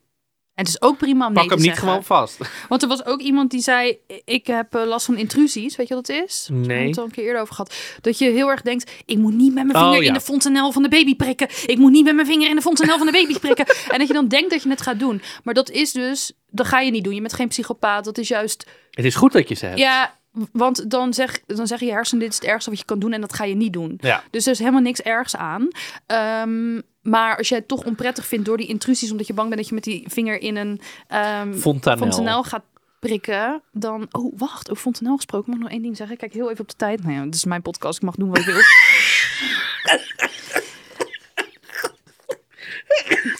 En 0.54 0.64
het 0.64 0.68
is 0.68 0.82
ook 0.82 0.98
prima 0.98 1.26
om 1.26 1.32
nee 1.32 1.42
Pak 1.42 1.50
hem 1.50 1.58
te 1.60 1.64
niet 1.64 1.72
zeggen. 1.74 1.88
gewoon 1.88 2.04
vast. 2.04 2.38
Want 2.68 2.82
er 2.82 2.88
was 2.88 3.04
ook 3.04 3.20
iemand 3.20 3.50
die 3.50 3.60
zei: 3.60 3.98
Ik 4.24 4.46
heb 4.46 4.74
eh, 4.74 4.86
last 4.86 5.06
van 5.06 5.16
intrusies. 5.16 5.76
Weet 5.76 5.88
je 5.88 5.94
wat 5.94 6.06
het 6.06 6.22
is? 6.24 6.46
We 6.48 6.54
Nee. 6.54 6.66
hebben 6.68 6.86
het 6.86 6.98
al 6.98 7.04
een 7.04 7.10
keer 7.10 7.24
eerder 7.24 7.40
over 7.42 7.54
gehad. 7.54 7.74
Dat 8.00 8.18
je 8.18 8.30
heel 8.30 8.48
erg 8.50 8.62
denkt: 8.62 8.90
Ik 9.04 9.18
moet 9.18 9.34
niet 9.34 9.54
met 9.54 9.64
mijn 9.66 9.78
vinger 9.78 9.96
Oh, 9.96 10.02
ja. 10.02 10.08
in 10.08 10.12
de 10.14 10.20
fontanel 10.20 10.72
van 10.72 10.82
de 10.82 10.88
baby 10.88 11.16
prikken. 11.16 11.48
Ik 11.66 11.78
moet 11.78 11.92
niet 11.92 12.04
met 12.04 12.14
mijn 12.14 12.26
vinger 12.26 12.48
in 12.48 12.54
de 12.56 12.62
fontanel 12.62 12.96
van 12.98 13.06
de 13.06 13.12
baby 13.12 13.38
prikken. 13.38 13.66
en 13.92 13.98
dat 13.98 14.06
je 14.08 14.14
dan 14.14 14.28
denkt 14.28 14.50
dat 14.50 14.62
je 14.62 14.68
het 14.68 14.80
gaat 14.82 14.98
doen. 14.98 15.22
Maar 15.44 15.54
dat 15.54 15.70
is 15.70 15.92
dus, 15.92 16.32
dat 16.50 16.66
ga 16.66 16.80
je 16.80 16.90
niet 16.90 17.04
doen. 17.04 17.14
Je 17.14 17.20
bent 17.20 17.32
geen 17.32 17.48
psychopaat. 17.48 18.04
Dat 18.04 18.18
is 18.18 18.28
juist, 18.28 18.66
Het 18.90 19.04
is 19.04 19.14
goed 19.14 19.32
dat 19.32 19.48
je 19.48 19.54
ze 19.54 19.66
hebt. 19.66 19.78
ja, 19.78 20.18
Want 20.52 20.90
dan, 20.90 21.14
zeg, 21.14 21.40
dan 21.46 21.66
zeggen 21.66 21.86
je 21.86 21.92
hersenen, 21.92 22.22
dit 22.22 22.32
is 22.32 22.38
het 22.38 22.48
ergste 22.48 22.70
wat 22.70 22.78
je 22.78 22.84
kan 22.84 22.98
doen 22.98 23.12
en 23.12 23.20
dat 23.20 23.32
ga 23.34 23.44
je 23.44 23.54
niet 23.54 23.72
doen. 23.72 23.98
Ja. 24.00 24.22
Dus 24.30 24.46
er 24.46 24.52
is 24.52 24.58
helemaal 24.58 24.80
niks 24.80 25.00
ergs 25.00 25.36
aan. 25.36 25.68
Ehm, 26.06 26.80
maar 27.04 27.36
als 27.36 27.48
jij 27.48 27.58
het 27.58 27.68
toch 27.68 27.84
onprettig 27.84 28.26
vindt 28.26 28.44
door 28.44 28.56
die 28.56 28.66
intrusies, 28.66 29.10
omdat 29.10 29.26
je 29.26 29.34
bang 29.34 29.48
bent 29.48 29.60
dat 29.60 29.68
je 29.68 29.74
met 29.74 29.84
die 29.84 30.04
vinger 30.08 30.40
in 30.40 30.56
een 30.56 30.80
ehm 31.08 31.54
Fontanel. 31.54 31.98
fontanel 31.98 32.42
gaat 32.42 32.62
prikken, 32.98 33.62
dan... 33.72 34.08
Oh, 34.10 34.38
wacht. 34.38 34.70
Over 34.70 34.82
fontanel 34.82 35.16
gesproken. 35.16 35.46
Mag 35.46 35.56
ik 35.56 35.62
nog 35.62 35.72
één 35.72 35.82
ding 35.82 35.96
zeggen? 35.96 36.16
Kijk 36.16 36.32
heel 36.32 36.50
even 36.50 36.60
op 36.60 36.68
de 36.68 36.76
tijd. 36.76 37.02
Nou 37.02 37.14
ja, 37.14 37.24
dit 37.24 37.34
is 37.34 37.44
mijn 37.44 37.62
podcast. 37.62 37.96
Ik 37.96 38.04
mag 38.04 38.14
doen 38.14 38.28
wat 38.28 38.38
ik 38.38 38.44
wil. 38.44 38.54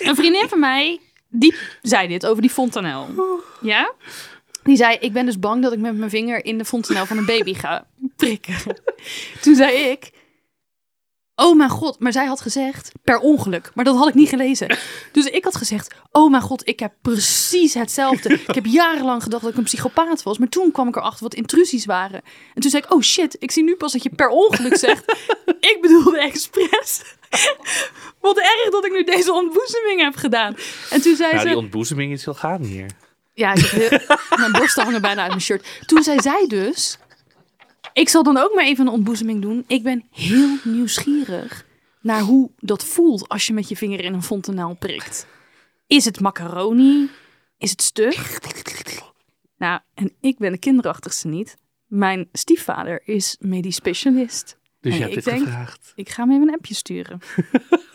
een 0.09 0.17
vriendin 0.17 0.49
van 0.49 0.61
mij, 0.61 1.01
die 1.29 1.55
zei 1.83 2.09
dit 2.09 2.27
over 2.27 2.43
die 2.43 2.51
fontanel. 2.51 3.09
Ja? 3.61 3.93
Die 4.63 4.77
zei, 4.77 4.97
ik 5.01 5.13
ben 5.13 5.27
dus 5.27 5.39
bang 5.39 5.63
dat 5.63 5.73
ik 5.73 5.79
met 5.79 5.97
mijn 5.97 6.11
vinger 6.11 6.45
in 6.45 6.59
de 6.59 6.65
fontanel 6.65 7.07
van 7.07 7.19
een 7.19 7.27
baby 7.27 7.55
ga 7.55 7.87
prikken. 8.17 8.57
Toen 9.43 9.55
zei 9.55 9.77
ik, 9.77 10.11
oh 11.37 11.57
mijn 11.57 11.71
god, 11.71 11.99
maar 12.01 12.13
zij 12.13 12.27
had 12.27 12.41
gezegd 12.41 12.93
per 13.05 13.19
ongeluk. 13.19 13.71
Maar 13.75 13.85
dat 13.85 13.97
had 13.97 14.09
ik 14.09 14.15
niet 14.15 14.29
gelezen. 14.29 14.77
Dus 15.13 15.25
ik 15.27 15.45
had 15.45 15.57
gezegd, 15.57 15.95
oh 16.13 16.31
mijn 16.31 16.43
god, 16.43 16.69
ik 16.69 16.81
heb 16.81 16.93
precies 17.03 17.75
hetzelfde. 17.75 18.33
Ik 18.49 18.55
heb 18.55 18.67
jarenlang 18.67 19.23
gedacht 19.23 19.43
dat 19.43 19.51
ik 19.53 19.57
een 19.59 19.65
psychopaat 19.65 20.23
was. 20.23 20.39
Maar 20.39 20.49
toen 20.49 20.73
kwam 20.73 20.89
ik 20.89 20.97
erachter 20.97 21.23
wat 21.23 21.35
intrusies 21.35 21.85
waren. 21.85 22.23
En 22.55 22.61
toen 22.63 22.71
zei 22.71 22.83
ik, 22.83 22.93
oh 22.93 23.01
shit, 23.03 23.37
ik 23.39 23.51
zie 23.51 23.63
nu 23.65 23.77
pas 23.77 23.93
dat 23.93 24.03
je 24.03 24.11
per 24.17 24.29
ongeluk 24.29 24.77
zegt. 24.77 25.05
ik 25.73 25.79
bedoelde 25.81 26.19
expres. 26.21 27.03
Wat 28.21 28.39
erg 28.39 28.69
dat 28.71 28.85
ik 28.85 28.93
nu 28.93 29.05
deze 29.05 29.33
ontboezeming 29.33 30.01
heb 30.01 30.17
gedaan. 30.17 30.57
En 30.91 31.01
toen 31.03 31.17
zei 31.17 31.31
Nou, 31.31 31.43
ze... 31.43 31.49
die 31.49 31.57
ontboezeming 31.57 32.13
is 32.13 32.25
heel 32.25 32.35
gaande 32.35 32.69
hier. 32.69 32.91
Ja, 33.33 33.53
ik 33.55 33.59
heb 33.65 33.91
heel- 33.91 34.17
mijn 34.37 34.53
borsten 34.53 34.85
hangen 34.85 35.01
bijna 35.01 35.21
uit 35.21 35.31
mijn 35.31 35.43
shirt. 35.43 35.67
Toen 35.87 36.03
zei 36.03 36.21
zij 36.21 36.47
dus... 36.49 36.99
Ik 37.95 38.09
zal 38.09 38.23
dan 38.23 38.37
ook 38.37 38.55
maar 38.55 38.65
even 38.65 38.87
een 38.87 38.93
ontboezeming 38.93 39.43
doen. 39.43 39.65
Ik 39.67 39.83
ben 39.83 40.05
heel 40.11 40.57
nieuwsgierig 40.65 41.67
naar 42.01 42.21
hoe 42.21 42.51
dat 42.59 42.85
voelt 42.85 43.29
als 43.29 43.47
je 43.47 43.53
met 43.53 43.69
je 43.69 43.77
vinger 43.77 44.01
in 44.05 44.15
een 44.15 44.23
fontanel 44.23 44.75
prikt. 44.75 45.27
Is 45.87 46.05
het 46.05 46.21
macaroni? 46.21 47.11
Is 47.59 47.71
het 47.71 47.83
stug? 47.83 48.39
Nou, 49.59 49.81
en 49.95 50.13
ik 50.21 50.39
ben 50.39 50.53
de 50.53 50.59
kinderachtigste 50.59 51.29
niet. 51.29 51.57
Mijn 51.87 52.29
stiefvader 52.33 53.03
is 53.05 53.37
medisch 53.41 53.75
specialist. 53.77 54.59
Dus 54.81 54.93
En 54.93 54.99
je 54.99 55.05
hebt 55.05 55.17
ik 55.17 55.25
dit 55.25 55.33
denk- 55.35 55.45
gevraagd. 55.47 55.93
Ik 55.95 56.09
ga 56.09 56.23
hem 56.23 56.33
even 56.35 56.49
een 56.49 56.55
appje 56.55 56.75
sturen. 56.75 57.21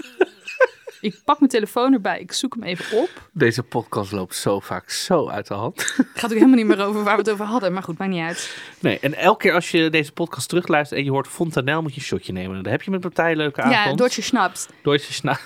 ik 1.02 1.22
pak 1.26 1.40
mijn 1.40 1.52
telefoon 1.52 1.94
erbij. 1.94 2.20
Ik 2.20 2.32
zoek 2.32 2.54
hem 2.54 2.64
even 2.64 2.98
op. 2.98 3.30
Deze 3.34 3.64
podcast 3.64 4.12
loopt 4.12 4.36
zo 4.36 4.60
vaak 4.60 4.90
zo 4.90 5.30
uit 5.30 5.48
de 5.48 5.54
hand. 5.54 5.94
Het 5.98 6.08
gaat 6.20 6.24
ook 6.32 6.38
helemaal 6.38 6.56
niet 6.56 6.66
meer 6.66 6.82
over 6.86 7.04
waar 7.04 7.16
we 7.16 7.22
het 7.22 7.30
over 7.32 7.46
hadden. 7.46 7.74
Maar 7.74 7.84
goed, 7.84 7.98
maakt 7.98 8.12
niet 8.12 8.22
uit. 8.24 8.58
Nee, 8.80 9.00
en 9.00 9.14
elke 9.14 9.42
keer 9.42 9.54
als 9.54 9.72
je 9.72 9.90
deze 9.90 10.12
podcast 10.12 10.50
terugluistert 10.50 11.00
en 11.00 11.06
je 11.06 11.12
hoort 11.12 11.28
Fontanel, 11.28 11.82
moet 11.82 11.94
je 11.94 12.00
een 12.00 12.06
shotje 12.06 12.34
nemen. 12.34 12.64
Dan 12.64 12.72
heb 12.72 12.82
je 12.82 12.92
met 12.92 13.00
partij 13.02 13.32
een 13.32 13.38
leuke 13.38 13.62
avond. 13.62 13.76
Ja, 13.90 13.94
Doortje 13.96 14.22
snapt. 14.22 14.70
Doortje 14.84 15.14
sna- 15.14 15.40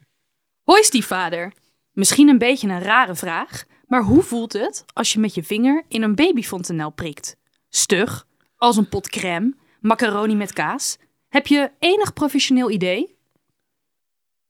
Hoi 0.70 0.82
stiefvader. 0.82 1.52
Misschien 1.92 2.28
een 2.28 2.38
beetje 2.38 2.68
een 2.68 2.82
rare 2.82 3.14
vraag, 3.14 3.64
maar 3.86 4.02
hoe 4.02 4.22
voelt 4.22 4.52
het 4.52 4.84
als 4.92 5.12
je 5.12 5.18
met 5.18 5.34
je 5.34 5.42
vinger 5.42 5.84
in 5.88 6.02
een 6.02 6.14
babyfontanel 6.14 6.90
prikt? 6.90 7.36
Stug, 7.68 8.26
als 8.56 8.76
een 8.76 8.88
pot 8.88 9.08
crème, 9.08 9.54
macaroni 9.80 10.34
met 10.36 10.52
kaas? 10.52 10.96
Heb 11.28 11.46
je 11.46 11.70
enig 11.78 12.12
professioneel 12.12 12.70
idee? 12.70 13.16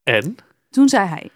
En? 0.02 0.36
Toen 0.70 0.88
zei 0.88 1.08
hij. 1.08 1.30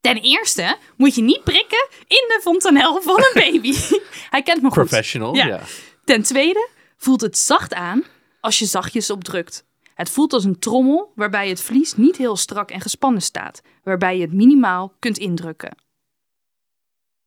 Ten 0.00 0.16
eerste 0.16 0.76
moet 0.96 1.14
je 1.14 1.22
niet 1.22 1.44
prikken 1.44 1.88
in 2.06 2.24
de 2.28 2.38
fontanel 2.42 3.02
van 3.02 3.16
een 3.16 3.32
baby. 3.34 3.74
hij 4.34 4.42
kent 4.42 4.62
me 4.62 4.70
goed. 4.70 4.78
Professional, 4.78 5.34
Ja. 5.34 5.46
ja. 5.46 5.60
Ten 6.04 6.22
tweede 6.22 6.68
voelt 6.96 7.20
het 7.20 7.38
zacht 7.38 7.74
aan 7.74 8.04
als 8.40 8.58
je 8.58 8.64
zachtjes 8.66 9.10
op 9.10 9.24
drukt. 9.24 9.64
Het 9.94 10.10
voelt 10.10 10.32
als 10.32 10.44
een 10.44 10.58
trommel 10.58 11.12
waarbij 11.14 11.48
het 11.48 11.60
vlies 11.60 11.96
niet 11.96 12.16
heel 12.16 12.36
strak 12.36 12.70
en 12.70 12.80
gespannen 12.80 13.22
staat, 13.22 13.62
waarbij 13.82 14.16
je 14.16 14.22
het 14.22 14.32
minimaal 14.32 14.92
kunt 14.98 15.18
indrukken. 15.18 15.76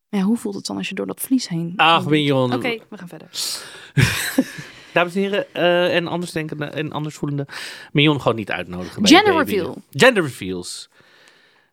Ja, 0.10 0.22
hoe 0.22 0.38
voelt 0.38 0.56
het 0.56 0.66
dan 0.66 0.78
als 0.78 0.90
je 0.90 0.96
door 0.96 1.08
dat 1.08 1.22
vlies 1.22 1.48
heen... 1.48 1.74
Ach, 1.76 2.06
Mignon. 2.06 2.54
Oké, 2.54 2.78
we 2.90 2.98
gaan 2.98 3.08
verder. 3.08 3.28
Dames 4.94 5.16
en 5.16 5.22
heren, 5.22 5.54
eh, 5.54 5.96
en 5.96 6.08
anders 6.08 6.32
denkende 6.32 6.66
en 6.66 6.92
anders 6.92 7.16
voelende. 7.16 7.48
Mignon 7.92 8.22
gewoon 8.22 8.38
niet 8.38 8.52
uitnodigen 8.52 9.02
bij 9.02 9.12
Gender 9.12 9.38
reveal. 9.38 9.78
Gender 9.92 10.24
reveals. 10.24 10.90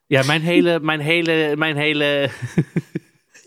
Ja, 0.07 0.23
mijn 0.23 0.43
hele, 0.43 0.81
mijn 0.81 1.01
hele, 1.01 1.53
mijn 1.57 1.77
hele... 1.77 2.31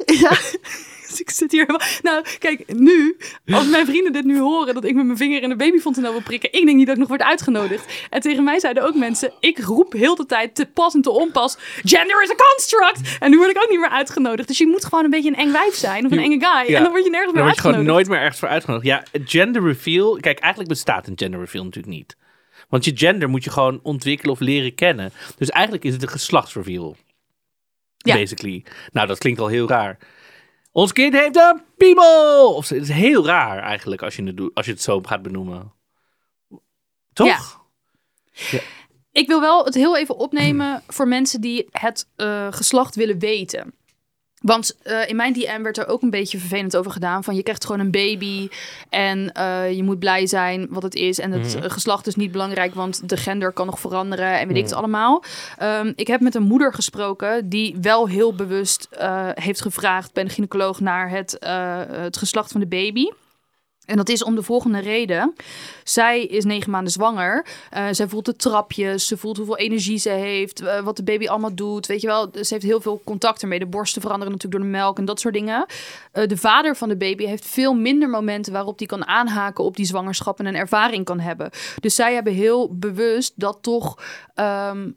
Ja, 0.06 0.32
dus 1.14 1.22
ik 1.22 1.30
zit 1.30 1.52
hier 1.52 1.66
helemaal... 1.66 1.88
Nou, 2.02 2.26
kijk, 2.40 2.74
nu, 2.74 3.18
als 3.46 3.68
mijn 3.68 3.86
vrienden 3.86 4.14
dit 4.14 4.24
nu 4.24 4.40
horen, 4.40 4.74
dat 4.74 4.84
ik 4.84 4.96
met 4.96 5.06
mijn 5.06 5.18
vinger 5.18 5.42
in 5.42 5.52
een 5.52 5.58
babyfontanel 5.58 6.12
wil 6.12 6.22
prikken, 6.22 6.52
ik 6.52 6.66
denk 6.66 6.78
niet 6.78 6.86
dat 6.86 6.96
ik 6.96 7.02
nog 7.02 7.10
word 7.10 7.22
uitgenodigd. 7.22 8.08
En 8.10 8.22
tegen 8.22 8.44
mij 8.44 8.60
zeiden 8.60 8.84
ook 8.84 8.96
mensen, 8.96 9.34
ik 9.40 9.60
roep 9.60 9.94
heel 9.94 10.16
de 10.16 10.26
tijd 10.26 10.56
te 10.56 10.66
pas 10.66 10.94
en 10.94 11.02
te 11.02 11.12
onpas, 11.12 11.58
gender 11.84 12.24
is 12.24 12.30
a 12.30 12.36
construct! 12.36 13.18
En 13.20 13.30
nu 13.30 13.38
word 13.38 13.50
ik 13.50 13.58
ook 13.64 13.70
niet 13.70 13.80
meer 13.80 13.90
uitgenodigd. 13.90 14.48
Dus 14.48 14.58
je 14.58 14.68
moet 14.68 14.86
gewoon 14.86 15.04
een 15.04 15.10
beetje 15.10 15.30
een 15.30 15.36
eng 15.36 15.52
wijf 15.52 15.76
zijn, 15.76 16.06
of 16.06 16.12
een 16.12 16.20
enge 16.20 16.40
guy, 16.40 16.72
ja. 16.72 16.78
en 16.78 16.84
dan 16.84 16.92
word 16.92 17.04
je 17.04 17.10
nergens 17.10 17.34
meer 17.34 17.44
word 17.44 17.56
je 17.56 17.62
gewoon 17.62 17.76
uitgenodigd. 17.76 17.88
nooit 17.88 18.08
meer 18.08 18.20
ergens 18.20 18.40
voor 18.40 18.50
uitgenodigd. 18.50 18.88
Ja, 18.88 19.04
gender 19.26 19.64
reveal. 19.64 20.18
Kijk, 20.20 20.40
eigenlijk 20.40 20.74
bestaat 20.74 21.08
een 21.08 21.18
gender 21.18 21.40
reveal 21.40 21.64
natuurlijk 21.64 21.94
niet. 21.94 22.16
Want 22.70 22.86
je 22.86 22.92
gender 22.96 23.30
moet 23.30 23.44
je 23.44 23.50
gewoon 23.50 23.80
ontwikkelen 23.84 24.34
of 24.34 24.40
leren 24.40 24.76
kennen. 24.76 25.12
Dus 25.38 25.50
eigenlijk 25.50 25.84
is 25.84 25.94
het 25.94 26.02
een 26.02 26.10
geslachtsreveal. 26.10 26.96
Ja. 27.98 28.16
Basically. 28.16 28.64
Nou, 28.92 29.08
dat 29.08 29.18
klinkt 29.18 29.40
al 29.40 29.48
heel 29.48 29.68
raar. 29.68 29.98
Ons 30.74 30.92
kind 30.92 31.14
heeft 31.14 31.36
een 31.38 31.62
piemel! 31.78 32.56
Of, 32.56 32.70
het 32.70 32.82
is 32.82 32.90
heel 32.90 33.26
raar 33.26 33.60
eigenlijk 33.60 34.02
als 34.02 34.16
je 34.16 34.24
het, 34.24 34.38
doet, 34.38 34.54
als 34.54 34.66
je 34.66 34.72
het 34.72 34.82
zo 34.82 35.02
gaat 35.02 35.22
benoemen. 35.22 35.74
Toch? 37.14 37.28
Ja. 37.28 38.60
Ik 39.12 39.28
wil 39.28 39.42
wel 39.42 39.66
het 39.66 39.74
heel 39.74 39.98
even 39.98 40.18
opnemen 40.18 40.84
voor 40.88 41.08
mensen 41.08 41.42
die 41.42 41.68
het 41.72 42.08
eh, 42.16 42.48
geslacht 42.50 42.96
willen 42.96 43.20
weten. 43.20 43.74
Want 44.44 44.76
eh, 44.84 45.10
in 45.10 45.16
mijn 45.16 45.34
DM 45.34 45.62
werd 45.62 45.78
er 45.78 45.88
ook 45.88 46.02
een 46.02 46.10
beetje 46.10 46.38
vervelend 46.38 46.78
over 46.78 46.92
gedaan. 46.92 47.24
Van 47.24 47.36
je 47.36 47.44
krijgt 47.44 47.66
gewoon 47.66 47.80
een 47.82 47.92
baby 47.92 48.50
en 48.90 49.32
eh, 49.32 49.72
je 49.72 49.84
moet 49.84 50.00
blij 50.00 50.28
zijn 50.28 50.68
wat 50.70 50.84
het 50.84 50.96
is. 50.96 51.20
En 51.20 51.32
het 51.32 51.56
Mhm. 51.56 51.64
eh, 51.64 51.72
geslacht 51.72 52.08
is 52.08 52.16
niet 52.16 52.32
belangrijk, 52.32 52.74
want 52.76 53.10
de 53.10 53.18
gender 53.18 53.52
kan 53.52 53.66
nog 53.66 53.80
veranderen 53.80 54.40
en 54.40 54.48
weet 54.48 54.58
ik 54.58 54.62
het 54.64 54.72
Mhm. 54.72 54.80
allemaal. 54.80 55.24
Ehm, 55.58 55.92
ik 55.96 56.08
heb 56.08 56.20
met 56.22 56.36
een 56.36 56.44
moeder 56.44 56.74
gesproken 56.74 57.50
die 57.50 57.76
wel 57.82 58.08
heel 58.08 58.36
bewust 58.36 58.88
heeft 59.34 59.62
gevraagd 59.62 60.14
bij 60.14 60.24
een 60.24 60.30
gynaecoloog 60.30 60.80
naar 60.80 61.10
het, 61.10 61.38
het 61.92 62.18
geslacht 62.18 62.52
van 62.52 62.62
de 62.62 62.68
baby. 62.68 63.06
En 63.86 63.96
dat 63.98 64.10
is 64.10 64.24
om 64.24 64.36
de 64.36 64.44
volgende 64.44 64.80
reden. 64.80 65.34
Zij 65.84 66.24
is 66.26 66.44
negen 66.44 66.72
maanden 66.72 66.92
zwanger. 66.92 67.46
Eh, 67.70 67.86
zij 67.92 68.08
voelt 68.08 68.26
de 68.26 68.36
trapjes. 68.36 69.08
Ze 69.08 69.18
voelt 69.18 69.38
hoeveel 69.38 69.58
energie 69.58 69.98
ze 69.98 70.10
heeft. 70.10 70.62
eh, 70.62 70.80
wat 70.80 70.96
de 70.96 71.04
baby 71.04 71.28
allemaal 71.28 71.56
doet. 71.56 71.86
Weet 71.86 72.02
je 72.02 72.08
wel, 72.08 72.30
ze 72.32 72.54
heeft 72.54 72.64
heel 72.64 72.82
veel 72.82 73.02
contact 73.04 73.42
ermee. 73.42 73.60
De 73.60 73.66
borsten 73.66 74.02
veranderen 74.02 74.34
natuurlijk 74.34 74.64
door 74.64 74.72
de 74.72 74.78
melk 74.78 74.98
en 74.98 75.06
dat 75.06 75.20
soort 75.20 75.34
dingen. 75.34 75.66
Eh, 76.12 76.28
de 76.28 76.38
vader 76.38 76.76
van 76.76 76.90
de 76.90 76.98
baby 76.98 77.26
heeft 77.26 77.46
veel 77.46 77.74
minder 77.74 78.10
momenten 78.10 78.54
waarop 78.54 78.78
hij 78.78 78.88
kan 78.88 79.08
aanhaken 79.08 79.64
op 79.64 79.76
die 79.76 79.86
zwangerschap 79.86 80.40
en 80.40 80.46
een 80.46 80.56
ervaring 80.56 81.06
kan 81.06 81.20
hebben. 81.20 81.50
Dus 81.80 81.96
zij 81.96 82.14
hebben 82.14 82.34
heel 82.34 82.76
bewust 82.78 83.34
dat 83.36 83.58
toch 83.62 83.98
een 84.34 84.96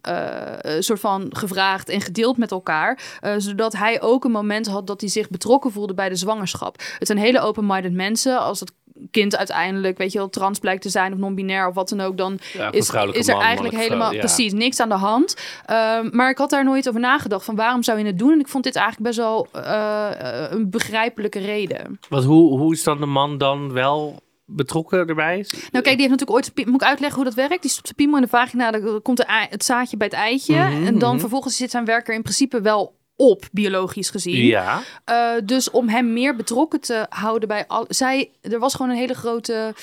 soort 0.79 1.01
van 1.01 1.27
gevraagd 1.33 1.89
en 1.89 2.01
gedeeld 2.01 2.37
met 2.37 2.51
elkaar. 2.51 3.01
zodat 3.39 3.73
hij 3.73 4.03
ook 4.03 4.25
een 4.25 4.31
moment 4.31 4.67
had 4.67 4.87
dat 4.87 5.01
hij 5.01 5.11
zich 5.11 5.29
betrokken 5.29 5.73
voelde 5.73 5.95
bij 5.95 6.09
de 6.09 6.17
zwangerschap. 6.17 6.83
Het 6.99 7.07
zijn 7.07 7.19
hele 7.19 7.41
open-minded 7.41 7.93
mensen. 7.93 8.39
Als 8.39 8.61
het 8.61 8.73
kind 9.11 9.37
uiteindelijk, 9.37 9.99
weet 9.99 10.13
je 10.13 10.19
wel, 10.19 10.29
trans 10.29 10.59
blijkt 10.59 10.83
te 10.83 10.89
zijn 10.89 11.13
of 11.13 11.19
non-binair 11.19 11.69
of 11.69 11.75
wat 11.75 11.89
dan 11.89 12.01
ook, 12.01 12.17
dan 12.17 12.39
Ja, 12.53 12.73
is, 12.73 12.91
is 13.13 13.29
er 13.29 13.35
man, 13.35 13.43
eigenlijk 13.43 13.77
helemaal 13.77 14.01
vrouw, 14.01 14.13
ja. 14.13 14.19
precies 14.19 14.53
niks 14.53 14.81
aan 14.81 14.89
de 14.89 14.95
hand. 14.95 15.37
Ehm, 15.67 16.09
maar 16.13 16.31
ik 16.31 16.39
had 16.39 16.51
daar 16.51 16.65
nooit 16.65 16.89
over 16.89 17.01
nagedacht 17.01 17.45
van 17.45 17.57
waarom 17.57 17.83
zou 17.83 17.99
je 17.99 18.05
het 18.05 18.19
doen? 18.19 18.33
En 18.33 18.41
ik 18.41 18.49
vond 18.49 18.65
dit 18.65 18.77
eigenlijk 18.77 19.07
best 19.07 19.19
wel 19.19 19.49
eh, 19.53 20.43
eh, 20.45 20.51
een 20.51 20.71
begrijpelijke 20.71 21.39
reden. 21.39 21.99
Want 22.09 22.25
hoe, 22.25 22.59
hoe 22.59 22.73
is 22.73 22.83
dan 22.83 23.01
de 23.01 23.07
man 23.07 23.39
dan 23.39 23.73
wel 23.73 24.23
betrokken 24.45 25.07
erbij? 25.09 25.47
Nou, 25.51 25.85
kijk, 25.85 25.85
die 25.85 26.09
heeft 26.09 26.21
natuurlijk 26.21 26.31
ooit. 26.31 26.67
Moet 26.67 26.83
ik 26.83 26.89
uitleggen 26.89 27.17
hoe 27.17 27.25
dat 27.25 27.49
werkt? 27.49 27.63
Die 27.63 27.71
stopt 27.71 27.89
de 27.89 27.95
piemel 27.95 28.17
in 28.17 28.23
de 28.23 28.29
vagina, 28.29 28.71
dan 28.71 29.03
komt 29.03 29.17
de 29.17 29.25
het 29.27 29.65
zaadje 29.65 29.97
bij 29.97 30.07
het 30.07 30.17
eitje. 30.17 30.57
Mhm, 30.57 30.87
en 30.87 30.99
dan 30.99 31.11
mhm. 31.11 31.21
vervolgens 31.21 31.57
zit 31.57 31.71
zijn 31.71 31.85
werker 31.85 32.15
in 32.15 32.23
principe 32.23 32.61
wel 32.61 32.95
op, 33.17 33.45
biologisch 33.53 34.11
gezien. 34.11 34.45
Ja. 34.45 34.83
Eh, 35.05 35.33
dus 35.45 35.71
om 35.71 35.89
hem 35.89 36.13
meer 36.13 36.37
betrokken 36.37 36.81
te 36.81 37.07
houden 37.09 37.49
bij 37.49 37.65
al. 37.67 37.85
Zij, 37.89 38.31
er 38.41 38.59
was 38.59 38.75
gewoon 38.75 38.91
een 38.91 38.99
hele 38.99 39.15
grote. 39.15 39.75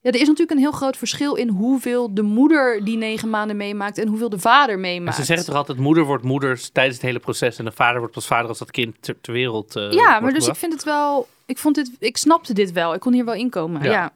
Ja, 0.00 0.12
er 0.12 0.20
is 0.20 0.26
natuurlijk 0.26 0.50
een 0.50 0.58
heel 0.58 0.72
groot 0.72 0.96
verschil 0.96 1.34
in 1.34 1.48
hoeveel 1.48 2.14
de 2.14 2.22
moeder 2.22 2.84
die 2.84 2.96
negen 2.96 3.30
maanden 3.30 3.56
meemaakt 3.56 3.98
en 3.98 4.08
hoeveel 4.08 4.28
de 4.28 4.38
vader 4.38 4.78
meemaakt. 4.78 5.16
ze 5.16 5.24
zeggen 5.24 5.46
toch 5.46 5.54
altijd, 5.54 5.78
moeder 5.78 6.04
wordt 6.04 6.24
moeder 6.24 6.72
tijdens 6.72 6.96
het 6.96 7.06
hele 7.06 7.18
proces 7.18 7.58
en 7.58 7.64
de 7.64 7.72
vader 7.72 7.98
wordt 7.98 8.14
pas 8.14 8.26
vader 8.26 8.48
als 8.48 8.58
dat 8.58 8.70
kind 8.70 8.96
ter, 9.00 9.20
ter 9.20 9.32
wereld 9.32 9.76
eh, 9.76 9.90
ja, 9.90 10.20
maar 10.20 10.32
dus 10.32 10.46
ik 10.46 10.54
vind 10.54 10.72
het 10.72 10.84
wel. 10.84 11.28
Ik 11.46 11.58
vond 11.58 11.74
dit. 11.74 11.90
Ik 11.98 12.16
snapte 12.16 12.52
dit 12.52 12.72
wel. 12.72 12.94
Ik 12.94 13.00
kon 13.00 13.12
hier 13.12 13.24
wel 13.24 13.34
inkomen. 13.34 13.82
Ja. 13.82 13.90
Ja. 13.90 14.12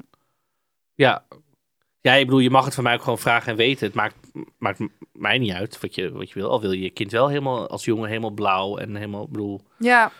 Ja. 0.94 1.24
Ja, 2.00 2.12
ik 2.12 2.24
bedoel, 2.24 2.40
je 2.40 2.50
mag 2.50 2.64
het 2.64 2.74
van 2.74 2.84
mij 2.84 2.94
ook 2.94 3.02
gewoon 3.02 3.18
vragen 3.18 3.50
en 3.50 3.56
weten. 3.56 3.86
Het 3.86 3.94
maakt, 3.94 4.16
maakt 4.58 4.78
mij 5.12 5.38
niet 5.38 5.52
uit 5.52 5.80
wat 5.80 5.94
je, 5.94 6.12
wat 6.12 6.28
je 6.28 6.34
wil. 6.34 6.50
Al 6.50 6.60
wil 6.60 6.72
je 6.72 6.82
je 6.82 6.90
kind 6.90 7.12
wel 7.12 7.28
helemaal 7.28 7.68
als 7.68 7.84
jongen 7.84 8.08
helemaal 8.08 8.30
blauw 8.30 8.76
en 8.76 8.94
helemaal, 8.94 9.28
bedoel, 9.28 9.60
Ja. 9.78 10.12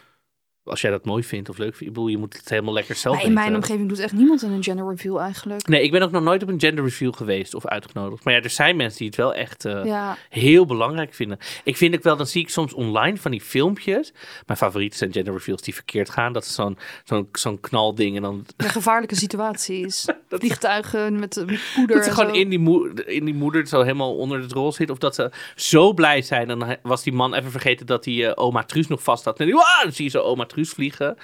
Als 0.71 0.81
jij 0.81 0.91
dat 0.91 1.05
mooi 1.05 1.25
vindt 1.25 1.49
of 1.49 1.59
leuk 1.59 1.69
vindt. 1.75 1.81
Ik 1.87 1.93
bedoel, 1.93 2.09
je 2.09 2.19
moet 2.19 2.37
het 2.37 2.49
helemaal 2.49 2.73
lekker 2.75 2.95
zelf 2.95 3.17
Maar 3.17 3.25
in 3.25 3.33
mijn 3.33 3.55
omgeving 3.55 3.89
doet 3.89 3.99
echt 3.99 4.13
niemand 4.13 4.43
een 4.43 4.63
gender 4.63 4.89
reveal 4.89 5.21
eigenlijk. 5.21 5.67
Nee, 5.67 5.83
ik 5.83 5.91
ben 5.91 6.03
ook 6.03 6.11
nog 6.11 6.23
nooit 6.23 6.43
op 6.43 6.49
een 6.49 6.61
gender 6.61 6.85
reveal 6.85 7.13
geweest 7.13 7.55
of 7.55 7.67
uitgenodigd. 7.67 8.25
Maar 8.25 8.35
ja, 8.35 8.41
er 8.41 8.51
zijn 8.51 8.77
mensen 8.77 8.99
die 8.99 9.07
het 9.07 9.17
wel 9.17 9.35
echt 9.35 9.65
eh, 9.65 9.85
Ja, 9.85 10.17
heel 10.29 10.67
belangrijk 10.67 11.15
vinden. 11.15 11.39
Ik 11.65 11.77
vind 11.77 11.95
ook 11.95 12.03
wel, 12.03 12.17
dan 12.17 12.27
zie 12.27 12.43
ik 12.43 12.49
soms 12.49 12.73
online 12.73 13.17
van 13.17 13.31
die 13.31 13.41
filmpjes. 13.41 14.13
Mijn 14.47 14.59
favorieten 14.59 14.99
zijn 14.99 15.13
gender 15.13 15.33
reveals 15.33 15.63
die 15.63 15.75
verkeerd 15.75 16.11
gaan. 16.11 16.33
Dat 16.33 16.45
is 16.45 16.55
zo'n 16.55 16.79
zo'n 17.05 17.29
zo'n 17.33 17.61
knalding 17.61 18.17
en 18.17 18.23
dan 18.23 18.47
de 18.57 18.69
gevaarlijke 18.69 19.15
situaties. 19.15 20.07
Vliegtuigen 20.29 21.19
met, 21.19 21.43
met 21.47 21.61
poeder 21.75 21.97
Dat 21.97 22.05
ze 22.05 22.11
gewoon 22.11 22.35
in 22.35 22.49
die, 22.49 22.59
moe- 22.59 23.05
in 23.05 23.25
die 23.25 23.35
moeder 23.35 23.67
zo 23.67 23.83
helemaal 23.83 24.17
onder 24.17 24.41
het 24.41 24.53
rol 24.53 24.73
zit. 24.73 24.91
Of 24.91 24.99
dat 24.99 25.15
ze 25.15 25.31
zo 25.55 25.93
blij 25.93 26.23
zijn. 26.23 26.51
En 26.51 26.59
dan 26.59 26.77
was 26.83 27.03
die 27.03 27.13
man 27.13 27.35
even 27.35 27.51
vergeten 27.51 27.87
dat 27.87 28.05
hij 28.05 28.27
eh, 28.27 28.33
oma 28.35 28.63
Truus 28.65 28.87
nog 28.87 29.03
vast 29.03 29.25
had. 29.25 29.39
En 29.41 29.47
die, 29.47 29.55
dan 29.83 29.93
zie 29.93 30.05
je 30.05 30.11
zo 30.11 30.21
oma 30.21 30.47
Truus 30.47 30.60
vliegen. 30.69 31.17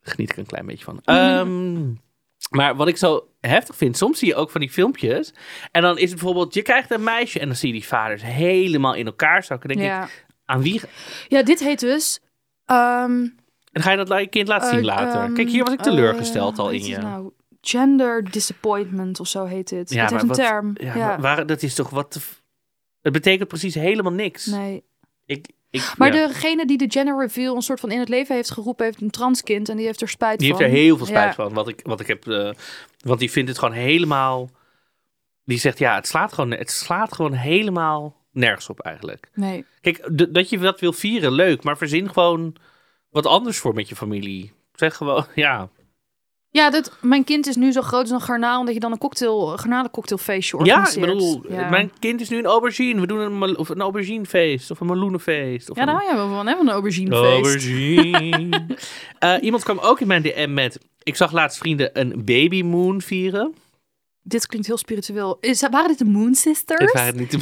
Geniet 0.00 0.30
ik 0.30 0.36
een 0.36 0.46
klein 0.46 0.66
beetje 0.66 0.84
van. 0.84 1.00
Ehm, 1.04 1.92
maar 2.50 2.76
wat 2.76 2.88
ik 2.88 2.96
zo 2.96 3.28
heftig 3.40 3.76
vind, 3.76 3.96
soms 3.96 4.18
zie 4.18 4.28
je 4.28 4.34
ook 4.34 4.50
van 4.50 4.60
die 4.60 4.70
filmpjes. 4.70 5.34
En 5.70 5.82
dan 5.82 5.96
is 5.98 6.10
het 6.10 6.18
bijvoorbeeld, 6.18 6.54
je 6.54 6.62
krijgt 6.62 6.90
een 6.90 7.02
meisje. 7.02 7.38
En 7.40 7.46
dan 7.46 7.56
zie 7.56 7.68
je 7.68 7.74
die 7.74 7.86
vaders 7.86 8.22
helemaal 8.22 8.94
in 8.94 9.06
elkaar 9.06 9.44
zakken. 9.44 9.68
Denk 9.68 9.80
ik, 10.04 10.26
aan 10.44 10.62
wie... 10.62 10.80
ja, 11.28 11.42
dit 11.42 11.60
heet 11.60 11.80
dus... 11.80 12.20
ehm, 12.64 13.10
En 13.12 13.34
dan 13.72 13.82
ga 13.82 13.90
je 13.90 13.96
dat 14.04 14.20
je 14.20 14.26
kind 14.26 14.48
laten 14.48 14.68
zien 14.68 14.78
eh, 14.78 14.84
later. 14.84 15.20
ehm, 15.20 15.34
Kijk, 15.34 15.48
hier 15.48 15.64
was 15.64 15.72
ik 15.72 15.80
teleurgesteld 15.80 16.52
eh, 16.52 16.64
al 16.64 16.70
in 16.70 16.84
je. 16.84 16.96
Nou, 16.96 17.30
gender 17.60 18.30
disappointment 18.30 19.20
of 19.20 19.28
zo 19.28 19.44
heet 19.44 19.68
dit. 19.68 19.90
Ja, 19.90 20.02
het 20.02 20.10
maar 20.10 20.20
heeft 20.20 20.38
een 20.38 20.44
wat- 20.44 20.74
term. 20.76 20.96
Ja, 20.98 21.20
waar- 21.20 21.46
dat 21.46 21.62
is 21.62 21.74
toch 21.74 21.90
wat... 21.90 22.20
Het 23.02 23.12
betekent 23.12 23.48
precies 23.48 23.74
helemaal 23.74 24.12
niks. 24.12 24.46
nee. 24.46 24.84
Ik, 25.26 25.46
ik, 25.70 25.92
Maar 25.96 26.14
ja. 26.14 26.26
degene 26.26 26.66
die 26.66 26.78
de 26.78 26.86
gender 26.90 27.18
reveal 27.18 27.56
een 27.56 27.62
soort 27.62 27.80
van 27.80 27.90
in 27.90 27.98
het 27.98 28.08
leven 28.08 28.34
heeft 28.34 28.50
geroepen, 28.50 28.84
heeft 28.84 29.00
een 29.00 29.10
transkind 29.10 29.68
en 29.68 29.76
die 29.76 29.86
heeft 29.86 30.00
er 30.00 30.08
spijt 30.08 30.38
Die 30.38 30.46
heeft 30.48 30.60
van. 30.60 30.70
er 30.70 30.76
heel 30.76 30.96
veel 30.96 31.06
spijt 31.06 31.24
Ja. 31.28 31.32
van. 31.34 31.52
Wat 31.54 31.68
ik, 31.68 31.80
wat 31.82 32.00
ik 32.00 32.06
heb. 32.06 32.26
eh, 32.28 32.50
want 33.04 33.18
die 33.18 33.30
vindt 33.30 33.48
het 33.48 33.58
gewoon 33.58 33.74
helemaal. 33.74 34.50
Die 35.44 35.58
zegt 35.58 35.78
ja, 35.78 35.94
het 35.94 36.06
slaat 36.06 36.32
gewoon, 36.32 36.50
het 36.50 36.70
slaat 36.70 37.14
gewoon 37.14 37.32
helemaal 37.32 38.16
nergens 38.32 38.68
op 38.68 38.80
eigenlijk. 38.80 39.30
Nee. 39.34 39.64
Kijk, 39.80 40.08
dat 40.34 40.48
je 40.50 40.58
dat 40.58 40.80
wil 40.80 40.92
vieren, 40.92 41.32
leuk. 41.32 41.62
Maar 41.62 41.76
verzin 41.78 42.12
gewoon 42.12 42.56
wat 43.10 43.26
anders 43.26 43.58
voor 43.58 43.74
met 43.74 43.88
je 43.88 43.96
familie. 43.96 44.52
Zeg 44.74 44.96
gewoon, 44.96 45.26
ja. 45.34 45.68
Ja, 46.50 46.70
dat, 46.70 46.92
mijn 47.00 47.24
kind 47.24 47.46
is 47.46 47.56
nu 47.56 47.72
zo 47.72 47.80
groot 47.80 48.00
als 48.00 48.10
een 48.10 48.20
garnaal, 48.20 48.64
dat 48.64 48.74
je 48.74 48.80
dan 48.80 48.92
een 48.92 48.98
cocktail, 48.98 49.52
een 49.52 49.58
garnalencocktailfeestje 49.58 50.56
Ja, 50.56 50.62
organiseert. 50.74 50.96
ik 51.06 51.12
bedoel, 51.12 51.44
Ja. 51.48 51.68
mijn 51.68 51.90
kind 51.98 52.20
is 52.20 52.28
nu 52.28 52.38
een 52.38 52.44
aubergine. 52.46 53.00
We 53.00 53.06
doen 53.06 53.18
een, 53.18 53.38
mal- 53.38 53.52
of 53.54 53.68
een 53.68 53.80
auberginefeest. 53.80 54.70
Of 54.70 54.80
een 54.80 54.86
meloenenfeest. 54.86 55.70
Of 55.70 55.76
Ja, 55.76 55.84
daar 55.84 55.94
hou 55.94 56.06
jij 56.06 56.16
wel 56.16 56.28
van, 56.28 56.46
hè, 56.46 56.56
van 56.56 56.66
een 56.66 56.72
auberginefeest. 56.72 57.24
Aubergine. 57.32 58.66
Eh, 59.18 59.34
iemand 59.40 59.62
kwam 59.64 59.78
ook 59.78 60.00
in 60.00 60.06
mijn 60.06 60.22
DM 60.22 60.50
met... 60.54 60.78
Ik 61.02 61.16
zag 61.16 61.32
laatst 61.32 61.58
vrienden 61.58 61.90
een 62.00 62.24
baby 62.24 62.62
moon 62.62 63.00
vieren. 63.02 63.54
Dit 64.22 64.46
klinkt 64.46 64.66
heel 64.66 64.76
spiritueel. 64.78 65.36
Is, 65.40 65.60
waren 65.70 65.88
dit 65.88 65.98
de 65.98 66.04
Moon 66.04 66.34
Sisters? 66.34 66.80
Ik 66.80 66.90
waren 66.92 67.06
het 67.08 67.16
niet 67.18 67.30
te 67.30 67.38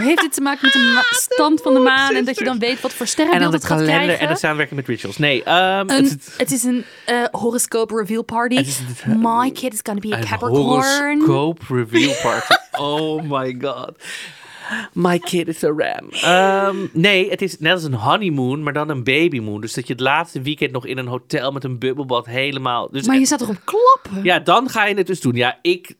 Heeft 0.00 0.20
dit 0.20 0.32
te 0.32 0.40
maken 0.40 0.60
met 0.62 0.72
de 0.72 0.92
ma- 0.94 1.16
stand 1.18 1.60
van 1.62 1.74
de 1.74 1.80
maan 1.80 2.14
en 2.14 2.24
dat 2.24 2.38
je 2.38 2.44
dan 2.44 2.58
weet 2.58 2.80
wat 2.80 2.92
voor 2.92 3.00
En 3.06 3.12
sterrenbeeld 3.12 3.42
dan 3.42 3.50
de 3.50 3.56
het 3.56 3.66
gaat 3.66 3.82
krijgen? 3.82 4.18
en 4.18 4.28
de 4.28 4.36
samenwerking 4.38 4.76
met 4.80 4.88
rituals. 4.88 5.18
Nee, 5.18 5.42
ehm, 5.42 5.90
Een- 5.90 6.04
het, 6.04 6.34
het 6.36 6.50
is 6.52 6.62
een 6.62 6.84
eh, 7.06 7.24
horoscope 7.30 7.96
reveal 7.96 8.22
party. 8.22 8.54
Is 8.54 8.80
My 9.06 9.50
kid 9.50 9.72
is 9.72 9.80
gonna 9.82 10.00
be 10.00 10.14
a 10.14 10.18
een 10.18 10.24
Capricorn. 10.26 11.20
horoscope 11.20 11.60
reveal 11.68 12.14
party. 12.22 12.54
oh 12.78 13.22
my 13.22 13.56
god. 13.60 13.90
My 14.92 15.18
kid 15.18 15.48
is 15.48 15.64
a 15.64 15.68
ram. 15.76 16.08
Ehm, 16.10 16.76
nee, 16.92 17.30
het 17.30 17.42
is 17.42 17.58
net 17.58 17.72
als 17.72 17.84
een 17.84 17.94
honeymoon, 17.94 18.62
maar 18.62 18.72
dan 18.72 18.88
een 18.88 19.04
babymoon. 19.04 19.60
Dus 19.60 19.74
dat 19.74 19.86
je 19.86 19.92
het 19.92 20.02
laatste 20.02 20.42
weekend 20.42 20.72
nog 20.72 20.86
in 20.86 20.98
een 20.98 21.06
hotel 21.06 21.52
met 21.52 21.64
een 21.64 21.78
bubbelbad 21.78 22.26
helemaal... 22.26 22.88
Dus 22.90 23.06
Maar 23.06 23.18
je 23.18 23.26
staat 23.26 23.40
erop 23.40 23.56
klappen. 23.64 24.24
Ja, 24.24 24.38
dan 24.38 24.68
ga 24.70 24.84
je 24.86 24.94
het 24.94 25.06
dus 25.06 25.20
doen. 25.20 25.34
Ja, 25.34 25.58
ik... 25.62 25.94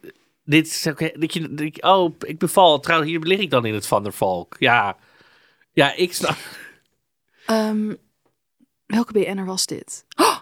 Dit 0.45 0.67
is 0.67 0.87
oké. 0.87 1.11
dat 1.19 1.33
je, 1.35 1.55
dat 1.55 1.77
je- 1.77 1.83
oh, 1.83 2.15
ik 2.19 2.39
beval. 2.39 2.81
Trouwens, 2.81 3.11
hier 3.11 3.21
lig 3.21 3.39
ik 3.41 3.51
dan 3.51 3.65
in 3.67 3.75
het 3.75 3.87
Van 3.87 4.03
der 4.03 4.13
Valk. 4.13 4.57
Ja. 4.59 4.97
Ja, 5.73 5.95
ik 5.95 6.13
snap... 6.15 6.37
Ehm, 7.47 7.95
welke 8.87 9.13
BN'er 9.13 9.45
was 9.45 9.67
dit? 9.67 10.05
Oh, 10.17 10.39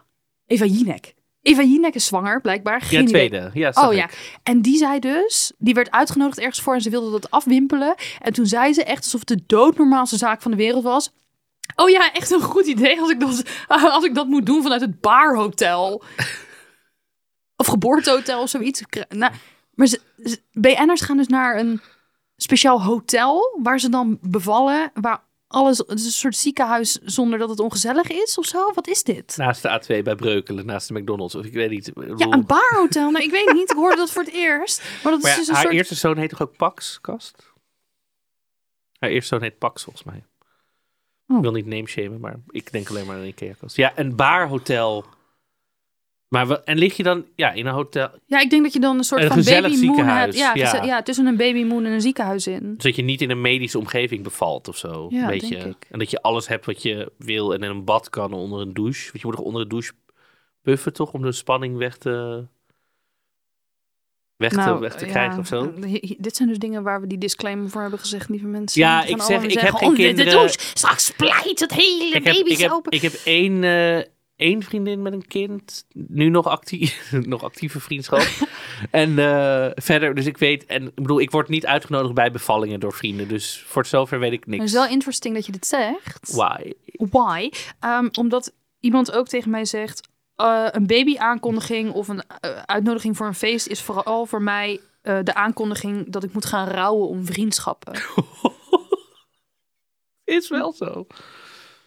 Eva 0.47 0.65
Jinek. 0.65 1.15
Eva 1.43 1.63
Jinek 1.63 1.95
is 1.95 2.07
zwanger, 2.07 2.41
blijkbaar. 2.41 2.81
Geen 2.81 3.03
Ja, 3.03 3.09
idee. 3.09 3.29
tweede. 3.29 3.51
Ja, 3.55 3.73
Oh 3.75 3.93
ik. 3.93 3.99
ja, 3.99 4.09
en 4.43 4.63
die 4.63 4.77
zei 4.77 4.99
dus, 4.99 5.53
die 5.59 5.75
werd 5.75 5.91
uitgenodigd 5.91 6.39
ergens 6.39 6.61
voor 6.61 6.75
en 6.75 6.81
ze 6.81 6.91
wilde 6.91 7.11
dat 7.11 7.31
afwimpelen. 7.31 7.95
En 8.19 8.33
toen 8.33 8.47
zei 8.47 8.73
ze 8.73 8.85
echt 8.85 9.03
alsof 9.05 9.21
het 9.21 9.29
de 9.29 9.43
doodnormaalste 9.47 10.17
zaak 10.17 10.43
van 10.43 10.51
de 10.51 10.57
wereld 10.57 10.83
was. 10.85 11.13
Oh 11.77 11.89
ja, 11.91 12.13
echt 12.13 12.31
een 12.31 12.41
goed 12.41 12.67
idee 12.67 13.01
als 13.01 13.11
ik 13.11 13.21
dat, 13.21 13.43
als 13.69 14.05
ik 14.05 14.15
dat 14.15 14.27
moet 14.27 14.47
doen 14.47 14.63
vanuit 14.63 14.81
het 14.81 15.01
baarhotel. 15.01 16.03
of 17.57 17.67
geboortehotel 17.67 18.43
of 18.43 18.49
zoiets. 18.49 18.83
Nou, 19.09 19.33
maar 19.81 19.89
ze, 19.89 20.01
ze- 20.25 20.41
BN'ers 20.53 21.01
gaan 21.01 21.17
dus 21.17 21.27
naar 21.27 21.59
een 21.59 21.81
speciaal 22.37 22.83
hotel 22.83 23.59
waar 23.63 23.81
ze 23.81 23.89
dan 23.89 24.19
bevallen, 24.23 24.91
waar 24.95 25.23
alles, 25.47 25.79
het 25.79 25.99
is 25.99 26.05
een 26.05 26.11
soort 26.11 26.37
ziekenhuis 26.37 26.93
zonder 26.93 27.39
dat 27.39 27.49
het 27.49 27.61
ongezellig 27.61 28.11
is 28.11 28.39
of 28.39 28.45
zo. 28.47 28.73
Wat 28.73 28.89
is 28.89 29.03
dit? 29.03 29.37
Naast 29.37 29.63
de 29.63 29.81
A2 30.01 30.03
bij 30.03 30.15
Breukelen, 30.15 30.67
naast 30.67 30.89
de 30.89 30.95
McDonald's. 31.01 31.35
Of 31.35 31.45
ik 31.45 31.53
weet 31.53 31.71
niet. 31.71 31.89
Ik 31.89 31.95
Ja, 32.19 32.27
een 32.27 32.47
baarhotel. 32.47 33.11
Nou, 33.11 33.25
ik 33.25 33.31
weet 33.31 33.53
niet. 33.53 33.71
Ik 33.71 33.77
hoorde 33.77 33.97
dat 33.97 34.11
voor 34.11 34.23
het 34.23 34.33
eerst. 34.33 34.83
Maar 35.03 35.13
dat 35.13 35.23
Maar 35.23 35.31
is 35.31 35.37
ja, 35.37 35.37
dus 35.37 35.49
een 35.49 35.55
haar 35.55 35.63
soort... 35.63 35.75
eerste 35.75 35.95
zoon 35.95 36.17
heet 36.17 36.31
toch 36.31 36.43
ook 36.43 36.57
Pax, 36.57 36.99
Kast? 37.01 37.53
Haar 38.99 39.11
eerste 39.11 39.29
zoon 39.35 39.43
heet 39.43 39.59
Pax, 39.59 39.83
volgens 39.83 40.05
mij. 40.05 40.25
Oh. 41.29 41.37
Ik 41.37 41.43
wil 41.43 41.53
niet 41.53 41.67
name 41.67 41.87
shamen, 41.87 42.21
maar 42.21 42.37
ik 42.49 42.73
denk 42.73 42.89
alleen 42.89 43.07
maar 43.07 43.15
aan 43.17 43.21
een 43.23 43.29
Ikea-kast. 43.29 43.77
Ja, 43.77 43.93
een 43.99 44.17
baarhotel. 44.17 45.05
Maar 46.31 46.51
en 46.51 46.79
lig 46.79 46.97
je 46.97 47.03
dan 47.03 47.25
ja, 47.37 47.53
in 47.53 47.67
een 47.67 47.73
hotel... 47.73 48.11
Ja, 48.27 48.41
ik 48.41 48.51
denk 48.51 48.63
dat 48.63 48.73
je 48.73 48.81
dan 48.81 48.99
een 48.99 49.05
soort 49.05 49.21
Een 49.23 49.27
van 49.29 49.37
gezellig 49.37 49.73
baby 49.73 49.87
moon 49.87 50.07
hebt. 50.07 50.37
Ja, 50.37 50.55
ja. 50.55 50.85
ja, 50.85 51.03
tussen 51.03 51.27
een 51.27 51.37
baby 51.37 51.63
moon 51.65 51.85
en 51.85 51.93
een 51.93 52.01
ziekenhuis 52.01 52.47
in. 52.47 52.75
Zodat 52.79 52.97
je 52.97 53.03
niet 53.03 53.21
in 53.21 53.31
een 53.31 53.41
medische 53.41 53.79
omgeving 53.79 54.23
bevalt 54.23 54.69
of 54.69 54.77
zo. 54.77 55.07
Ja, 55.11 55.27
weet 55.27 55.41
denk 55.41 55.63
je. 55.63 55.69
ik. 55.69 55.87
En 55.91 55.99
dat 55.99 56.11
je 56.11 56.23
alles 56.23 56.49
hebt 56.49 56.67
wat 56.67 56.83
je 56.83 57.13
wil 57.19 57.55
en 57.55 57.63
in 57.63 57.71
een 57.71 57.85
bad 57.85 58.11
kan 58.11 58.33
onder 58.33 58.61
een 58.61 58.73
douche. 58.75 59.05
Want 59.05 59.21
je 59.21 59.27
moet 59.27 59.37
toch 59.37 59.45
onder 59.45 59.63
de 59.63 59.69
douche 59.69 59.93
puffen, 60.63 60.93
toch? 60.93 61.13
Om 61.13 61.23
de 61.23 61.33
spanning 61.33 61.77
weg 61.77 61.97
te... 61.97 62.45
Weg, 64.37 64.53
te, 64.53 64.79
weg 64.79 64.95
te 64.95 65.05
ja, 65.05 65.11
krijgen 65.11 65.39
of 65.39 65.47
zo. 65.47 65.73
eh, 65.83 66.11
Dit 66.19 66.37
zijn 66.37 66.49
dus 66.49 66.59
dingen 66.59 66.83
waar 66.83 67.01
we 67.01 67.07
die 67.07 67.19
disclaimer 67.19 67.71
voor 67.71 67.81
hebben 67.81 67.99
gezegd, 68.01 68.29
lieve 68.29 68.47
mensen. 68.47 68.81
Ja, 68.81 69.05
ik 69.05 69.23
zeg, 69.23 69.43
ik 69.43 69.51
heb 69.53 69.61
zeggen, 69.61 69.79
geen 69.79 69.89
oh, 69.89 69.97
de- 69.97 70.03
de 70.03 70.07
kinderen. 70.07 70.33
douche, 70.33 70.59
straks 70.75 71.05
splijt 71.07 71.61
het 71.61 71.73
hele 71.75 72.05
ik 72.07 72.13
heb, 72.13 72.35
baby 72.35 72.51
ik 72.51 72.59
heb, 72.59 72.71
open. 72.71 72.93
ik 72.93 73.03
heb 73.03 73.13
één, 73.25 73.65
eh, 73.65 74.05
één 74.41 74.63
vriendin 74.63 75.03
met 75.03 75.13
een 75.13 75.27
kind. 75.27 75.87
Nu 75.93 76.29
nog, 76.29 76.47
actief, 76.47 77.13
nog 77.35 77.43
actieve 77.43 77.81
vriendschap. 77.81 78.27
en 78.91 79.19
eh, 79.19 79.71
verder, 79.75 80.15
dus 80.15 80.27
ik 80.27 80.39
weet... 80.39 80.67
En 80.67 80.87
ik 80.87 80.95
bedoel, 80.95 81.21
ik 81.21 81.31
word 81.31 81.49
niet 81.49 81.67
uitgenodigd 81.67 82.15
bij 82.15 82.31
bevallingen 82.31 82.81
door 82.81 82.93
vrienden. 82.93 83.29
Dus 83.29 83.65
voor 83.67 83.87
zover 83.87 84.19
weet 84.19 84.33
ik 84.33 84.45
Het 84.45 84.53
is 84.53 84.59
niks. 84.59 84.73
wel 84.73 84.87
interesting 84.87 85.35
dat 85.35 85.47
je 85.47 85.53
dit 85.53 85.67
zegt. 85.67 86.33
Why? 86.33 86.73
Why? 86.87 87.51
Ehm, 87.81 88.09
omdat 88.19 88.53
iemand 88.81 89.13
ook 89.13 89.29
tegen 89.29 89.51
mij 89.51 89.65
zegt... 89.65 90.09
eh, 90.35 90.67
een 90.71 90.87
baby-aankondiging 90.87 91.93
of 91.93 92.09
een 92.09 92.23
eh, 92.41 92.51
uitnodiging 92.65 93.17
voor 93.17 93.27
een 93.27 93.35
feest... 93.35 93.67
is 93.67 93.83
vooral 93.83 94.27
voor 94.27 94.43
mij 94.43 94.81
de 95.03 95.35
aankondiging 95.35 96.13
dat 96.13 96.25
ik 96.25 96.33
moet 96.33 96.45
gaan 96.45 96.69
rouwen 96.69 97.09
om 97.09 97.27
vriendschappen. 97.27 97.93
Is 100.25 100.49
wel 100.49 100.73
zo. 100.73 101.07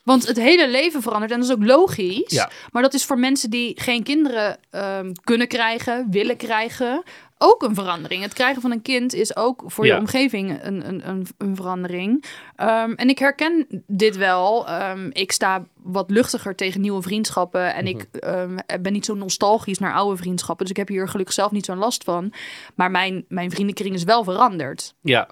Want 0.04 0.28
het 0.28 0.38
hele 0.38 0.70
leven 0.70 1.02
verandert 1.02 1.32
en 1.32 1.40
dat 1.40 1.48
is 1.50 1.56
ook 1.56 1.64
logisch. 1.66 2.32
Ja. 2.32 2.50
Maar 2.72 2.82
dat 2.82 2.94
is 2.94 3.06
voor 3.06 3.20
mensen 3.20 3.50
die 3.50 3.82
geen 3.82 4.04
kinderen 4.04 4.58
ehm, 4.70 5.12
kunnen 5.24 5.48
krijgen, 5.48 6.08
willen 6.12 6.38
krijgen, 6.38 7.04
ook 7.38 7.64
een 7.64 7.76
verandering. 7.76 8.24
Het 8.24 8.34
krijgen 8.34 8.62
van 8.62 8.72
een 8.72 8.82
kind 8.82 9.14
is 9.14 9.36
ook 9.36 9.64
voor 9.66 9.86
Ja. 9.86 9.94
je 9.94 10.00
omgeving 10.00 10.64
een, 10.64 10.88
een, 10.88 11.10
een, 11.10 11.28
een 11.38 11.56
verandering. 11.56 12.24
Ehm, 12.56 12.92
en 12.92 13.10
ik 13.10 13.20
herken 13.20 13.68
dit 13.88 14.18
wel. 14.18 14.68
Ehm, 14.68 15.10
ik 15.14 15.32
sta 15.32 15.64
wat 15.82 16.10
luchtiger 16.10 16.56
tegen 16.56 16.82
nieuwe 16.82 17.02
vriendschappen. 17.02 17.74
En 17.74 17.88
ik 17.88 18.08
Mhm. 18.22 18.58
ben 18.82 18.94
niet 18.94 19.06
zo 19.06 19.14
nostalgisch 19.14 19.80
naar 19.80 19.94
oude 19.94 20.18
vriendschappen. 20.18 20.66
Dus 20.66 20.72
ik 20.76 20.80
heb 20.80 20.88
hier 20.88 21.08
gelukkig 21.10 21.36
zelf 21.36 21.52
niet 21.52 21.66
zo'n 21.66 21.78
last 21.78 22.04
van. 22.04 22.34
Maar 22.76 22.92
mijn, 22.92 23.26
mijn 23.28 23.52
vriendenkring 23.52 23.96
is 23.96 24.04
wel 24.04 24.24
veranderd. 24.24 24.94
Ja. 25.02 25.30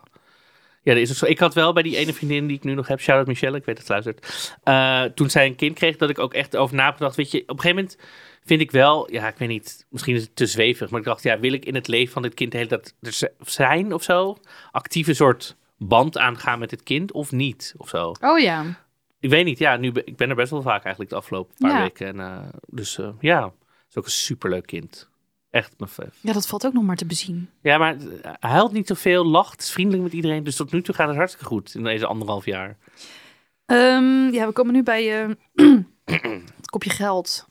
Ja, 0.84 0.93
dat 0.93 1.01
is 1.01 1.09
ook 1.09 1.15
zo. 1.15 1.25
Ik 1.25 1.39
had 1.39 1.53
wel 1.53 1.73
bij 1.73 1.84
die 1.84 1.97
ene 1.97 2.13
vriendin 2.13 2.47
die 2.47 2.57
ik 2.57 2.63
nu 2.63 2.73
nog 2.73 2.88
heb, 2.88 2.99
shout-out 2.99 3.27
Michelle, 3.27 3.57
ik 3.57 3.65
weet 3.65 3.77
dat 3.77 3.89
luistert. 3.89 4.51
eh, 4.63 5.03
toen 5.03 5.29
zij 5.29 5.45
een 5.45 5.55
kind 5.55 5.75
kreeg, 5.75 5.97
dat 5.97 6.09
ik 6.09 6.19
ook 6.19 6.34
echt 6.34 6.55
over 6.55 6.75
nagedacht. 6.75 7.15
Weet 7.15 7.32
je, 7.32 7.41
op 7.41 7.49
een 7.49 7.59
gegeven 7.59 7.75
moment 7.75 7.97
vind 8.43 8.61
ik 8.61 8.71
wel, 8.71 9.11
ja, 9.11 9.27
ik 9.27 9.38
weet 9.38 9.47
niet, 9.49 9.86
misschien 9.89 10.15
is 10.15 10.21
het 10.21 10.36
te 10.36 10.45
zwevig, 10.45 10.89
maar 10.89 10.99
ik 10.99 11.05
dacht, 11.05 11.23
ja, 11.23 11.39
wil 11.39 11.53
ik 11.53 11.65
in 11.65 11.75
het 11.75 11.88
leven 11.88 12.13
van 12.13 12.21
dit 12.21 12.34
kind 12.34 12.51
de 12.51 12.57
hele 12.57 12.69
tijd 12.69 12.95
er 13.01 13.29
zijn 13.45 13.93
of 13.93 14.03
zo? 14.03 14.38
Actieve 14.71 15.13
soort 15.13 15.55
band 15.77 16.17
aangaan 16.17 16.59
met 16.59 16.71
het 16.71 16.84
kind 16.84 17.11
of 17.11 17.32
niet 17.32 17.73
of 17.77 17.89
zo? 17.89 18.13
Oh 18.21 18.39
ja. 18.39 18.65
Ik 19.19 19.29
weet 19.29 19.45
niet, 19.45 19.59
ja, 19.59 19.77
nu 19.77 19.91
ben, 19.91 20.05
ik 20.07 20.15
ben 20.15 20.29
er 20.29 20.36
best 20.36 20.51
wel 20.51 20.61
vaak 20.61 20.82
eigenlijk 20.84 21.09
de 21.09 21.17
afgelopen 21.17 21.55
paar 21.57 21.71
Ja. 21.71 21.82
weken. 21.82 22.07
En, 22.07 22.19
eh, 22.19 22.39
dus 22.67 22.97
eh, 22.99 23.09
ja, 23.19 23.43
het 23.43 23.53
is 23.89 23.95
ook 23.97 24.05
een 24.05 24.11
superleuk 24.11 24.65
kind. 24.65 25.09
Echt 25.52 25.74
mijn 25.78 25.91
vijf. 25.91 26.18
Ja, 26.22 26.34
dat 26.34 26.47
valt 26.47 26.66
ook 26.66 26.74
nog 26.74 26.84
maar 26.84 26.95
te 26.95 27.06
bezien. 27.06 27.49
Ja, 27.62 27.78
maar 27.78 27.95
hij 28.22 28.49
huilt 28.52 28.72
niet 28.72 28.88
zoveel, 28.88 29.26
lacht, 29.26 29.62
is 29.62 29.72
vriendelijk 29.72 30.04
met 30.04 30.14
iedereen. 30.14 30.43
Dus 30.43 30.56
tot 30.56 30.72
nu 30.72 30.82
toe 30.82 30.95
gaat 30.95 31.08
het 31.08 31.18
hartstikke 31.18 31.47
goed 31.47 31.76
in 31.76 31.84
deze 31.84 32.06
anderhalf 32.06 32.45
jaar. 32.45 32.78
Ehm, 33.66 34.30
ja, 34.30 34.45
we 34.47 34.52
komen 34.54 34.74
nu 34.74 34.84
bij. 34.84 35.24
eh, 35.24 35.30
het 36.56 36.70
kopje 36.70 36.89
geld. 36.89 37.49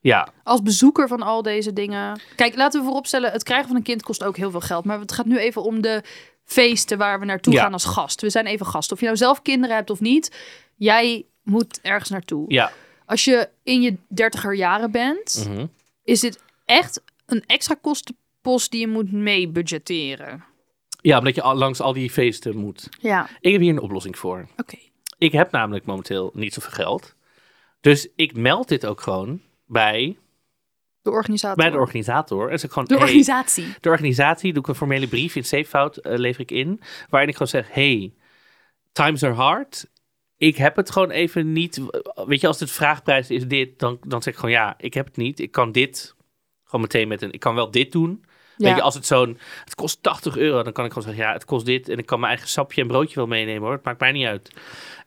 Ja, 0.00 0.28
Als 0.42 0.62
bezoeker 0.62 1.08
van 1.08 1.22
al 1.22 1.42
deze 1.42 1.72
dingen. 1.72 2.20
Kijk, 2.36 2.56
laten 2.56 2.80
we 2.80 2.86
vooropstellen, 2.86 3.32
het 3.32 3.42
krijgen 3.42 3.66
van 3.66 3.76
een 3.76 3.82
kind 3.82 4.02
kost 4.02 4.24
ook 4.24 4.36
heel 4.36 4.50
veel 4.50 4.60
geld. 4.60 4.84
Maar 4.84 5.00
het 5.00 5.12
gaat 5.12 5.26
nu 5.26 5.38
even 5.38 5.62
om 5.62 5.80
de 5.82 6.02
feesten 6.44 6.98
waar 6.98 7.18
we 7.20 7.24
naartoe 7.24 7.52
Ja. 7.52 7.62
gaan 7.62 7.72
als 7.72 7.84
gast. 7.84 8.20
We 8.20 8.30
zijn 8.30 8.46
even 8.46 8.66
gast. 8.66 8.92
Of 8.92 8.98
je 8.98 9.04
nou 9.04 9.16
zelf 9.16 9.42
kinderen 9.42 9.76
hebt 9.76 9.90
of 9.90 10.00
niet, 10.00 10.36
jij 10.76 11.26
moet 11.42 11.80
ergens 11.82 12.10
naartoe. 12.10 12.44
ja. 12.52 12.72
Als 13.06 13.24
je 13.24 13.48
in 13.62 13.82
je 13.82 13.96
dertiger 14.08 14.54
jaren 14.54 14.90
bent, 14.90 15.46
Mhm. 15.48 15.66
is 16.04 16.20
dit 16.20 16.42
echt 16.64 17.02
een 17.26 17.42
extra 17.46 17.74
kostenpost 17.74 18.70
die 18.70 18.80
je 18.80 18.88
moet 18.88 19.12
mee 19.12 19.48
budgetteren. 19.48 20.44
Ja, 21.00 21.18
omdat 21.18 21.34
je 21.34 21.42
al, 21.42 21.54
langs 21.54 21.80
al 21.80 21.92
die 21.92 22.10
feesten 22.10 22.56
moet. 22.56 22.88
Ja, 23.00 23.28
Ik 23.40 23.52
heb 23.52 23.60
hier 23.60 23.70
een 23.72 23.80
oplossing 23.80 24.18
voor. 24.18 24.46
oké. 24.56 24.76
Ik 25.18 25.32
heb 25.32 25.50
namelijk 25.52 25.84
momenteel 25.84 26.30
niet 26.34 26.54
zoveel 26.54 26.70
geld. 26.72 27.14
Dus 27.80 28.08
ik 28.16 28.36
meld 28.36 28.68
dit 28.68 28.86
ook 28.86 29.00
gewoon 29.00 29.40
bij, 29.66 30.18
De 31.02 31.10
organisator. 31.10 31.56
bij 31.56 31.70
de 31.70 31.78
organisator. 31.78 32.48
En 32.50 32.54
ik 32.62 32.70
gewoon, 32.70 32.84
De 32.84 32.94
hey, 32.94 33.02
organisatie. 33.02 33.74
de 33.80 33.88
organisatie, 33.88 34.52
doe 34.52 34.62
ik 34.62 34.68
een 34.68 34.74
formele 34.74 35.08
brief 35.08 35.36
in 35.36 35.44
Safefout, 35.44 35.96
eh 35.96 36.18
lever 36.18 36.40
ik 36.40 36.50
in. 36.50 36.80
Waarin 37.08 37.28
ik 37.28 37.36
gewoon 37.36 37.48
zeg, 37.62 37.72
hey, 37.72 38.12
times 38.92 39.22
are 39.24 39.34
hard. 39.34 39.90
Ik 40.36 40.56
heb 40.56 40.76
het 40.76 40.90
gewoon 40.90 41.10
even 41.10 41.52
niet. 41.52 41.80
Weet 42.26 42.40
je, 42.40 42.46
als 42.46 42.60
het 42.60 42.70
vraagprijs 42.70 43.30
is 43.30 43.46
dit, 43.46 43.78
dan, 43.78 43.98
dan 44.06 44.22
zeg 44.22 44.32
ik 44.32 44.38
gewoon 44.38 44.54
ja, 44.54 44.74
ik 44.78 44.94
heb 44.94 45.06
het 45.06 45.16
niet. 45.16 45.40
Ik 45.40 45.50
kan 45.50 45.72
dit 45.72 46.14
gewoon 46.72 46.80
meteen 46.80 47.08
met 47.08 47.22
een, 47.22 47.32
ik 47.32 47.40
kan 47.40 47.54
wel 47.54 47.70
dit 47.70 47.92
doen. 47.92 48.24
Weet 48.56 48.76
je, 48.76 48.82
als 48.82 48.94
het 48.94 49.06
zo'n, 49.06 49.38
het 49.64 49.74
kost 49.74 50.02
80 50.02 50.36
euro, 50.36 50.62
dan 50.62 50.72
kan 50.72 50.84
ik 50.84 50.92
gewoon 50.92 51.08
zeggen, 51.08 51.26
ja, 51.28 51.32
het 51.32 51.44
kost 51.44 51.66
dit. 51.66 51.88
En 51.88 51.98
ik 51.98 52.06
kan 52.06 52.18
mijn 52.20 52.32
eigen 52.32 52.50
sapje 52.50 52.80
en 52.80 52.86
broodje 52.86 53.14
wel 53.14 53.26
meenemen 53.26 53.62
hoor. 53.62 53.72
Het 53.72 53.84
maakt 53.84 54.00
mij 54.00 54.12
niet 54.12 54.26
uit. 54.26 54.50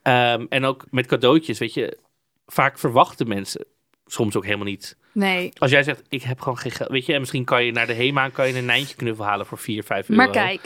Ehm, 0.01 0.45
en 0.49 0.65
ook 0.65 0.85
met 0.91 1.05
cadeautjes, 1.07 1.59
weet 1.59 1.73
je, 1.73 1.97
vaak 2.45 2.79
verwachten 2.79 3.27
mensen 3.27 3.65
soms 4.05 4.35
ook 4.35 4.43
helemaal 4.45 4.65
niet. 4.65 4.97
Nee, 5.11 5.51
Als 5.57 5.71
jij 5.71 5.83
zegt, 5.83 6.01
ik 6.09 6.21
heb 6.23 6.39
gewoon 6.39 6.57
geen 6.57 6.71
geld, 6.71 6.89
weet 6.89 7.05
je, 7.05 7.13
en 7.13 7.19
misschien 7.19 7.43
kan 7.45 7.63
je 7.65 7.71
naar 7.71 7.87
de 7.87 7.93
HEMA 7.93 8.29
kan 8.29 8.47
je 8.47 8.57
een 8.57 8.65
Nijntje 8.65 8.95
knuffel 8.95 9.25
halen 9.25 9.45
voor 9.45 9.57
4, 9.57 9.83
5 9.83 10.09
euro. 10.09 10.21
maar 10.23 10.31
kijk, 10.31 10.61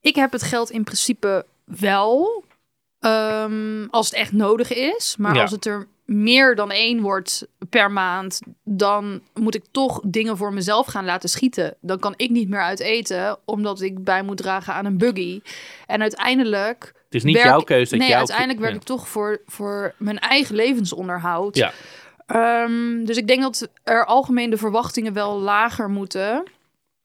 ik 0.00 0.14
heb 0.14 0.32
het 0.32 0.42
geld 0.42 0.70
in 0.70 0.84
principe 0.84 1.46
wel. 1.64 2.44
ehm, 3.00 3.86
als 3.90 4.06
het 4.10 4.18
echt 4.18 4.32
nodig 4.32 4.72
is. 4.72 5.16
Maar 5.18 5.34
Ja. 5.34 5.42
als 5.42 5.50
het 5.50 5.66
er 5.66 5.86
meer 6.04 6.54
dan 6.54 6.70
één 6.70 7.00
wordt 7.00 7.46
per 7.70 7.90
maand, 7.90 8.40
dan 8.64 9.22
moet 9.34 9.54
ik 9.54 9.64
toch 9.70 10.00
dingen 10.04 10.36
voor 10.36 10.52
mezelf 10.52 10.86
gaan 10.86 11.04
laten 11.04 11.28
schieten. 11.28 11.76
Dan 11.80 11.98
kan 11.98 12.14
ik 12.16 12.30
niet 12.30 12.48
meer 12.48 12.62
uit 12.62 12.80
eten, 12.80 13.38
omdat 13.44 13.80
ik 13.80 14.04
bij 14.04 14.22
moet 14.22 14.36
dragen 14.36 14.74
aan 14.74 14.84
een 14.84 14.98
buggy. 14.98 15.40
En 15.86 16.00
uiteindelijk. 16.00 16.92
Het 17.04 17.14
is 17.14 17.22
niet 17.22 17.36
werk- 17.36 17.48
jouw 17.48 17.60
keuze 17.60 17.96
nee, 17.96 18.08
jouw 18.08 18.18
uiteindelijk 18.18 18.58
werk 18.58 18.72
ja. 18.72 18.78
ik 18.78 18.86
toch 18.86 19.08
voor, 19.08 19.42
voor 19.46 19.94
mijn 19.96 20.18
eigen 20.18 20.54
levensonderhoud. 20.54 21.56
Ja. 21.56 21.72
Ehm, 22.26 23.04
dus 23.04 23.16
ik 23.16 23.26
denk 23.26 23.42
dat 23.42 23.68
er 23.82 24.06
algemeen 24.06 24.50
de 24.50 24.56
verwachtingen 24.56 25.12
wel 25.12 25.38
lager 25.38 25.90
moeten. 25.90 26.42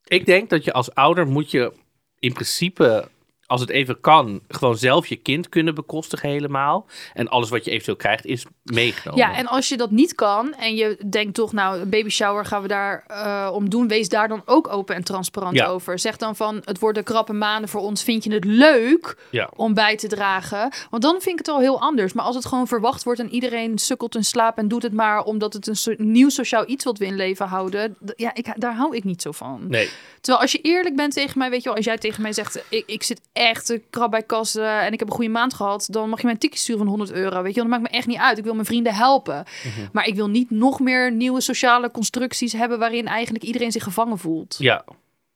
Ik 0.03 0.25
denk 0.25 0.49
dat 0.49 0.63
je 0.63 0.73
als 0.73 0.93
ouder 0.95 1.27
moet 1.27 1.51
je 1.51 1.73
in 2.19 2.33
principe, 2.33 3.07
als 3.47 3.61
het 3.61 3.69
even 3.69 3.99
kan, 3.99 4.41
gewoon 4.47 4.77
zelf 4.77 5.07
je 5.07 5.15
kind 5.15 5.49
kunnen 5.49 5.75
bekostigen 5.75 6.29
helemaal. 6.29 6.85
En 7.13 7.27
alles 7.27 7.49
wat 7.49 7.65
je 7.65 7.71
eventueel 7.71 7.97
krijgt 7.97 8.25
is 8.25 8.45
meegenomen. 8.63 9.25
Ja, 9.25 9.35
en 9.35 9.47
als 9.47 9.69
je 9.69 9.77
dat 9.77 9.91
niet 9.91 10.15
kan 10.15 10.53
en 10.53 10.75
je 10.75 10.97
denkt 11.09 11.33
toch, 11.33 11.53
nou, 11.53 11.79
een 11.79 11.89
baby 11.89 12.09
shower 12.09 12.45
gaan 12.45 12.61
we 12.61 12.67
daar 12.67 13.03
eh, 13.07 13.49
om 13.53 13.69
doen, 13.69 13.87
wees 13.87 14.09
daar 14.09 14.27
dan 14.27 14.41
ook 14.45 14.67
open 14.67 14.95
en 14.95 15.03
transparant 15.03 15.55
Ja. 15.55 15.65
over. 15.67 15.99
Zeg 15.99 16.17
dan 16.17 16.35
van, 16.35 16.61
het 16.65 16.79
worden 16.79 17.03
krappe 17.03 17.33
maanden 17.33 17.69
voor 17.69 17.81
ons, 17.81 18.03
vind 18.03 18.23
je 18.23 18.33
het 18.33 18.45
leuk 18.45 19.17
Ja. 19.31 19.49
om 19.55 19.73
bij 19.73 19.97
te 19.97 20.07
dragen? 20.07 20.71
Want 20.89 21.03
dan 21.03 21.11
vind 21.21 21.39
ik 21.39 21.45
het 21.45 21.47
al 21.47 21.59
heel 21.59 21.81
anders. 21.81 22.13
Maar 22.13 22.25
als 22.25 22.35
het 22.35 22.45
gewoon 22.45 22.67
verwacht 22.67 23.03
wordt 23.03 23.19
en 23.19 23.29
iedereen 23.29 23.77
sukkelt 23.77 24.15
in 24.15 24.23
slaap 24.25 24.57
en 24.57 24.67
doet 24.67 24.83
het 24.83 24.93
maar 24.93 25.23
omdat 25.23 25.53
het 25.53 25.67
een 25.67 25.75
soort 25.75 25.99
nieuw 25.99 26.29
sociaal 26.29 26.69
iets 26.69 26.83
wat 26.83 26.97
we 26.97 27.05
in 27.05 27.15
leven 27.15 27.47
houden, 27.47 27.95
ja, 28.15 28.33
ik, 28.33 28.53
daar 28.55 28.75
hou 28.75 28.95
ik 28.95 29.03
niet 29.03 29.21
zo 29.21 29.31
van. 29.31 29.65
Nee, 29.67 29.89
Terwijl 30.21 30.41
als 30.41 30.51
je 30.51 30.61
eerlijk 30.61 30.95
bent 30.95 31.13
tegen 31.13 31.37
mij, 31.37 31.49
weet 31.49 31.59
je 31.63 31.67
wel, 31.67 31.75
als 31.75 31.85
jij 31.85 31.97
tegen 31.97 32.21
mij 32.21 32.33
zegt, 32.33 32.63
ik, 32.69 32.83
ik 32.87 33.03
zit 33.03 33.21
echt 33.37 33.65
te 33.65 33.81
krab 33.89 34.11
bij 34.11 34.23
kassen 34.23 34.79
en 34.81 34.93
ik 34.93 34.99
heb 34.99 35.07
een 35.07 35.15
goede 35.15 35.31
maand 35.31 35.53
gehad, 35.53 35.87
dan 35.91 36.09
mag 36.09 36.17
je 36.17 36.23
mij 36.25 36.33
een 36.33 36.39
tikje 36.39 36.59
sturen 36.59 36.81
van 36.81 36.89
100 36.89 37.11
euro, 37.11 37.41
weet 37.41 37.53
je. 37.53 37.59
Dat 37.59 37.69
maakt 37.69 37.81
me 37.81 37.89
echt 37.89 38.07
niet 38.07 38.17
uit. 38.17 38.37
Ik 38.37 38.43
wil 38.43 38.53
mijn 38.53 38.65
vrienden 38.65 38.93
helpen. 38.93 39.45
Mhm. 39.63 39.87
Maar 39.91 40.05
ik 40.05 40.15
wil 40.15 40.29
niet 40.29 40.49
nog 40.49 40.79
meer 40.79 41.11
nieuwe 41.11 41.41
sociale 41.41 41.91
constructies 41.91 42.53
hebben 42.53 42.79
waarin 42.79 43.07
eigenlijk 43.07 43.43
iedereen 43.43 43.71
zich 43.71 43.83
gevangen 43.83 44.17
voelt. 44.17 44.55
ja, 44.59 44.85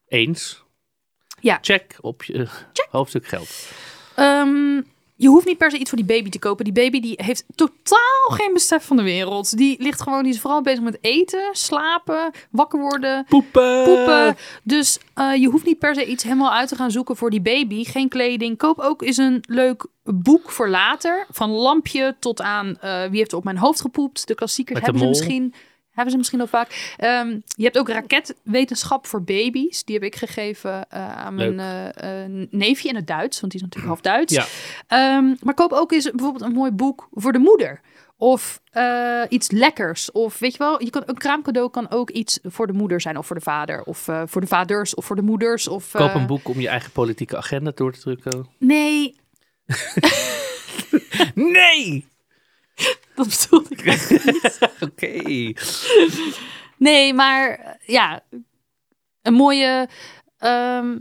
eens. 0.07 0.63
Ja. 1.39 1.57
Check 1.61 1.97
op 2.01 2.23
je 2.23 2.47
hoofdstuk 2.89 3.27
geld. 3.27 3.49
Ehm, 4.15 4.81
je 5.21 5.27
hoeft 5.27 5.45
niet 5.45 5.57
per 5.57 5.71
se 5.71 5.77
iets 5.77 5.89
voor 5.89 5.97
die 5.97 6.07
baby 6.07 6.29
te 6.29 6.39
kopen. 6.39 6.63
Die 6.63 6.73
baby 6.73 6.99
die 6.99 7.13
heeft 7.15 7.43
totaal 7.55 8.27
geen 8.27 8.53
besef 8.53 8.85
van 8.85 8.97
de 8.97 9.03
wereld. 9.03 9.57
Die 9.57 9.75
ligt 9.83 10.01
gewoon, 10.01 10.23
die 10.23 10.33
is 10.33 10.39
vooral 10.39 10.61
bezig 10.61 10.83
met 10.83 10.97
eten, 11.01 11.49
slapen, 11.51 12.31
wakker 12.51 12.79
worden. 12.79 13.25
Poepen! 13.29 13.83
poepen. 13.83 14.35
Dus 14.63 14.99
eh, 15.13 15.35
je 15.35 15.47
hoeft 15.47 15.65
niet 15.65 15.79
per 15.79 15.95
se 15.95 16.05
iets 16.05 16.23
helemaal 16.23 16.51
uit 16.51 16.67
te 16.67 16.75
gaan 16.75 16.91
zoeken 16.91 17.15
voor 17.15 17.29
die 17.29 17.41
baby. 17.41 17.83
Geen 17.83 18.09
kleding. 18.09 18.57
Koop 18.57 18.79
ook 18.79 19.01
eens 19.01 19.17
een 19.17 19.43
leuk 19.47 19.85
boek 20.03 20.51
voor 20.51 20.69
later. 20.69 21.25
Van 21.29 21.49
lampje 21.49 22.15
tot 22.19 22.41
aan 22.41 22.77
eh, 22.79 23.03
wie 23.09 23.17
heeft 23.17 23.31
er 23.31 23.37
op 23.37 23.43
mijn 23.43 23.57
hoofd 23.57 23.81
gepoept. 23.81 24.27
De 24.27 24.35
klassiekers 24.35 24.79
Met 24.79 24.85
de 24.85 24.91
hebben 24.91 25.15
ze 25.15 25.23
mol. 25.23 25.27
misschien. 25.27 25.53
Hebben 25.91 26.11
ze 26.11 26.17
misschien 26.17 26.41
al 26.41 26.47
vaak. 26.47 26.95
Ehm, 26.97 27.39
je 27.45 27.63
hebt 27.63 27.77
ook 27.77 27.89
raketwetenschap 27.89 29.07
voor 29.07 29.23
baby's. 29.23 29.83
Die 29.83 29.95
heb 29.95 30.03
ik 30.03 30.15
gegeven 30.15 30.89
eh, 30.89 31.17
aan 31.17 31.35
mijn 31.35 31.59
eh, 31.59 32.23
eh, 32.23 32.47
neefje 32.49 32.89
in 32.89 32.95
het 32.95 33.07
Duits. 33.07 33.39
Want 33.39 33.51
die 33.51 33.61
is 33.61 33.67
natuurlijk 33.67 33.93
half 33.93 34.01
Duits. 34.01 34.33
Ja. 34.33 34.45
Ehm, 34.87 35.35
maar 35.41 35.53
koop 35.53 35.71
ook 35.71 35.91
eens 35.91 36.11
bijvoorbeeld 36.11 36.43
een 36.43 36.51
mooi 36.51 36.71
boek 36.71 37.07
voor 37.11 37.31
de 37.31 37.39
moeder. 37.39 37.81
Of 38.17 38.61
iets 39.29 39.51
lekkers. 39.51 40.11
Of 40.11 40.39
weet 40.39 40.51
je 40.51 40.57
wel, 40.57 40.83
je 40.83 40.89
kan, 40.89 41.03
een 41.05 41.17
kraamcadeau 41.17 41.69
kan 41.69 41.91
ook 41.91 42.09
iets 42.09 42.39
voor 42.43 42.67
de 42.67 42.73
moeder 42.73 43.01
zijn. 43.01 43.17
Of 43.17 43.25
voor 43.25 43.35
de 43.35 43.41
vader. 43.41 43.83
Of 43.83 44.07
voor 44.25 44.41
de 44.41 44.47
vaders. 44.47 44.95
Of 44.95 45.05
voor 45.05 45.15
de 45.15 45.21
moeders. 45.21 45.67
Of, 45.67 45.91
Koop 45.91 46.13
een 46.13 46.27
boek 46.27 46.47
om 46.47 46.59
je 46.59 46.67
eigen 46.67 46.91
politieke 46.91 47.37
agenda 47.37 47.71
door 47.75 47.91
te 47.91 47.99
drukken. 47.99 48.47
Nee, 48.57 49.15
Nee! 51.35 52.05
dat 53.15 53.27
bedoelde 53.27 53.69
ik. 53.69 53.85
echt. 53.85 54.59
Oké. 54.89 55.21
Nee, 56.77 57.13
maar 57.13 57.77
ja, 57.85 58.23
een 59.21 59.33
mooie. 59.33 59.87
ehm, 60.37 60.97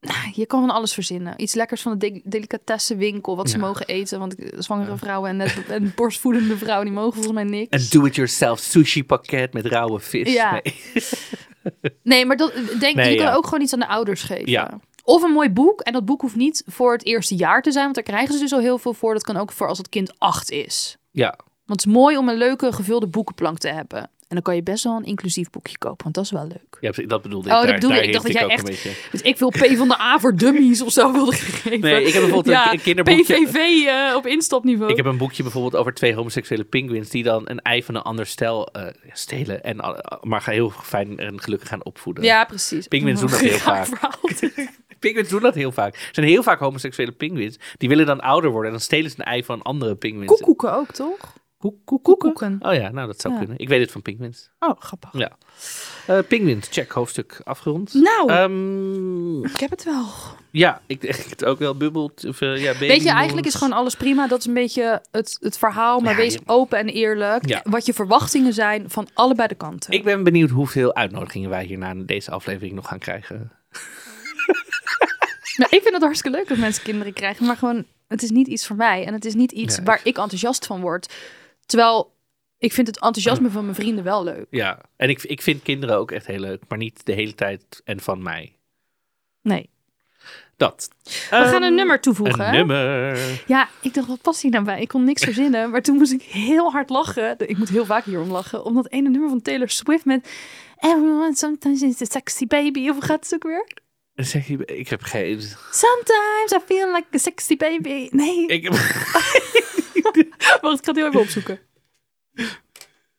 nou, 0.00 0.30
je 0.32 0.46
kan 0.46 0.60
van 0.60 0.70
alles 0.70 0.94
verzinnen. 0.94 1.34
Iets 1.36 1.54
lekkers 1.54 1.82
van 1.82 1.98
de 1.98 2.12
de 2.12 2.20
delicatessenwinkel, 2.24 3.36
wat 3.36 3.50
ze 3.50 3.56
Ja. 3.56 3.62
mogen 3.66 3.86
eten. 3.86 4.18
Want 4.18 4.34
zwangere 4.58 4.96
vrouwen 4.96 5.30
en, 5.30 5.36
net, 5.36 5.64
en 5.68 5.92
borstvoedende 5.94 6.56
vrouwen, 6.56 6.86
die 6.86 6.94
mogen 6.94 7.12
volgens 7.12 7.34
mij 7.34 7.44
niks. 7.44 7.82
Een 7.92 8.00
do-it-yourself 8.00 8.58
sushi 8.58 9.04
pakket 9.04 9.52
met 9.52 9.66
rauwe 9.66 10.00
vis. 10.00 10.32
Ja. 10.32 10.60
Nee. 10.62 10.74
Nee, 12.02 12.26
maar 12.26 12.36
dat, 12.36 12.52
denk, 12.80 12.96
Nee, 12.96 13.10
je 13.12 13.16
kan 13.24 13.32
ook 13.32 13.44
gewoon 13.44 13.60
iets 13.60 13.72
aan 13.72 13.78
de 13.80 13.86
ouders 13.86 14.22
geven. 14.22 14.50
Ja. 14.50 14.80
Of 15.04 15.22
een 15.22 15.30
mooi 15.32 15.50
boek. 15.50 15.80
En 15.80 15.92
dat 15.92 16.04
boek 16.04 16.20
hoeft 16.20 16.36
niet 16.36 16.62
voor 16.66 16.92
het 16.92 17.04
eerste 17.04 17.34
jaar 17.34 17.62
te 17.62 17.70
zijn. 17.72 17.84
Want 17.84 17.94
daar 17.94 18.04
krijgen 18.04 18.34
ze 18.34 18.40
dus 18.40 18.52
al 18.52 18.60
heel 18.60 18.78
veel 18.78 18.94
voor. 18.94 19.12
Dat 19.14 19.22
kan 19.24 19.36
ook 19.36 19.52
voor 19.52 19.68
als 19.68 19.78
het 19.78 19.88
kind 19.88 20.12
acht 20.18 20.50
is. 20.50 20.96
Ja. 21.10 21.38
Want 21.66 21.80
het 21.80 21.88
is 21.90 21.96
mooi 21.98 22.16
om 22.16 22.28
een 22.28 22.36
leuke 22.38 22.72
gevulde 22.72 23.06
boekenplank 23.06 23.58
te 23.58 23.68
hebben. 23.68 23.98
En 24.28 24.40
dan 24.40 24.42
kan 24.42 24.54
je 24.54 24.62
best 24.62 24.84
wel 24.84 24.96
een 24.96 25.04
inclusief 25.04 25.50
boekje 25.50 25.78
kopen. 25.78 26.02
Want 26.02 26.14
dat 26.14 26.24
is 26.24 26.30
wel 26.30 26.46
leuk. 26.46 26.76
ja, 26.80 27.06
dat 27.06 27.22
bedoelde 27.22 27.48
ik. 27.48 27.54
Oh, 27.54 27.60
dat 27.60 27.68
daar, 27.68 27.74
bedoelde 27.74 27.94
daar 27.96 28.04
ik. 28.04 28.08
Ik 28.08 28.12
dacht 28.14 28.24
dat 28.26 28.34
jij 28.34 28.48
echt- 28.48 28.64
beetje- 28.64 28.92
Dus 29.10 29.20
ik 29.22 29.38
wil 29.38 29.48
P 29.48 29.76
van 29.76 29.88
de 29.88 30.00
A 30.00 30.18
voor 30.18 30.36
dummies 30.36 30.82
of 30.82 30.92
zo 30.92 31.12
wilde 31.12 31.32
geven. 31.32 31.80
Nee, 31.80 32.04
ik 32.04 32.12
heb 32.12 32.22
bijvoorbeeld 32.22 32.56
een- 32.66 32.72
een 32.72 32.80
kinderboekje- 32.82 33.46
PVV 33.46 33.86
eh, 33.86 34.16
op 34.16 34.26
instapniveau. 34.26 34.90
Ik 34.90 34.96
heb 34.96 35.06
een 35.06 35.16
boekje 35.16 35.42
bijvoorbeeld 35.42 35.76
over 35.76 35.94
twee 35.94 36.14
homoseksuele 36.14 36.64
penguins 36.64 37.08
die 37.08 37.22
dan 37.22 37.42
een 37.48 37.60
ei 37.60 37.82
van 37.84 37.94
een 37.94 38.02
ander 38.02 38.26
stel 38.26 38.66
eh, 38.66 38.86
stelen 39.12 39.62
en 39.64 39.76
maar 40.22 40.44
heel 40.50 40.70
fijn 40.70 41.18
en 41.18 41.40
gelukkig 41.40 41.68
gaan 41.68 41.84
opvoeden. 41.84 42.24
Ja, 42.24 42.44
precies. 42.44 42.88
Pinguïns 42.88 43.20
doen 43.20 43.30
dat 43.30 43.40
heel 43.40 43.58
vaak. 43.58 43.88
Penguins 45.04 45.28
doen 45.28 45.40
dat 45.42 45.54
heel 45.54 45.72
vaak. 45.72 45.94
Er 45.94 46.08
zijn 46.12 46.26
heel 46.26 46.42
vaak 46.42 46.58
homoseksuele 46.58 47.12
penguins. 47.12 47.56
Die 47.76 47.88
willen 47.88 48.06
dan 48.06 48.20
ouder 48.20 48.50
worden 48.50 48.66
en 48.70 48.76
dan 48.76 48.84
stelen 48.86 49.10
ze 49.10 49.16
een 49.18 49.24
ei 49.24 49.44
van 49.44 49.62
andere 49.62 49.94
penguins. 49.94 50.26
Koekoeken 50.26 50.74
ook, 50.74 50.90
toch? 50.92 51.32
Koek- 51.58 51.84
koek- 51.84 52.02
koeken? 52.04 52.32
Koeken. 52.32 52.56
Oh 52.68 52.74
ja, 52.74 52.90
nou 52.90 53.06
dat 53.06 53.20
zou 53.20 53.32
Ja. 53.34 53.40
kunnen. 53.40 53.58
Ik 53.58 53.68
weet 53.68 53.80
het 53.80 53.90
van 53.92 54.02
penguins. 54.02 54.50
Oh, 54.58 54.80
grappig. 54.80 55.10
Ja. 55.12 55.32
Penguins, 56.22 56.68
check, 56.70 56.90
hoofdstuk 56.90 57.40
afgerond. 57.44 57.94
Nou, 57.94 58.30
Ehm, 58.30 59.44
ik 59.44 59.60
heb 59.60 59.70
het 59.70 59.84
wel. 59.84 60.04
ja, 60.50 60.80
ik 60.86 61.00
denk 61.06 61.14
het 61.16 61.44
ook 61.44 61.58
wel 61.58 61.76
bubbelt. 61.76 62.24
Of, 62.24 62.40
eh, 62.40 62.62
ja, 62.62 62.78
Weet 62.78 63.02
je, 63.02 63.10
eigenlijk 63.10 63.46
is 63.46 63.54
gewoon 63.54 63.72
alles 63.72 63.94
prima. 63.96 64.26
Dat 64.26 64.38
is 64.38 64.46
een 64.46 64.54
beetje 64.54 65.02
het, 65.10 65.36
het 65.40 65.58
verhaal. 65.58 66.00
Maar 66.00 66.10
Ja, 66.10 66.16
wees 66.16 66.32
je- 66.32 66.40
open 66.46 66.78
en 66.78 66.88
eerlijk. 66.88 67.48
Ja. 67.48 67.60
Wat 67.64 67.86
je 67.86 67.94
verwachtingen 67.94 68.52
zijn 68.52 68.90
van 68.90 69.08
allebei 69.14 69.48
de 69.48 69.54
kanten. 69.54 69.92
Ik 69.92 70.04
ben 70.04 70.22
benieuwd 70.24 70.50
hoeveel 70.50 70.94
uitnodigingen 70.94 71.50
wij 71.50 71.64
hierna 71.64 71.90
in 71.90 72.06
deze 72.06 72.30
aflevering 72.30 72.74
nog 72.74 72.88
gaan 72.88 72.98
krijgen. 72.98 73.52
Nou, 75.58 75.76
ik 75.76 75.82
vind 75.82 75.94
het 75.94 76.02
hartstikke 76.02 76.36
leuk 76.36 76.48
dat 76.48 76.58
mensen 76.58 76.82
kinderen 76.82 77.12
krijgen. 77.12 77.46
Maar 77.46 77.56
gewoon, 77.56 77.84
het 78.08 78.22
is 78.22 78.30
niet 78.30 78.46
iets 78.46 78.66
voor 78.66 78.76
mij. 78.76 79.06
En 79.06 79.12
het 79.12 79.24
is 79.24 79.34
niet 79.34 79.52
iets 79.52 79.78
waar 79.84 80.00
ik 80.02 80.18
enthousiast 80.18 80.66
van 80.66 80.80
word. 80.80 81.14
Terwijl, 81.66 82.12
ik 82.58 82.72
vind 82.72 82.86
het 82.86 83.00
enthousiasme 83.00 83.50
van 83.50 83.62
mijn 83.62 83.74
vrienden 83.74 84.04
wel 84.04 84.24
leuk. 84.24 84.46
Ja, 84.50 84.80
en 84.96 85.08
ik, 85.08 85.22
ik 85.22 85.42
vind 85.42 85.62
kinderen 85.62 85.96
ook 85.96 86.10
echt 86.10 86.26
heel 86.26 86.38
leuk, 86.38 86.62
maar 86.68 86.78
niet 86.78 87.06
de 87.06 87.12
hele 87.12 87.34
tijd 87.34 87.80
en 87.84 88.00
van 88.00 88.22
mij. 88.22 88.52
Nee. 89.42 89.72
Dat. 90.56 90.88
We 91.04 91.10
gaan 91.30 91.62
een 91.62 91.74
nummer 91.74 92.00
toevoegen. 92.00 92.46
Een 92.46 92.52
nummer. 92.52 93.18
Ja, 93.46 93.68
ik 93.80 93.94
dacht, 93.94 94.08
wat 94.08 94.20
past 94.20 94.42
hier 94.42 94.50
nou 94.50 94.64
bij? 94.64 94.80
Ik 94.80 94.88
kon 94.88 95.04
niks 95.04 95.22
verzinnen, 95.22 95.70
maar 95.70 95.82
toen 95.82 95.96
moest 95.96 96.12
ik 96.12 96.22
heel 96.22 96.70
hard 96.70 96.90
lachen. 96.90 97.48
Ik 97.48 97.58
moet 97.58 97.68
heel 97.68 97.84
vaak 97.84 98.04
hierom 98.04 98.30
lachen. 98.30 98.64
Om 98.64 98.74
dat 98.74 98.90
ene 98.90 99.08
nummer 99.08 99.28
van 99.28 99.42
Taylor 99.42 99.70
Swift 99.70 100.04
met... 100.04 100.28
Everyone 100.78 101.36
sometimes 101.36 101.82
is 101.82 102.02
a 102.02 102.04
sexy 102.04 102.46
baby. 102.46 102.88
Of 102.88 102.96
gaat 102.98 103.24
het 103.24 103.34
ook 103.34 103.42
weer? 103.42 103.66
Zeg 104.14 104.46
je, 104.46 104.64
ik 104.64 104.88
heb 104.88 105.02
geen... 105.02 105.40
Sometimes 105.70 106.52
I 106.52 106.58
feel 106.66 106.92
like 106.92 107.06
a 107.14 107.18
sexy 107.18 107.56
baby. 107.56 108.08
Nee, 108.10 108.46
Ik 108.46 108.62
heb... 108.62 108.72
wacht, 110.60 110.78
ik 110.78 110.84
ga 110.84 110.90
het 110.92 110.96
heel 110.96 111.06
even 111.06 111.20
opzoeken. 111.20 111.60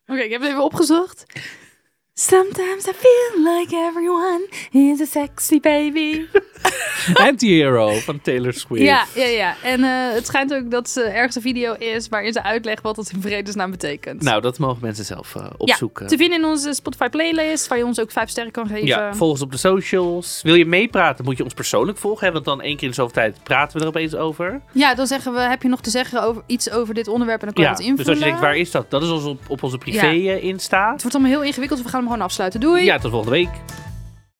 Oké, 0.07 0.19
ik 0.19 0.31
heb 0.31 0.41
het 0.41 0.49
even 0.49 0.63
opgezocht. 0.63 1.25
Sometimes 2.13 2.87
I 2.87 2.93
feel 2.93 3.43
like 3.43 3.75
everyone 3.75 4.47
is 4.71 5.01
a 5.01 5.05
sexy 5.05 5.59
baby. 5.59 6.25
Anti-hero 7.27 7.93
van 7.99 8.21
Taylor 8.21 8.53
Swift. 8.53 8.83
Ja, 8.83 9.05
ja, 9.15 9.25
ja. 9.25 9.55
En 9.63 9.83
eh, 9.83 9.89
het 10.13 10.25
schijnt 10.25 10.53
ook 10.53 10.71
dat 10.71 10.89
ze 10.89 11.01
ergens 11.03 11.35
een 11.35 11.41
video 11.41 11.73
is 11.73 12.07
waarin 12.09 12.33
ze 12.33 12.43
uitlegt 12.43 12.81
wat 12.83 12.95
dat 12.95 13.09
in 13.13 13.21
vredesnaam 13.21 13.71
betekent. 13.71 14.21
Nou, 14.21 14.41
dat 14.41 14.59
mogen 14.59 14.77
mensen 14.81 15.05
zelf 15.05 15.35
eh, 15.35 15.45
opzoeken. 15.57 16.07
Te 16.07 16.17
vinden 16.17 16.37
in 16.39 16.45
onze 16.45 16.73
Spotify 16.73 17.07
playlist, 17.09 17.67
waar 17.67 17.77
je 17.77 17.85
ons 17.85 17.99
ook 17.99 18.11
vijf 18.11 18.29
sterren 18.29 18.51
kan 18.51 18.67
geven. 18.67 18.85
Ja, 18.85 19.13
volg 19.15 19.31
ons 19.31 19.41
op 19.41 19.51
de 19.51 19.57
socials. 19.57 20.39
Wil 20.43 20.55
je 20.55 20.65
meepraten, 20.65 21.25
moet 21.25 21.37
je 21.37 21.43
ons 21.43 21.53
persoonlijk 21.53 21.97
volgen. 21.97 22.27
Hè? 22.27 22.33
Want 22.33 22.45
dan 22.45 22.61
één 22.61 22.73
keer 22.75 22.83
in 22.83 22.89
de 22.89 22.95
zoveel 22.95 23.13
tijd 23.13 23.37
praten 23.43 23.75
we 23.77 23.81
er 23.83 23.89
opeens 23.89 24.15
over. 24.15 24.61
Ja, 24.71 24.95
dan 24.95 25.07
zeggen 25.07 25.33
we, 25.33 25.39
heb 25.39 25.61
je 25.61 25.67
nog 25.69 25.81
te 25.81 25.89
zeggen 25.89 26.23
over 26.23 26.41
iets 26.45 26.71
over 26.71 26.93
dit 26.93 27.07
onderwerp 27.07 27.39
en 27.39 27.45
dan 27.45 27.55
kan 27.55 27.63
je 27.63 27.69
Ja, 27.69 27.75
het 27.75 27.85
invullen. 27.85 28.05
dus 28.05 28.13
als 28.15 28.23
je 28.23 28.29
denkt, 28.29 28.39
waar 28.41 28.55
is 28.57 28.71
dat? 28.71 28.89
Dat 28.91 29.03
is 29.03 29.09
ons 29.09 29.23
op, 29.23 29.41
op 29.47 29.63
onze 29.63 29.77
privé 29.77 30.05
Ja. 30.07 30.31
eh, 30.33 30.43
Insta. 30.43 30.91
Het 30.91 31.01
wordt 31.01 31.15
allemaal 31.17 31.33
heel 31.37 31.43
ingewikkeld, 31.47 31.77
dus 31.79 31.85
we 31.91 31.93
gaan 31.95 31.99
hem 32.03 32.09
gewoon 32.11 32.25
afsluiten. 32.25 32.59
Doei! 32.59 32.83
Ja, 32.83 32.97
tot 32.97 33.11
volgende 33.11 33.35
week. 33.35 33.49